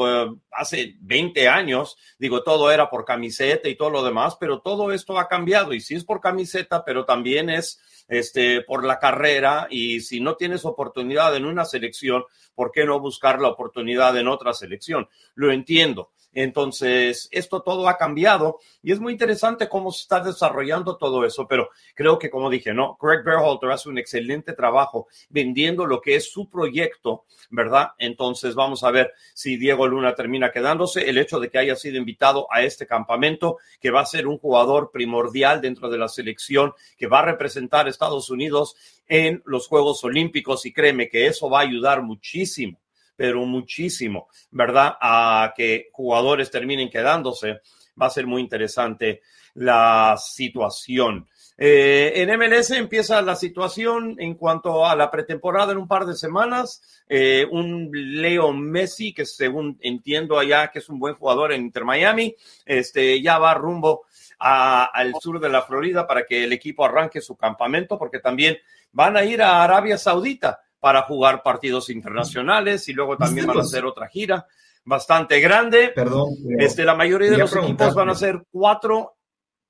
hace 0.51 0.95
20 1.01 1.47
años, 1.49 1.97
digo, 2.17 2.43
todo 2.43 2.71
era 2.71 2.89
por 2.89 3.05
camiseta 3.05 3.67
y 3.69 3.75
todo 3.75 3.89
lo 3.89 4.03
demás, 4.03 4.37
pero 4.39 4.61
todo 4.61 4.91
esto 4.91 5.19
ha 5.19 5.27
cambiado 5.27 5.73
y 5.73 5.81
sí 5.81 5.95
es 5.95 6.03
por 6.03 6.21
camiseta, 6.21 6.85
pero 6.85 7.05
también 7.05 7.49
es 7.49 7.79
este, 8.07 8.61
por 8.61 8.85
la 8.85 8.99
carrera 8.99 9.67
y 9.69 10.01
si 10.01 10.19
no 10.19 10.35
tienes 10.35 10.65
oportunidad 10.65 11.35
en 11.35 11.45
una 11.45 11.65
selección, 11.65 12.23
¿por 12.55 12.71
qué 12.71 12.85
no 12.85 12.99
buscar 12.99 13.39
la 13.39 13.49
oportunidad 13.49 14.17
en 14.17 14.27
otra 14.27 14.53
selección? 14.53 15.07
Lo 15.35 15.51
entiendo. 15.51 16.11
Entonces, 16.33 17.27
esto 17.31 17.61
todo 17.61 17.89
ha 17.89 17.97
cambiado 17.97 18.59
y 18.81 18.91
es 18.91 18.99
muy 18.99 19.13
interesante 19.13 19.67
cómo 19.67 19.91
se 19.91 20.03
está 20.03 20.21
desarrollando 20.21 20.97
todo 20.97 21.25
eso, 21.25 21.47
pero 21.47 21.69
creo 21.93 22.17
que, 22.17 22.29
como 22.29 22.49
dije, 22.49 22.73
no, 22.73 22.97
Greg 23.01 23.23
Berhalter 23.23 23.71
hace 23.71 23.89
un 23.89 23.97
excelente 23.97 24.53
trabajo 24.53 25.07
vendiendo 25.29 25.85
lo 25.85 26.01
que 26.01 26.15
es 26.15 26.31
su 26.31 26.49
proyecto, 26.49 27.25
¿verdad? 27.49 27.89
Entonces, 27.97 28.55
vamos 28.55 28.83
a 28.83 28.91
ver 28.91 29.11
si 29.33 29.57
Diego 29.57 29.87
Luna 29.87 30.15
termina 30.15 30.51
quedándose. 30.51 31.09
El 31.09 31.17
hecho 31.17 31.39
de 31.39 31.49
que 31.49 31.57
haya 31.57 31.75
sido 31.75 31.97
invitado 31.97 32.47
a 32.49 32.61
este 32.61 32.87
campamento, 32.87 33.57
que 33.79 33.91
va 33.91 34.01
a 34.01 34.05
ser 34.05 34.27
un 34.27 34.37
jugador 34.37 34.91
primordial 34.91 35.61
dentro 35.61 35.89
de 35.89 35.97
la 35.97 36.07
selección, 36.07 36.73
que 36.97 37.07
va 37.07 37.19
a 37.19 37.25
representar 37.25 37.85
a 37.85 37.89
Estados 37.89 38.29
Unidos 38.29 38.75
en 39.07 39.41
los 39.45 39.67
Juegos 39.67 40.03
Olímpicos 40.03 40.65
y 40.65 40.71
créeme 40.73 41.09
que 41.09 41.27
eso 41.27 41.49
va 41.49 41.59
a 41.59 41.63
ayudar 41.63 42.01
muchísimo 42.01 42.80
pero 43.21 43.45
muchísimo, 43.45 44.29
¿verdad? 44.49 44.97
A 44.99 45.53
que 45.55 45.89
jugadores 45.91 46.49
terminen 46.49 46.89
quedándose. 46.89 47.61
Va 48.01 48.07
a 48.07 48.09
ser 48.09 48.25
muy 48.25 48.41
interesante 48.41 49.21
la 49.53 50.15
situación. 50.17 51.27
Eh, 51.55 52.13
en 52.15 52.35
MLS 52.35 52.71
empieza 52.71 53.21
la 53.21 53.35
situación 53.35 54.15
en 54.17 54.33
cuanto 54.33 54.87
a 54.87 54.95
la 54.95 55.11
pretemporada 55.11 55.71
en 55.71 55.77
un 55.77 55.87
par 55.87 56.07
de 56.07 56.15
semanas. 56.15 56.81
Eh, 57.07 57.45
un 57.51 57.91
Leo 57.93 58.53
Messi, 58.53 59.13
que 59.13 59.27
según 59.27 59.77
entiendo 59.81 60.39
allá 60.39 60.71
que 60.71 60.79
es 60.79 60.89
un 60.89 60.97
buen 60.97 61.13
jugador 61.13 61.53
en 61.53 61.61
Inter 61.61 61.85
Miami, 61.85 62.35
este, 62.65 63.21
ya 63.21 63.37
va 63.37 63.53
rumbo 63.53 64.05
al 64.39 65.13
sur 65.21 65.39
de 65.39 65.49
la 65.49 65.61
Florida 65.61 66.07
para 66.07 66.25
que 66.25 66.43
el 66.43 66.53
equipo 66.53 66.83
arranque 66.83 67.21
su 67.21 67.37
campamento, 67.37 67.99
porque 67.99 68.17
también 68.17 68.57
van 68.91 69.15
a 69.15 69.23
ir 69.23 69.43
a 69.43 69.63
Arabia 69.63 69.99
Saudita 69.99 70.59
para 70.81 71.03
jugar 71.03 71.43
partidos 71.43 71.89
internacionales 71.89 72.89
y 72.89 72.93
luego 72.93 73.15
también 73.15 73.45
van 73.45 73.59
a 73.59 73.61
hacer 73.61 73.85
otra 73.85 74.09
gira 74.09 74.47
bastante 74.83 75.39
grande. 75.39 75.93
Perdón. 75.95 76.29
Este, 76.57 76.83
la 76.83 76.95
mayoría 76.95 77.29
de 77.29 77.37
los 77.37 77.55
equipos 77.55 77.93
van 77.93 78.09
a 78.09 78.15
ser 78.15 78.43
cuatro 78.51 79.15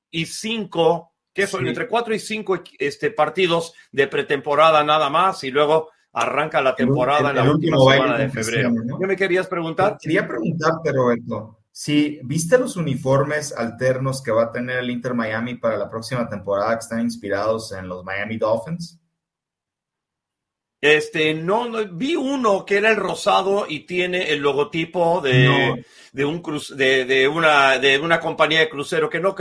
y 0.09 0.25
cinco, 0.25 1.13
que 1.33 1.47
son 1.47 1.67
entre 1.67 1.87
cuatro 1.87 2.15
y 2.15 2.19
cinco 2.19 2.63
este, 2.79 3.11
partidos 3.11 3.73
de 3.91 4.07
pretemporada 4.07 4.83
nada 4.85 5.09
más 5.09 5.43
y 5.43 5.51
luego 5.51 5.89
arranca 6.13 6.61
la 6.61 6.75
temporada 6.75 7.29
en 7.29 7.35
la 7.35 7.51
última 7.51 7.77
semana 7.77 8.17
de 8.17 8.29
febrero. 8.29 8.71
¿Qué 8.97 9.07
me 9.07 9.17
querías 9.17 9.47
preguntar? 9.47 9.97
Quería 10.01 10.25
preguntarte, 10.25 10.93
Roberto, 10.93 11.59
si 11.71 12.21
viste 12.23 12.57
los 12.57 12.77
uniformes 12.77 13.53
alternos 13.53 14.23
que 14.23 14.31
va 14.31 14.43
a 14.43 14.51
tener 14.51 14.79
el 14.79 14.89
Inter 14.89 15.13
Miami 15.13 15.55
para 15.55 15.75
la 15.75 15.89
próxima 15.89 16.29
temporada 16.29 16.73
que 16.73 16.83
están 16.83 17.01
inspirados 17.01 17.73
en 17.73 17.89
los 17.89 18.05
Miami 18.05 18.37
Dolphins. 18.37 19.00
Este, 20.81 21.35
no, 21.35 21.69
no, 21.69 21.85
vi 21.93 22.15
uno 22.15 22.65
que 22.65 22.77
era 22.77 22.89
el 22.89 22.95
rosado 22.95 23.67
y 23.69 23.81
tiene 23.81 24.31
el 24.31 24.39
logotipo 24.39 25.21
de, 25.21 25.85
de 26.11 26.25
un 26.25 26.41
cruz, 26.41 26.75
de, 26.75 27.05
de, 27.05 27.27
una, 27.27 27.77
de 27.77 27.99
una 27.99 28.19
compañía 28.19 28.61
de 28.61 28.69
crucero 28.69 29.07
que 29.07 29.19
no 29.19 29.35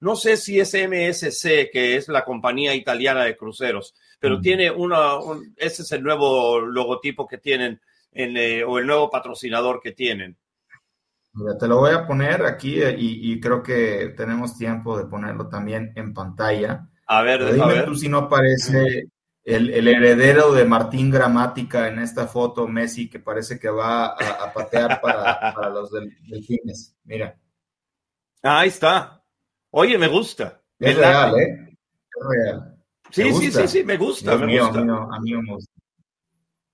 no 0.00 0.16
sé 0.16 0.36
si 0.36 0.58
es 0.58 0.74
MSC, 0.74 1.70
que 1.70 1.96
es 1.96 2.08
la 2.08 2.24
compañía 2.24 2.74
italiana 2.74 3.24
de 3.24 3.36
cruceros, 3.36 3.94
pero 4.18 4.40
tiene 4.40 4.70
una, 4.70 5.18
ese 5.56 5.82
es 5.82 5.92
el 5.92 6.02
nuevo 6.02 6.60
logotipo 6.60 7.26
que 7.26 7.38
tienen 7.38 7.80
en, 8.12 8.36
eh, 8.36 8.64
o 8.64 8.78
el 8.78 8.86
nuevo 8.86 9.10
patrocinador 9.10 9.80
que 9.82 9.92
tienen. 9.92 10.36
te 11.58 11.68
lo 11.68 11.78
voy 11.78 11.94
a 11.94 12.06
poner 12.06 12.44
aquí 12.44 12.80
eh, 12.82 12.94
y, 12.98 13.32
y, 13.32 13.40
creo 13.40 13.62
que 13.62 14.14
tenemos 14.16 14.56
tiempo 14.56 14.98
de 14.98 15.06
ponerlo 15.06 15.48
también 15.48 15.92
en 15.96 16.12
pantalla. 16.12 16.88
A 17.06 17.22
ver, 17.22 17.52
dime 17.52 17.64
a 17.64 17.68
ver. 17.68 17.84
tú 17.84 17.94
si 17.94 18.08
no 18.08 18.18
aparece 18.18 19.08
el, 19.46 19.70
el, 19.70 19.86
heredero 19.88 20.52
de 20.52 20.64
Martín 20.64 21.10
Gramática 21.10 21.86
en 21.88 22.00
esta 22.00 22.26
foto, 22.26 22.66
Messi, 22.66 23.08
que 23.08 23.20
parece 23.20 23.58
que 23.60 23.68
va 23.70 24.06
a, 24.08 24.44
a 24.44 24.52
patear 24.52 25.00
para, 25.00 25.54
para, 25.54 25.70
los 25.70 25.90
del, 25.92 26.14
delfines. 26.28 26.96
Mira. 27.04 27.38
Ah, 28.42 28.60
ahí 28.60 28.68
está. 28.68 29.22
Oye, 29.70 29.96
me 29.98 30.08
gusta. 30.08 30.60
Es 30.78 30.96
real, 30.96 31.38
¿eh? 31.38 31.68
Es 31.70 32.26
real. 32.28 32.76
Sí, 33.10 33.32
sí, 33.32 33.52
sí, 33.52 33.68
sí, 33.68 33.84
me 33.84 33.96
gusta. 33.96 34.30
Dios 34.32 34.40
me 34.40 34.46
mío, 34.48 34.64
gusta. 34.66 34.80
A 34.80 34.82
mí 34.82 34.86
no, 34.88 35.14
a 35.14 35.20
mí 35.20 35.34
me 35.36 35.52
gusta. 35.54 35.72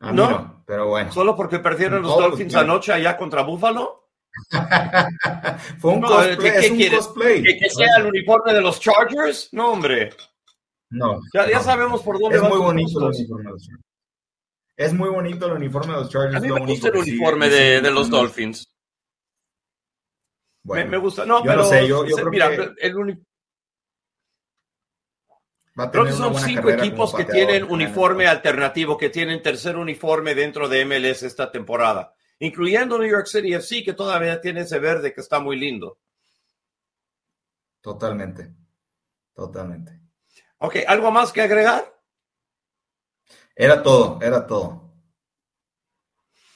A 0.00 0.10
mí 0.12 0.16
¿No? 0.16 0.64
pero 0.66 0.88
bueno. 0.88 1.12
Solo 1.12 1.36
porque 1.36 1.58
perdieron 1.58 2.02
los 2.02 2.16
No, 2.16 2.22
Dolphins 2.22 2.52
claro. 2.54 2.72
anoche 2.72 2.92
allá 2.92 3.16
contra 3.16 3.42
Buffalo. 3.42 4.08
Fue 5.78 5.92
un 5.92 6.00
No, 6.00 6.08
cosplay, 6.08 6.36
¿qué- 6.38 6.52
qué 6.52 6.58
es 6.66 6.70
un 6.70 6.76
quieres? 6.78 6.98
cosplay. 7.06 7.42
¿Que, 7.42 7.58
que 7.58 7.68
sea 7.70 7.96
el 7.98 8.06
uniforme 8.06 8.54
de 8.54 8.60
los 8.62 8.80
Chargers? 8.80 9.50
No, 9.52 9.72
hombre. 9.72 10.10
No. 10.92 11.20
Ya, 11.32 11.48
ya 11.50 11.56
no. 11.58 11.62
sabemos 11.64 12.02
por 12.02 12.18
dónde 12.20 12.36
Es 12.36 12.42
van 12.42 12.50
muy 12.50 12.58
tus 12.58 12.66
bonito 12.66 12.98
el 13.00 13.04
uniforme 13.06 13.44
de 13.44 13.50
los 13.50 13.62
Chargers. 13.66 13.84
Es 14.76 14.92
muy 14.94 15.08
bonito 15.10 15.46
el 15.46 15.52
uniforme 15.52 15.92
de 15.94 15.98
los 16.00 16.08
Chargers. 16.10 16.36
A 16.36 16.40
mí 16.40 16.52
me 16.52 16.66
gusta 16.66 16.88
el 16.88 16.96
uniforme 16.96 17.46
sí, 17.46 17.52
de, 17.54 17.80
de 17.80 17.90
los 17.90 18.08
no- 18.10 18.16
Dolphins. 18.18 18.68
Bueno, 20.64 20.84
me, 20.84 20.90
me 20.92 20.96
gusta. 20.98 21.24
No, 21.26 21.38
yo 21.38 21.44
pero 21.44 21.56
no 21.56 21.64
sé, 21.64 21.88
yo, 21.88 22.04
yo 22.06 22.14
se- 22.16 22.20
creo 22.22 22.30
mira, 22.30 22.50
que 22.56 22.70
el 22.86 22.96
uni- 22.96 23.22
va 25.78 25.84
a 25.84 25.90
creo 25.90 26.04
que 26.04 26.10
una 26.10 26.18
son 26.18 26.32
buena 26.32 26.46
cinco 26.46 26.70
equipos 26.70 27.14
que 27.14 27.24
tienen 27.24 27.64
uniforme 27.64 28.26
alternativo, 28.26 28.96
que 28.98 29.08
tienen 29.10 29.42
tercer 29.42 29.76
uniforme 29.76 30.34
dentro 30.34 30.68
de 30.68 30.84
MLS 30.84 31.22
esta 31.24 31.50
temporada, 31.50 32.14
incluyendo 32.38 32.98
New 32.98 33.10
York 33.10 33.26
City 33.26 33.54
FC, 33.54 33.82
que 33.82 33.94
todavía 33.94 34.40
tiene 34.40 34.60
ese 34.60 34.78
verde 34.78 35.12
que 35.14 35.20
está 35.22 35.40
muy 35.40 35.58
lindo. 35.58 35.98
Totalmente. 37.80 38.54
Totalmente. 39.34 40.01
Ok, 40.64 40.76
¿algo 40.86 41.10
más 41.10 41.32
que 41.32 41.42
agregar? 41.42 41.92
Era 43.56 43.82
todo, 43.82 44.20
era 44.22 44.46
todo. 44.46 44.92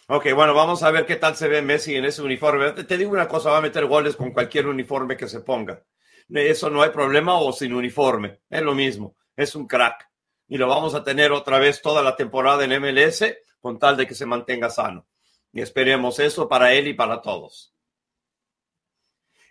Ok, 0.06 0.26
bueno, 0.32 0.54
vamos 0.54 0.84
a 0.84 0.92
ver 0.92 1.04
qué 1.06 1.16
tal 1.16 1.34
se 1.34 1.48
ve 1.48 1.60
Messi 1.60 1.96
en 1.96 2.04
ese 2.04 2.22
uniforme. 2.22 2.70
Te, 2.70 2.84
te 2.84 2.98
digo 2.98 3.10
una 3.10 3.26
cosa, 3.26 3.50
va 3.50 3.58
a 3.58 3.62
meter 3.62 3.84
goles 3.86 4.14
con 4.14 4.30
cualquier 4.30 4.68
uniforme 4.68 5.16
que 5.16 5.26
se 5.26 5.40
ponga. 5.40 5.82
Eso 6.28 6.70
no 6.70 6.82
hay 6.82 6.90
problema 6.90 7.40
o 7.40 7.52
sin 7.52 7.74
uniforme. 7.74 8.42
Es 8.48 8.62
lo 8.62 8.76
mismo. 8.76 9.16
Es 9.34 9.56
un 9.56 9.66
crack. 9.66 10.08
Y 10.46 10.56
lo 10.56 10.68
vamos 10.68 10.94
a 10.94 11.02
tener 11.02 11.32
otra 11.32 11.58
vez 11.58 11.82
toda 11.82 12.00
la 12.00 12.14
temporada 12.14 12.62
en 12.62 12.80
MLS 12.80 13.24
con 13.58 13.80
tal 13.80 13.96
de 13.96 14.06
que 14.06 14.14
se 14.14 14.24
mantenga 14.24 14.70
sano. 14.70 15.08
Y 15.52 15.62
esperemos 15.62 16.20
eso 16.20 16.48
para 16.48 16.72
él 16.72 16.86
y 16.86 16.94
para 16.94 17.20
todos. 17.20 17.74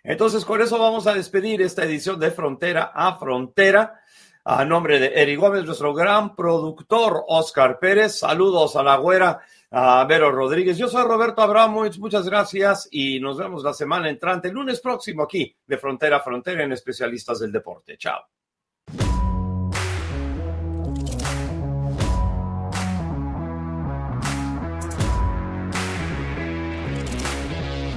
Entonces, 0.02 0.44
con 0.44 0.62
eso 0.62 0.78
vamos 0.78 1.08
a 1.08 1.14
despedir 1.14 1.60
esta 1.60 1.84
edición 1.84 2.20
de 2.20 2.30
Frontera 2.30 2.92
a 2.94 3.18
Frontera. 3.18 4.00
A 4.48 4.64
nombre 4.64 5.00
de 5.00 5.08
Eri 5.20 5.34
Gómez, 5.34 5.64
nuestro 5.64 5.92
gran 5.92 6.36
productor, 6.36 7.24
Oscar 7.26 7.80
Pérez. 7.80 8.20
Saludos 8.20 8.76
a 8.76 8.82
la 8.84 8.94
güera, 8.94 9.40
a 9.72 10.04
Vero 10.04 10.30
Rodríguez. 10.30 10.78
Yo 10.78 10.86
soy 10.86 11.02
Roberto 11.02 11.42
Abramovich. 11.42 11.98
Muchas 11.98 12.28
gracias 12.28 12.86
y 12.92 13.18
nos 13.18 13.38
vemos 13.38 13.64
la 13.64 13.74
semana 13.74 14.08
entrante, 14.08 14.46
el 14.46 14.54
lunes 14.54 14.78
próximo 14.78 15.24
aquí 15.24 15.52
de 15.66 15.78
Frontera 15.78 16.18
a 16.18 16.20
Frontera 16.20 16.62
en 16.62 16.70
Especialistas 16.70 17.40
del 17.40 17.50
Deporte. 17.50 17.98
Chao. 17.98 18.20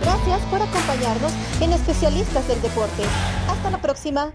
Gracias 0.01 0.41
por 0.49 0.63
acompañarnos 0.63 1.61
en 1.61 1.73
Especialistas 1.73 2.47
del 2.47 2.59
Deporte. 2.63 3.03
Hasta 3.47 3.69
la 3.69 3.79
próxima. 3.79 4.33